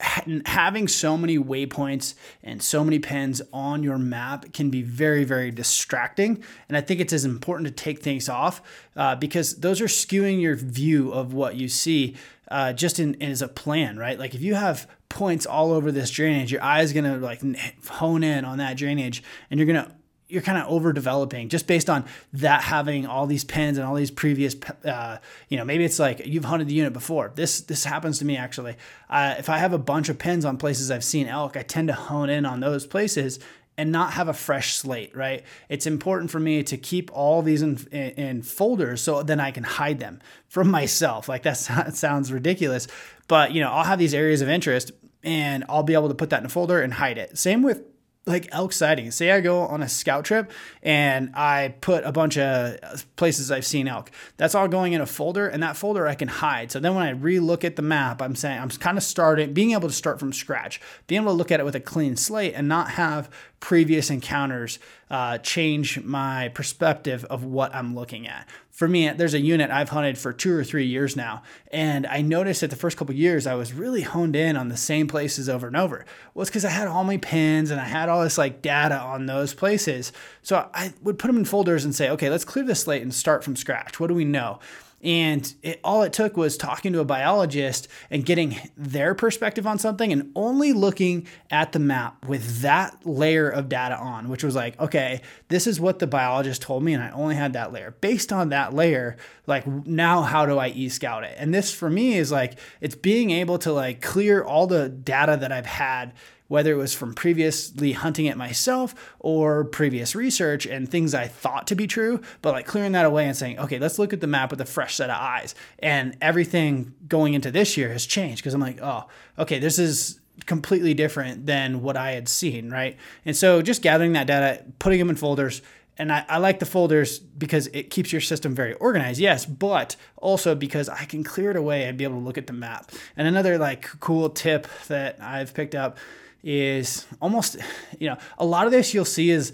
having 0.00 0.86
so 0.86 1.16
many 1.16 1.38
waypoints 1.38 2.14
and 2.44 2.62
so 2.62 2.84
many 2.84 2.98
pins 3.00 3.42
on 3.52 3.82
your 3.82 3.98
map 3.98 4.52
can 4.52 4.70
be 4.70 4.80
very 4.80 5.24
very 5.24 5.50
distracting 5.50 6.42
and 6.68 6.76
i 6.76 6.80
think 6.80 7.00
it's 7.00 7.12
as 7.12 7.24
important 7.24 7.66
to 7.66 7.72
take 7.74 8.00
things 8.00 8.28
off 8.28 8.62
uh, 8.96 9.16
because 9.16 9.56
those 9.56 9.80
are 9.80 9.86
skewing 9.86 10.40
your 10.40 10.54
view 10.54 11.12
of 11.12 11.32
what 11.32 11.56
you 11.56 11.68
see 11.68 12.16
uh, 12.50 12.72
just 12.72 12.98
in, 12.98 13.20
as 13.22 13.42
a 13.42 13.48
plan 13.48 13.96
right? 13.98 14.18
Like 14.18 14.34
if 14.34 14.42
you 14.42 14.54
have 14.54 14.88
points 15.08 15.46
all 15.46 15.72
over 15.72 15.90
this 15.90 16.10
drainage 16.10 16.52
your 16.52 16.62
eye 16.62 16.82
is 16.82 16.92
to 17.04 17.16
like 17.16 17.40
hone 17.88 18.22
in 18.22 18.44
on 18.44 18.58
that 18.58 18.76
drainage 18.76 19.22
and 19.50 19.58
you're 19.58 19.66
to 19.84 19.90
you're 20.28 20.42
kind 20.42 20.58
of 20.58 20.68
overdeveloping 20.68 21.48
just 21.48 21.66
based 21.66 21.88
on 21.88 22.04
that 22.34 22.62
having 22.62 23.06
all 23.06 23.26
these 23.26 23.44
pins 23.44 23.78
and 23.78 23.86
all 23.86 23.94
these 23.94 24.10
previous 24.10 24.54
uh, 24.84 25.16
you 25.48 25.56
know 25.56 25.64
maybe 25.64 25.84
it's 25.84 25.98
like 25.98 26.24
you've 26.26 26.44
hunted 26.44 26.68
the 26.68 26.74
unit 26.74 26.92
before. 26.92 27.32
This 27.34 27.62
this 27.62 27.84
happens 27.84 28.18
to 28.18 28.24
me 28.24 28.36
actually. 28.36 28.76
Uh, 29.08 29.36
if 29.38 29.48
i 29.48 29.56
have 29.56 29.72
a 29.72 29.78
bunch 29.78 30.10
of 30.10 30.18
pins 30.18 30.44
on 30.44 30.58
places 30.58 30.90
i've 30.90 31.04
seen 31.04 31.26
elk 31.26 31.56
i 31.56 31.62
tend 31.62 31.88
to 31.88 31.94
hone 31.94 32.28
in 32.28 32.44
on 32.44 32.60
those 32.60 32.86
places 32.86 33.38
and 33.78 33.90
not 33.90 34.12
have 34.12 34.28
a 34.28 34.34
fresh 34.34 34.74
slate 34.74 35.16
right? 35.16 35.44
It's 35.70 35.86
important 35.86 36.30
for 36.30 36.40
me 36.40 36.62
to 36.64 36.76
keep 36.76 37.10
all 37.14 37.40
these 37.40 37.62
in, 37.62 37.78
in, 37.90 38.10
in 38.10 38.42
folders 38.42 39.00
so 39.00 39.22
then 39.22 39.40
i 39.40 39.50
can 39.50 39.64
hide 39.64 40.00
them 40.00 40.20
from 40.48 40.70
myself. 40.78 41.28
Like 41.28 41.44
that 41.44 41.54
sounds 41.94 42.30
ridiculous 42.30 42.86
but 43.28 43.52
you 43.52 43.60
know 43.62 43.70
i'll 43.70 43.84
have 43.84 43.98
these 43.98 44.14
areas 44.14 44.42
of 44.42 44.48
interest 44.48 44.90
and 45.22 45.64
i'll 45.68 45.82
be 45.82 45.94
able 45.94 46.08
to 46.08 46.14
put 46.14 46.30
that 46.30 46.40
in 46.40 46.46
a 46.46 46.50
folder 46.50 46.82
and 46.82 46.92
hide 46.92 47.16
it. 47.16 47.38
Same 47.38 47.62
with 47.62 47.82
like 48.28 48.48
elk 48.52 48.72
sightings. 48.72 49.16
Say 49.16 49.32
I 49.32 49.40
go 49.40 49.60
on 49.60 49.82
a 49.82 49.88
scout 49.88 50.24
trip 50.24 50.50
and 50.82 51.30
I 51.34 51.74
put 51.80 52.04
a 52.04 52.12
bunch 52.12 52.38
of 52.38 53.06
places 53.16 53.50
I've 53.50 53.66
seen 53.66 53.88
elk. 53.88 54.10
That's 54.36 54.54
all 54.54 54.68
going 54.68 54.92
in 54.92 55.00
a 55.00 55.06
folder, 55.06 55.48
and 55.48 55.62
that 55.62 55.76
folder 55.76 56.06
I 56.06 56.14
can 56.14 56.28
hide. 56.28 56.70
So 56.70 56.78
then 56.78 56.94
when 56.94 57.04
I 57.04 57.10
re-look 57.10 57.64
at 57.64 57.76
the 57.76 57.82
map, 57.82 58.22
I'm 58.22 58.36
saying 58.36 58.60
I'm 58.60 58.70
kind 58.70 58.96
of 58.96 59.02
starting, 59.02 59.52
being 59.52 59.72
able 59.72 59.88
to 59.88 59.94
start 59.94 60.20
from 60.20 60.32
scratch, 60.32 60.80
being 61.06 61.22
able 61.22 61.32
to 61.32 61.36
look 61.36 61.50
at 61.50 61.58
it 61.58 61.64
with 61.64 61.74
a 61.74 61.80
clean 61.80 62.16
slate 62.16 62.54
and 62.54 62.68
not 62.68 62.90
have 62.92 63.30
previous 63.60 64.08
encounters 64.10 64.78
uh, 65.10 65.38
change 65.38 66.00
my 66.04 66.48
perspective 66.50 67.24
of 67.24 67.42
what 67.44 67.74
I'm 67.74 67.94
looking 67.94 68.28
at. 68.28 68.46
For 68.78 68.86
me, 68.86 69.10
there's 69.10 69.34
a 69.34 69.40
unit 69.40 69.72
I've 69.72 69.88
hunted 69.88 70.16
for 70.18 70.32
two 70.32 70.56
or 70.56 70.62
three 70.62 70.86
years 70.86 71.16
now, 71.16 71.42
and 71.72 72.06
I 72.06 72.20
noticed 72.20 72.60
that 72.60 72.70
the 72.70 72.76
first 72.76 72.96
couple 72.96 73.12
years 73.12 73.44
I 73.44 73.56
was 73.56 73.72
really 73.72 74.02
honed 74.02 74.36
in 74.36 74.56
on 74.56 74.68
the 74.68 74.76
same 74.76 75.08
places 75.08 75.48
over 75.48 75.66
and 75.66 75.76
over. 75.76 76.04
Well, 76.32 76.42
it's 76.42 76.50
because 76.50 76.64
I 76.64 76.70
had 76.70 76.86
all 76.86 77.02
my 77.02 77.16
pins 77.16 77.72
and 77.72 77.80
I 77.80 77.86
had 77.86 78.08
all 78.08 78.22
this 78.22 78.38
like 78.38 78.62
data 78.62 78.96
on 78.96 79.26
those 79.26 79.52
places. 79.52 80.12
So 80.42 80.70
I 80.72 80.92
would 81.02 81.18
put 81.18 81.26
them 81.26 81.38
in 81.38 81.44
folders 81.44 81.84
and 81.84 81.92
say, 81.92 82.08
okay, 82.10 82.30
let's 82.30 82.44
clear 82.44 82.64
this 82.64 82.82
slate 82.82 83.02
and 83.02 83.12
start 83.12 83.42
from 83.42 83.56
scratch. 83.56 83.98
What 83.98 84.06
do 84.06 84.14
we 84.14 84.24
know? 84.24 84.60
And 85.00 85.54
it, 85.62 85.80
all 85.84 86.02
it 86.02 86.12
took 86.12 86.36
was 86.36 86.56
talking 86.56 86.92
to 86.92 87.00
a 87.00 87.04
biologist 87.04 87.86
and 88.10 88.26
getting 88.26 88.58
their 88.76 89.14
perspective 89.14 89.66
on 89.66 89.78
something 89.78 90.12
and 90.12 90.32
only 90.34 90.72
looking 90.72 91.28
at 91.50 91.72
the 91.72 91.78
map 91.78 92.26
with 92.26 92.62
that 92.62 93.06
layer 93.06 93.48
of 93.48 93.68
data 93.68 93.96
on, 93.96 94.28
which 94.28 94.42
was 94.42 94.56
like, 94.56 94.78
okay, 94.80 95.20
this 95.48 95.68
is 95.68 95.80
what 95.80 96.00
the 96.00 96.06
biologist 96.08 96.62
told 96.62 96.82
me, 96.82 96.94
and 96.94 97.02
I 97.02 97.10
only 97.10 97.36
had 97.36 97.52
that 97.52 97.72
layer. 97.72 97.94
Based 98.00 98.32
on 98.32 98.48
that 98.48 98.74
layer, 98.74 99.16
like 99.46 99.66
now 99.66 100.22
how 100.22 100.46
do 100.46 100.58
I 100.58 100.68
e-scout 100.68 101.22
it? 101.22 101.36
And 101.38 101.54
this 101.54 101.72
for 101.72 101.88
me 101.88 102.14
is 102.14 102.32
like 102.32 102.58
it's 102.80 102.96
being 102.96 103.30
able 103.30 103.58
to 103.58 103.72
like 103.72 104.02
clear 104.02 104.42
all 104.42 104.66
the 104.66 104.88
data 104.88 105.36
that 105.40 105.52
I've 105.52 105.66
had 105.66 106.12
whether 106.48 106.72
it 106.72 106.76
was 106.76 106.94
from 106.94 107.14
previously 107.14 107.92
hunting 107.92 108.26
it 108.26 108.36
myself 108.36 109.14
or 109.20 109.64
previous 109.64 110.14
research 110.14 110.66
and 110.66 110.90
things 110.90 111.14
I 111.14 111.28
thought 111.28 111.66
to 111.68 111.74
be 111.74 111.86
true, 111.86 112.20
but 112.42 112.52
like 112.52 112.66
clearing 112.66 112.92
that 112.92 113.06
away 113.06 113.26
and 113.26 113.36
saying, 113.36 113.58
okay, 113.58 113.78
let's 113.78 113.98
look 113.98 114.12
at 114.12 114.20
the 114.20 114.26
map 114.26 114.50
with 114.50 114.60
a 114.60 114.66
fresh 114.66 114.96
set 114.96 115.10
of 115.10 115.16
eyes. 115.16 115.54
And 115.78 116.16
everything 116.20 116.94
going 117.06 117.34
into 117.34 117.50
this 117.50 117.76
year 117.76 117.90
has 117.92 118.06
changed 118.06 118.42
because 118.42 118.54
I'm 118.54 118.60
like, 118.60 118.80
oh, 118.82 119.04
okay, 119.38 119.58
this 119.58 119.78
is 119.78 120.20
completely 120.46 120.94
different 120.94 121.46
than 121.46 121.82
what 121.82 121.96
I 121.96 122.12
had 122.12 122.28
seen, 122.28 122.70
right? 122.70 122.96
And 123.24 123.36
so 123.36 123.60
just 123.60 123.82
gathering 123.82 124.12
that 124.12 124.26
data, 124.26 124.64
putting 124.78 124.98
them 124.98 125.10
in 125.10 125.16
folders, 125.16 125.62
and 125.98 126.12
I, 126.12 126.24
I, 126.28 126.38
like 126.38 126.60
the 126.60 126.66
folders 126.66 127.18
because 127.18 127.66
it 127.68 127.90
keeps 127.90 128.12
your 128.12 128.20
system 128.20 128.54
very 128.54 128.74
organized 128.74 129.18
yes 129.18 129.44
but 129.44 129.96
also 130.16 130.54
because 130.54 130.88
i 130.88 131.04
can 131.04 131.24
clear 131.24 131.50
it 131.50 131.56
away 131.56 131.84
and 131.84 131.98
be 131.98 132.04
able 132.04 132.20
to 132.20 132.24
look 132.24 132.38
at 132.38 132.46
the 132.46 132.52
map 132.52 132.92
and 133.16 133.26
another 133.26 133.58
like 133.58 133.88
cool 133.98 134.30
tip 134.30 134.68
that 134.86 135.18
i've 135.20 135.52
picked 135.54 135.74
up 135.74 135.98
is 136.42 137.06
almost, 137.20 137.56
you 137.98 138.08
know, 138.08 138.16
a 138.38 138.44
lot 138.44 138.66
of 138.66 138.72
this 138.72 138.94
you'll 138.94 139.04
see 139.04 139.30
is 139.30 139.52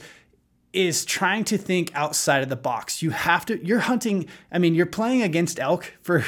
is 0.72 1.04
trying 1.04 1.44
to 1.44 1.56
think 1.56 1.92
outside 1.94 2.42
of 2.42 2.48
the 2.48 2.56
box. 2.56 3.00
You 3.00 3.10
have 3.10 3.46
to 3.46 3.64
you're 3.64 3.80
hunting, 3.80 4.26
I 4.50 4.58
mean, 4.58 4.74
you're 4.74 4.86
playing 4.86 5.22
against 5.22 5.60
elk 5.60 5.94
for 6.02 6.24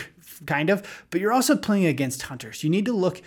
kind 0.46 0.70
of, 0.70 1.04
but 1.10 1.20
you're 1.20 1.32
also 1.32 1.56
playing 1.56 1.86
against 1.86 2.22
hunters. 2.22 2.62
You 2.62 2.70
need 2.70 2.84
to 2.86 2.92
look 2.92 3.20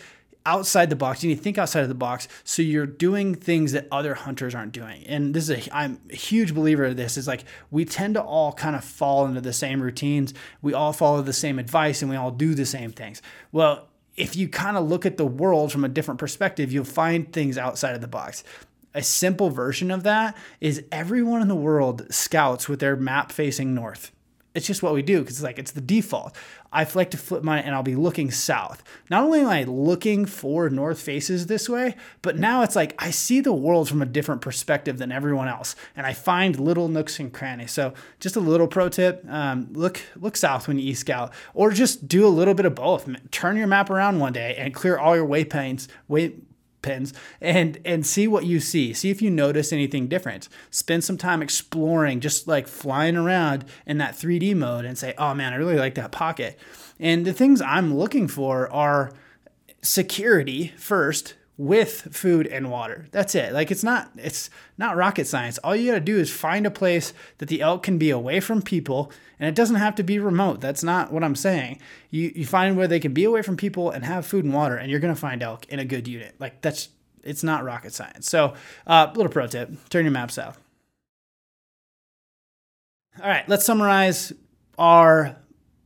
outside 0.45 0.89
the 0.89 0.95
box. 0.95 1.21
You 1.21 1.29
need 1.29 1.35
to 1.35 1.41
think 1.41 1.57
outside 1.57 1.81
of 1.81 1.89
the 1.89 1.95
box 1.95 2.27
so 2.43 2.61
you're 2.61 2.85
doing 2.85 3.35
things 3.35 3.73
that 3.73 3.87
other 3.91 4.13
hunters 4.13 4.55
aren't 4.55 4.71
doing. 4.71 5.05
And 5.05 5.33
this 5.33 5.49
is 5.49 5.67
a 5.67 5.75
I'm 5.75 5.99
a 6.09 6.15
huge 6.15 6.55
believer 6.55 6.85
of 6.85 6.97
this 6.97 7.17
is 7.17 7.27
like 7.27 7.43
we 7.69 7.85
tend 7.85 8.15
to 8.15 8.23
all 8.23 8.53
kind 8.53 8.75
of 8.75 8.83
fall 8.83 9.25
into 9.25 9.41
the 9.41 9.53
same 9.53 9.81
routines. 9.81 10.33
We 10.61 10.73
all 10.73 10.93
follow 10.93 11.21
the 11.21 11.33
same 11.33 11.59
advice 11.59 12.01
and 12.01 12.09
we 12.09 12.17
all 12.17 12.31
do 12.31 12.55
the 12.55 12.65
same 12.65 12.91
things. 12.91 13.21
Well, 13.51 13.88
if 14.19 14.35
you 14.35 14.49
kind 14.49 14.75
of 14.77 14.87
look 14.87 15.05
at 15.05 15.17
the 15.17 15.25
world 15.25 15.71
from 15.71 15.85
a 15.85 15.89
different 15.89 16.19
perspective, 16.19 16.71
you'll 16.71 16.83
find 16.83 17.31
things 17.31 17.57
outside 17.57 17.95
of 17.95 18.01
the 18.01 18.07
box. 18.07 18.43
A 18.93 19.01
simple 19.01 19.49
version 19.49 19.91
of 19.91 20.03
that 20.03 20.35
is 20.59 20.83
everyone 20.91 21.41
in 21.41 21.47
the 21.47 21.55
world 21.55 22.05
scouts 22.13 22.67
with 22.67 22.79
their 22.79 22.95
map 22.95 23.31
facing 23.31 23.73
north. 23.73 24.11
it's 24.55 24.67
just 24.67 24.83
what 24.83 24.93
we 24.93 25.01
do 25.01 25.19
because 25.19 25.37
it's 25.37 25.43
like 25.43 25.59
it's 25.59 25.71
the 25.71 25.81
default. 25.81 26.35
I 26.71 26.87
like 26.93 27.11
to 27.11 27.17
flip 27.17 27.43
mine 27.43 27.63
and 27.63 27.73
I'll 27.73 27.83
be 27.83 27.95
looking 27.95 28.31
south. 28.31 28.83
Not 29.09 29.23
only 29.23 29.41
am 29.41 29.47
I 29.47 29.63
looking 29.63 30.25
for 30.25 30.69
north 30.69 31.01
faces 31.01 31.47
this 31.47 31.67
way, 31.67 31.95
but 32.21 32.37
now 32.37 32.61
it's 32.61 32.75
like 32.75 32.93
I 33.01 33.11
see 33.11 33.41
the 33.41 33.53
world 33.53 33.89
from 33.89 34.01
a 34.01 34.05
different 34.05 34.41
perspective 34.41 34.97
than 34.97 35.11
everyone 35.11 35.47
else, 35.47 35.75
and 35.95 36.05
I 36.05 36.13
find 36.13 36.59
little 36.59 36.87
nooks 36.87 37.19
and 37.19 37.33
crannies. 37.33 37.71
So 37.71 37.93
just 38.19 38.35
a 38.35 38.39
little 38.39 38.67
pro 38.67 38.89
tip: 38.89 39.23
um, 39.29 39.69
look 39.71 40.01
look 40.15 40.37
south 40.37 40.67
when 40.67 40.77
you 40.77 40.91
e-scout, 40.91 41.33
or 41.53 41.71
just 41.71 42.07
do 42.07 42.25
a 42.25 42.29
little 42.29 42.53
bit 42.53 42.65
of 42.65 42.75
both. 42.75 43.09
Turn 43.31 43.57
your 43.57 43.67
map 43.67 43.89
around 43.89 44.19
one 44.19 44.33
day 44.33 44.55
and 44.57 44.73
clear 44.73 44.97
all 44.97 45.15
your 45.15 45.27
waypoints, 45.27 45.87
way 46.07 46.35
pins 46.81 47.13
and 47.41 47.79
and 47.85 48.05
see 48.05 48.27
what 48.27 48.45
you 48.45 48.59
see. 48.59 48.93
See 48.93 49.09
if 49.09 49.21
you 49.21 49.29
notice 49.29 49.73
anything 49.73 50.07
different. 50.07 50.49
Spend 50.71 51.03
some 51.03 51.17
time 51.17 51.41
exploring 51.41 52.19
just 52.19 52.47
like 52.47 52.67
flying 52.67 53.15
around 53.15 53.65
in 53.85 53.97
that 53.97 54.15
3d 54.15 54.55
mode 54.55 54.85
and 54.85 54.97
say 54.97 55.13
oh 55.17 55.33
man 55.33 55.53
i 55.53 55.55
really 55.55 55.77
like 55.77 55.95
that 55.95 56.11
pocket. 56.11 56.59
And 56.99 57.25
the 57.25 57.33
things 57.33 57.61
i'm 57.61 57.95
looking 57.95 58.27
for 58.27 58.71
are 58.71 59.11
security 59.81 60.73
first 60.77 61.35
with 61.59 62.15
food 62.15 62.47
and 62.47 62.71
water. 62.71 63.05
That's 63.11 63.35
it. 63.35 63.51
Like 63.51 63.69
it's 63.69 63.83
not 63.83 64.09
it's 64.15 64.49
not 64.77 64.95
rocket 64.95 65.27
science. 65.27 65.57
All 65.57 65.75
you 65.75 65.91
got 65.91 65.95
to 65.95 65.99
do 65.99 66.17
is 66.17 66.31
find 66.31 66.65
a 66.65 66.71
place 66.71 67.13
that 67.39 67.49
the 67.49 67.59
elk 67.59 67.83
can 67.83 67.97
be 67.97 68.11
away 68.11 68.39
from 68.39 68.61
people 68.61 69.11
and 69.37 69.49
it 69.49 69.55
doesn't 69.55 69.75
have 69.75 69.93
to 69.95 70.03
be 70.03 70.19
remote. 70.19 70.61
That's 70.61 70.85
not 70.85 71.11
what 71.11 71.21
I'm 71.21 71.35
saying. 71.35 71.81
You 72.11 72.31
you 72.33 72.45
find 72.45 72.77
where 72.77 72.87
they 72.87 73.01
can 73.01 73.13
be 73.13 73.25
away 73.25 73.41
from 73.41 73.57
people 73.57 73.91
and 73.91 74.05
have 74.05 74.25
food 74.25 74.45
and 74.45 74.53
water 74.53 74.77
and 74.77 74.89
you're 74.89 75.01
going 75.01 75.13
to 75.13 75.19
find 75.19 75.43
elk 75.43 75.65
in 75.67 75.79
a 75.79 75.85
good 75.85 76.07
unit. 76.07 76.33
Like 76.39 76.61
that's 76.61 76.89
it's 77.23 77.43
not 77.43 77.65
rocket 77.65 77.93
science. 77.93 78.29
So, 78.29 78.53
uh 78.87 79.11
little 79.13 79.31
pro 79.31 79.45
tip, 79.45 79.89
turn 79.89 80.05
your 80.05 80.13
map 80.13 80.31
south. 80.31 80.57
All 83.21 83.27
right, 83.27 83.47
let's 83.49 83.65
summarize 83.65 84.31
our 84.77 85.35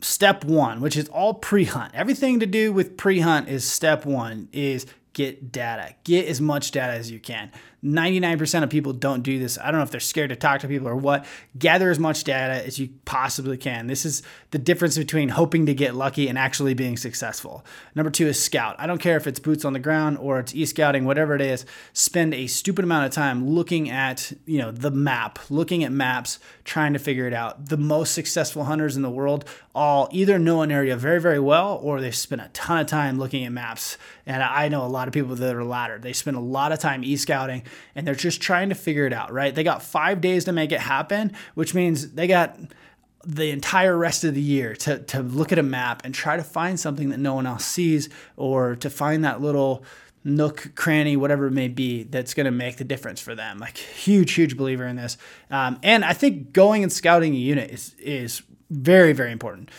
step 0.02 0.44
1, 0.44 0.82
which 0.82 0.96
is 0.96 1.10
all 1.10 1.34
pre-hunt. 1.34 1.96
Everything 1.96 2.40
to 2.42 2.46
do 2.46 2.72
with 2.72 2.96
pre-hunt 2.96 3.50
is 3.50 3.68
step 3.68 4.06
1 4.06 4.50
is 4.52 4.86
get 5.14 5.52
data. 5.52 5.96
Get 6.04 6.28
as 6.28 6.42
much 6.42 6.72
data 6.72 6.94
as 6.94 7.10
you 7.12 7.20
can. 7.20 7.52
99% 7.84 8.64
of 8.64 8.70
people 8.70 8.94
don't 8.94 9.24
do 9.24 9.40
this. 9.40 9.58
I 9.58 9.66
don't 9.66 9.80
know 9.80 9.84
if 9.84 9.92
they're 9.92 10.00
scared 10.00 10.30
to 10.30 10.38
talk 10.38 10.62
to 10.62 10.68
people 10.68 10.88
or 10.88 10.96
what. 10.96 11.26
Gather 11.58 11.90
as 11.90 12.00
much 12.00 12.24
data 12.24 12.66
as 12.66 12.80
you 12.80 12.90
possibly 13.04 13.58
can. 13.58 13.88
This 13.88 14.06
is 14.06 14.24
the 14.52 14.58
difference 14.58 14.98
between 14.98 15.30
hoping 15.30 15.66
to 15.66 15.74
get 15.74 15.94
lucky 15.94 16.30
and 16.30 16.38
actually 16.38 16.74
being 16.76 16.96
successful. 16.96 17.66
Number 17.94 18.10
two 18.10 18.28
is 18.28 18.42
scout. 18.42 18.78
I 18.80 18.88
don't 18.88 19.00
care 19.00 19.18
if 19.18 19.28
it's 19.28 19.40
boots 19.40 19.66
on 19.66 19.74
the 19.74 19.80
ground 19.80 20.18
or 20.20 20.40
it's 20.40 20.56
e-scouting, 20.56 21.04
whatever 21.04 21.36
it 21.36 21.42
is. 21.42 21.66
Spend 21.92 22.34
a 22.34 22.48
stupid 22.48 22.86
amount 22.86 23.06
of 23.06 23.12
time 23.12 23.50
looking 23.50 23.90
at, 23.90 24.32
you 24.46 24.60
know, 24.60 24.72
the 24.72 24.92
map, 24.92 25.40
looking 25.50 25.84
at 25.84 25.92
maps, 25.92 26.40
trying 26.64 26.94
to 26.94 27.00
figure 27.00 27.28
it 27.28 27.34
out. 27.34 27.68
The 27.68 27.78
most 27.78 28.14
successful 28.14 28.64
hunters 28.64 28.96
in 28.96 29.02
the 29.02 29.10
world 29.10 29.44
all 29.76 30.08
either 30.12 30.40
know 30.40 30.62
an 30.62 30.72
area 30.72 30.96
very, 30.96 31.20
very 31.20 31.40
well 31.40 31.80
or 31.84 32.00
they 32.00 32.12
spend 32.12 32.40
a 32.40 32.48
ton 32.54 32.80
of 32.80 32.88
time 32.88 33.20
looking 33.20 33.44
at 33.44 33.52
maps. 33.52 33.98
And 34.26 34.42
I 34.42 34.70
know 34.70 34.86
a 34.86 34.88
lot 34.88 35.10
of 35.10 35.14
people 35.14 35.36
that 35.36 35.56
are 35.56 35.64
latter. 35.66 36.00
They 36.00 36.14
spend 36.14 36.38
a 36.38 36.40
lot 36.40 36.72
of 36.72 36.80
time 36.80 37.04
e-scouting 37.04 37.64
and 37.96 38.06
they're 38.06 38.16
just 38.16 38.42
trying 38.42 38.70
to 38.70 38.76
figure 38.76 39.06
it 39.06 39.14
out, 39.14 39.32
right? 39.32 39.54
They 39.54 39.64
got 39.64 39.84
five 39.84 40.22
days 40.22 40.46
to 40.46 40.52
make 40.52 40.72
it 40.72 40.80
happen, 40.80 41.34
which 41.56 41.74
means 41.74 42.12
they 42.12 42.28
got 42.28 42.58
the 43.26 43.52
entire 43.52 43.98
rest 43.98 44.24
of 44.24 44.36
the 44.36 44.42
year 44.42 44.76
to, 44.76 45.00
to 45.00 45.22
look 45.22 45.52
at 45.52 45.60
a 45.60 45.64
map 45.64 46.02
and 46.04 46.14
try 46.14 46.36
to 46.36 46.44
find 46.44 46.80
something 46.80 47.10
that 47.10 47.20
no 47.20 47.34
one 47.34 47.48
else 47.48 47.66
sees 47.66 48.10
or 48.36 48.76
to 48.76 48.90
find 48.90 49.24
that 49.24 49.42
little 49.42 49.84
nook, 50.26 50.72
cranny, 50.76 51.18
whatever 51.18 51.48
it 51.48 51.52
may 51.52 51.68
be, 51.68 52.04
that's 52.04 52.34
going 52.34 52.46
to 52.46 52.52
make 52.52 52.78
the 52.78 52.84
difference 52.84 53.20
for 53.20 53.36
them. 53.36 53.60
Like 53.60 53.78
huge, 53.78 54.34
huge 54.34 54.58
believer 54.58 54.86
in 54.86 54.96
this. 54.96 55.18
Um, 55.50 55.80
and 55.84 56.04
I 56.04 56.14
think 56.14 56.54
going 56.54 56.84
and 56.84 56.92
scouting 56.92 57.34
a 57.34 57.38
unit 57.38 57.72
is 57.72 57.96
is 58.00 58.42
very, 58.70 59.14
very 59.14 59.32
important. 59.32 59.70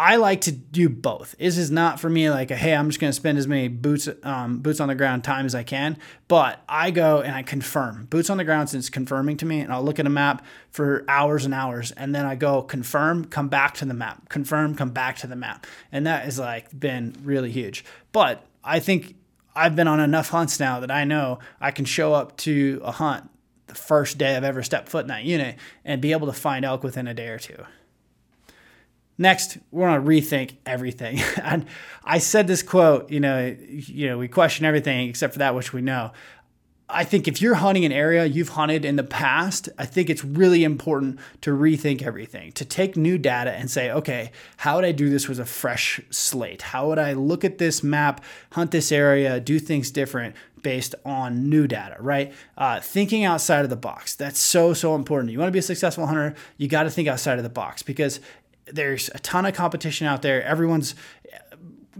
I 0.00 0.16
like 0.16 0.40
to 0.42 0.52
do 0.52 0.88
both. 0.88 1.36
This 1.38 1.58
is 1.58 1.70
not 1.70 2.00
for 2.00 2.08
me 2.08 2.30
like 2.30 2.50
a 2.50 2.56
hey, 2.56 2.74
I'm 2.74 2.88
just 2.88 3.00
going 3.00 3.10
to 3.10 3.14
spend 3.14 3.36
as 3.36 3.46
many 3.46 3.68
boots 3.68 4.08
um, 4.22 4.60
boots 4.60 4.80
on 4.80 4.88
the 4.88 4.94
ground 4.94 5.24
time 5.24 5.44
as 5.44 5.54
I 5.54 5.62
can. 5.62 5.98
But 6.26 6.62
I 6.66 6.90
go 6.90 7.20
and 7.20 7.34
I 7.34 7.42
confirm 7.42 8.06
boots 8.06 8.30
on 8.30 8.38
the 8.38 8.44
ground 8.44 8.70
since 8.70 8.88
confirming 8.88 9.36
to 9.36 9.44
me, 9.44 9.60
and 9.60 9.70
I'll 9.70 9.82
look 9.82 9.98
at 9.98 10.06
a 10.06 10.10
map 10.10 10.42
for 10.70 11.04
hours 11.06 11.44
and 11.44 11.52
hours, 11.52 11.90
and 11.92 12.14
then 12.14 12.24
I 12.24 12.34
go 12.34 12.62
confirm, 12.62 13.26
come 13.26 13.48
back 13.48 13.74
to 13.74 13.84
the 13.84 13.92
map, 13.92 14.30
confirm, 14.30 14.74
come 14.74 14.88
back 14.88 15.16
to 15.16 15.26
the 15.26 15.36
map, 15.36 15.66
and 15.92 16.06
that 16.06 16.24
has 16.24 16.38
like 16.38 16.80
been 16.80 17.14
really 17.22 17.50
huge. 17.50 17.84
But 18.12 18.46
I 18.64 18.80
think 18.80 19.16
I've 19.54 19.76
been 19.76 19.86
on 19.86 20.00
enough 20.00 20.30
hunts 20.30 20.58
now 20.58 20.80
that 20.80 20.90
I 20.90 21.04
know 21.04 21.40
I 21.60 21.72
can 21.72 21.84
show 21.84 22.14
up 22.14 22.38
to 22.38 22.80
a 22.82 22.92
hunt 22.92 23.28
the 23.66 23.74
first 23.74 24.16
day 24.16 24.34
I've 24.34 24.44
ever 24.44 24.62
stepped 24.62 24.88
foot 24.88 25.02
in 25.02 25.08
that 25.08 25.24
unit 25.24 25.56
and 25.84 26.00
be 26.00 26.12
able 26.12 26.26
to 26.28 26.32
find 26.32 26.64
elk 26.64 26.82
within 26.82 27.06
a 27.06 27.12
day 27.12 27.28
or 27.28 27.38
two. 27.38 27.66
Next, 29.20 29.58
we're 29.70 29.86
going 29.86 30.02
to 30.02 30.08
rethink 30.08 30.52
everything. 30.64 31.20
and 31.42 31.66
I 32.02 32.16
said 32.16 32.46
this 32.46 32.62
quote, 32.62 33.10
you 33.10 33.20
know, 33.20 33.54
you 33.68 34.08
know, 34.08 34.16
we 34.16 34.28
question 34.28 34.64
everything 34.64 35.10
except 35.10 35.34
for 35.34 35.40
that 35.40 35.54
which 35.54 35.74
we 35.74 35.82
know. 35.82 36.12
I 36.88 37.04
think 37.04 37.28
if 37.28 37.40
you're 37.42 37.56
hunting 37.56 37.84
an 37.84 37.92
area 37.92 38.24
you've 38.24 38.48
hunted 38.48 38.84
in 38.84 38.96
the 38.96 39.04
past, 39.04 39.68
I 39.78 39.84
think 39.84 40.08
it's 40.08 40.24
really 40.24 40.64
important 40.64 41.18
to 41.42 41.50
rethink 41.50 42.02
everything, 42.02 42.50
to 42.52 42.64
take 42.64 42.96
new 42.96 43.18
data 43.18 43.52
and 43.52 43.70
say, 43.70 43.90
okay, 43.92 44.32
how 44.56 44.76
would 44.76 44.86
I 44.86 44.92
do 44.92 45.10
this 45.10 45.28
with 45.28 45.38
a 45.38 45.44
fresh 45.44 46.00
slate? 46.10 46.62
How 46.62 46.88
would 46.88 46.98
I 46.98 47.12
look 47.12 47.44
at 47.44 47.58
this 47.58 47.82
map, 47.82 48.24
hunt 48.52 48.70
this 48.70 48.90
area, 48.90 49.38
do 49.38 49.58
things 49.58 49.90
different 49.90 50.34
based 50.62 50.94
on 51.04 51.48
new 51.48 51.66
data, 51.66 51.96
right? 52.00 52.32
Uh, 52.56 52.80
thinking 52.80 53.24
outside 53.24 53.64
of 53.64 53.70
the 53.70 53.76
box. 53.76 54.14
That's 54.14 54.38
so, 54.38 54.74
so 54.74 54.94
important. 54.94 55.32
You 55.32 55.38
want 55.38 55.48
to 55.48 55.52
be 55.52 55.58
a 55.58 55.62
successful 55.62 56.06
hunter, 56.06 56.34
you 56.56 56.68
got 56.68 56.84
to 56.84 56.90
think 56.90 57.08
outside 57.08 57.38
of 57.38 57.44
the 57.44 57.50
box 57.50 57.82
because 57.82 58.20
there's 58.72 59.10
a 59.14 59.18
ton 59.18 59.46
of 59.46 59.54
competition 59.54 60.06
out 60.06 60.22
there. 60.22 60.42
Everyone's 60.42 60.94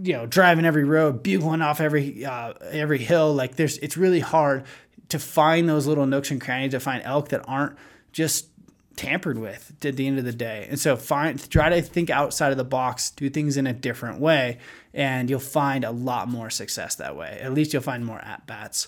you 0.01 0.13
know 0.13 0.25
driving 0.25 0.65
every 0.65 0.83
road, 0.83 1.23
bugling 1.23 1.61
off 1.61 1.81
every 1.81 2.25
uh, 2.25 2.53
every 2.71 2.99
hill. 2.99 3.33
Like 3.33 3.55
there's 3.55 3.77
it's 3.79 3.97
really 3.97 4.19
hard 4.19 4.63
to 5.09 5.19
find 5.19 5.67
those 5.67 5.87
little 5.87 6.05
nooks 6.05 6.31
and 6.31 6.39
crannies 6.39 6.71
to 6.71 6.79
find 6.79 7.03
elk 7.03 7.29
that 7.29 7.43
aren't 7.47 7.75
just 8.11 8.47
tampered 8.95 9.37
with 9.37 9.73
at 9.83 9.95
the 9.95 10.07
end 10.07 10.19
of 10.19 10.25
the 10.25 10.33
day. 10.33 10.67
And 10.69 10.79
so 10.79 10.95
find 10.95 11.49
try 11.49 11.69
to 11.69 11.81
think 11.81 12.09
outside 12.09 12.51
of 12.51 12.57
the 12.57 12.63
box, 12.63 13.11
do 13.11 13.29
things 13.29 13.57
in 13.57 13.67
a 13.67 13.73
different 13.73 14.19
way, 14.19 14.59
and 14.93 15.29
you'll 15.29 15.39
find 15.39 15.83
a 15.83 15.91
lot 15.91 16.27
more 16.27 16.49
success 16.49 16.95
that 16.95 17.15
way. 17.15 17.39
At 17.41 17.53
least 17.53 17.73
you'll 17.73 17.81
find 17.81 18.05
more 18.05 18.19
at 18.19 18.45
bats. 18.47 18.87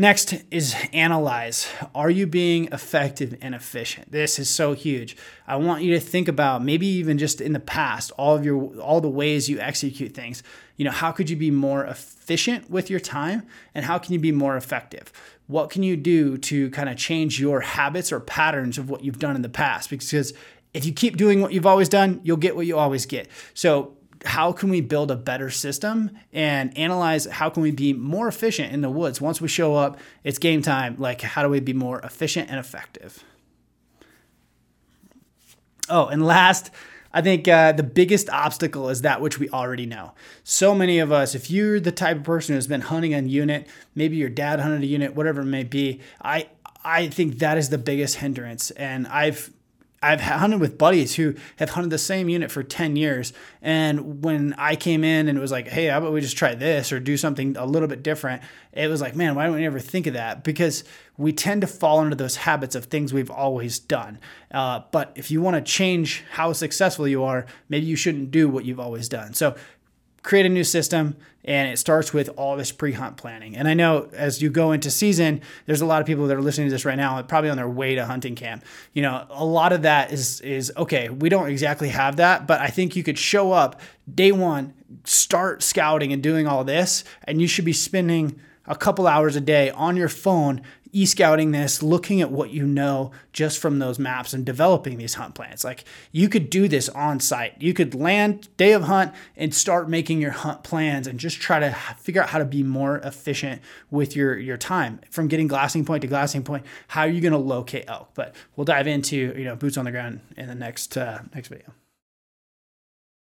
Next 0.00 0.44
is 0.52 0.76
analyze. 0.92 1.68
Are 1.92 2.08
you 2.08 2.28
being 2.28 2.68
effective 2.70 3.36
and 3.42 3.52
efficient? 3.52 4.12
This 4.12 4.38
is 4.38 4.48
so 4.48 4.72
huge. 4.72 5.16
I 5.44 5.56
want 5.56 5.82
you 5.82 5.92
to 5.94 5.98
think 5.98 6.28
about 6.28 6.62
maybe 6.62 6.86
even 6.86 7.18
just 7.18 7.40
in 7.40 7.52
the 7.52 7.58
past, 7.58 8.12
all 8.12 8.36
of 8.36 8.44
your 8.44 8.76
all 8.78 9.00
the 9.00 9.08
ways 9.08 9.48
you 9.48 9.58
execute 9.58 10.14
things. 10.14 10.44
You 10.76 10.84
know, 10.84 10.92
how 10.92 11.10
could 11.10 11.28
you 11.28 11.34
be 11.34 11.50
more 11.50 11.84
efficient 11.84 12.70
with 12.70 12.90
your 12.90 13.00
time 13.00 13.44
and 13.74 13.84
how 13.84 13.98
can 13.98 14.12
you 14.12 14.20
be 14.20 14.30
more 14.30 14.56
effective? 14.56 15.12
What 15.48 15.68
can 15.68 15.82
you 15.82 15.96
do 15.96 16.38
to 16.38 16.70
kind 16.70 16.88
of 16.88 16.96
change 16.96 17.40
your 17.40 17.60
habits 17.60 18.12
or 18.12 18.20
patterns 18.20 18.78
of 18.78 18.88
what 18.88 19.02
you've 19.02 19.18
done 19.18 19.34
in 19.34 19.42
the 19.42 19.48
past? 19.48 19.90
Because 19.90 20.32
if 20.74 20.86
you 20.86 20.92
keep 20.92 21.16
doing 21.16 21.40
what 21.40 21.52
you've 21.52 21.66
always 21.66 21.88
done, 21.88 22.20
you'll 22.22 22.36
get 22.36 22.54
what 22.54 22.66
you 22.66 22.78
always 22.78 23.04
get. 23.04 23.26
So 23.52 23.97
how 24.24 24.52
can 24.52 24.68
we 24.68 24.80
build 24.80 25.10
a 25.10 25.16
better 25.16 25.50
system 25.50 26.10
and 26.32 26.76
analyze 26.76 27.26
how 27.26 27.50
can 27.50 27.62
we 27.62 27.70
be 27.70 27.92
more 27.92 28.28
efficient 28.28 28.72
in 28.72 28.80
the 28.80 28.90
woods? 28.90 29.20
Once 29.20 29.40
we 29.40 29.48
show 29.48 29.74
up 29.74 29.98
it's 30.24 30.38
game 30.38 30.62
time. 30.62 30.96
Like 30.98 31.20
how 31.20 31.42
do 31.42 31.48
we 31.48 31.60
be 31.60 31.72
more 31.72 32.00
efficient 32.00 32.50
and 32.50 32.58
effective? 32.58 33.22
Oh 35.88 36.06
and 36.06 36.24
last 36.24 36.70
i 37.12 37.22
think 37.22 37.48
uh, 37.48 37.72
the 37.72 37.82
biggest 37.82 38.28
obstacle 38.28 38.90
is 38.90 39.00
that 39.00 39.20
which 39.20 39.38
we 39.38 39.48
already 39.50 39.86
know. 39.86 40.12
So 40.44 40.74
many 40.74 40.98
of 40.98 41.12
us 41.12 41.34
if 41.34 41.50
you're 41.50 41.80
the 41.80 41.92
type 41.92 42.18
of 42.18 42.24
person 42.24 42.54
who's 42.54 42.66
been 42.66 42.82
hunting 42.82 43.14
a 43.14 43.22
unit 43.22 43.66
maybe 43.94 44.16
your 44.16 44.28
dad 44.28 44.60
hunted 44.60 44.82
a 44.82 44.86
unit 44.86 45.14
whatever 45.14 45.42
it 45.42 45.46
may 45.46 45.64
be 45.64 46.00
i 46.20 46.48
I 46.84 47.08
think 47.08 47.38
that 47.40 47.58
is 47.58 47.68
the 47.68 47.76
biggest 47.76 48.16
hindrance. 48.16 48.70
And 48.70 49.06
I've 49.08 49.50
I've 50.02 50.20
hunted 50.20 50.60
with 50.60 50.78
buddies 50.78 51.16
who 51.16 51.34
have 51.56 51.70
hunted 51.70 51.90
the 51.90 51.98
same 51.98 52.28
unit 52.28 52.50
for 52.50 52.62
10 52.62 52.96
years. 52.96 53.32
And 53.60 54.22
when 54.22 54.54
I 54.56 54.76
came 54.76 55.02
in 55.02 55.28
and 55.28 55.36
it 55.36 55.40
was 55.40 55.50
like, 55.50 55.68
hey, 55.68 55.86
how 55.86 55.98
about 55.98 56.12
we 56.12 56.20
just 56.20 56.36
try 56.36 56.54
this 56.54 56.92
or 56.92 57.00
do 57.00 57.16
something 57.16 57.56
a 57.56 57.66
little 57.66 57.88
bit 57.88 58.02
different? 58.02 58.42
It 58.72 58.88
was 58.88 59.00
like, 59.00 59.16
man, 59.16 59.34
why 59.34 59.46
don't 59.46 59.56
we 59.56 59.66
ever 59.66 59.80
think 59.80 60.06
of 60.06 60.14
that? 60.14 60.44
Because 60.44 60.84
we 61.16 61.32
tend 61.32 61.62
to 61.62 61.66
fall 61.66 62.00
into 62.00 62.14
those 62.14 62.36
habits 62.36 62.76
of 62.76 62.84
things 62.84 63.12
we've 63.12 63.30
always 63.30 63.80
done. 63.80 64.20
Uh, 64.52 64.82
but 64.92 65.12
if 65.16 65.32
you 65.32 65.42
want 65.42 65.56
to 65.56 65.72
change 65.72 66.22
how 66.30 66.52
successful 66.52 67.08
you 67.08 67.24
are, 67.24 67.46
maybe 67.68 67.86
you 67.86 67.96
shouldn't 67.96 68.30
do 68.30 68.48
what 68.48 68.64
you've 68.64 68.78
always 68.78 69.08
done. 69.08 69.34
So 69.34 69.56
create 70.22 70.46
a 70.46 70.48
new 70.48 70.64
system 70.64 71.16
and 71.44 71.70
it 71.72 71.78
starts 71.78 72.12
with 72.12 72.28
all 72.36 72.56
this 72.56 72.72
pre-hunt 72.72 73.16
planning. 73.16 73.56
And 73.56 73.68
i 73.68 73.74
know 73.74 74.08
as 74.12 74.42
you 74.42 74.50
go 74.50 74.72
into 74.72 74.90
season 74.90 75.40
there's 75.66 75.80
a 75.80 75.86
lot 75.86 76.00
of 76.00 76.06
people 76.06 76.26
that 76.26 76.36
are 76.36 76.42
listening 76.42 76.68
to 76.68 76.72
this 76.72 76.84
right 76.84 76.96
now 76.96 77.20
probably 77.22 77.50
on 77.50 77.56
their 77.56 77.68
way 77.68 77.94
to 77.94 78.04
hunting 78.04 78.34
camp. 78.34 78.64
You 78.92 79.02
know 79.02 79.26
a 79.30 79.44
lot 79.44 79.72
of 79.72 79.82
that 79.82 80.12
is 80.12 80.40
is 80.40 80.72
okay 80.76 81.08
we 81.08 81.28
don't 81.28 81.48
exactly 81.48 81.88
have 81.88 82.16
that 82.16 82.46
but 82.46 82.60
i 82.60 82.68
think 82.68 82.96
you 82.96 83.02
could 83.02 83.18
show 83.18 83.52
up 83.52 83.80
day 84.12 84.32
one 84.32 84.74
start 85.04 85.62
scouting 85.62 86.12
and 86.12 86.22
doing 86.22 86.46
all 86.46 86.64
this 86.64 87.04
and 87.24 87.40
you 87.40 87.46
should 87.46 87.64
be 87.64 87.72
spending 87.72 88.40
a 88.68 88.76
couple 88.76 89.06
hours 89.06 89.34
a 89.34 89.40
day 89.40 89.70
on 89.70 89.96
your 89.96 90.08
phone 90.08 90.62
e-scouting 90.92 91.52
this, 91.52 91.82
looking 91.82 92.20
at 92.20 92.30
what 92.30 92.50
you 92.50 92.66
know 92.66 93.12
just 93.32 93.58
from 93.58 93.78
those 93.78 93.98
maps 93.98 94.32
and 94.32 94.44
developing 94.44 94.98
these 94.98 95.14
hunt 95.14 95.34
plans. 95.34 95.64
Like 95.64 95.84
you 96.12 96.28
could 96.28 96.50
do 96.50 96.68
this 96.68 96.88
on 96.90 97.20
site. 97.20 97.54
You 97.60 97.74
could 97.74 97.94
land 97.94 98.48
day 98.56 98.72
of 98.72 98.82
hunt 98.82 99.14
and 99.36 99.54
start 99.54 99.88
making 99.88 100.20
your 100.20 100.30
hunt 100.30 100.62
plans 100.62 101.06
and 101.06 101.18
just 101.18 101.40
try 101.40 101.58
to 101.58 101.72
figure 101.98 102.22
out 102.22 102.30
how 102.30 102.38
to 102.38 102.44
be 102.44 102.62
more 102.62 102.98
efficient 102.98 103.62
with 103.90 104.16
your 104.16 104.38
your 104.38 104.56
time 104.56 105.00
from 105.10 105.28
getting 105.28 105.46
glassing 105.46 105.84
point 105.84 106.02
to 106.02 106.08
glassing 106.08 106.42
point. 106.42 106.64
How 106.88 107.02
are 107.02 107.08
you 107.08 107.20
going 107.20 107.32
to 107.32 107.38
locate 107.38 107.84
elk? 107.88 108.10
But 108.14 108.34
we'll 108.56 108.64
dive 108.64 108.86
into 108.86 109.16
you 109.16 109.44
know 109.44 109.56
boots 109.56 109.76
on 109.76 109.84
the 109.84 109.90
ground 109.90 110.20
in 110.36 110.48
the 110.48 110.54
next 110.54 110.96
uh, 110.96 111.20
next 111.34 111.48
video. 111.48 111.72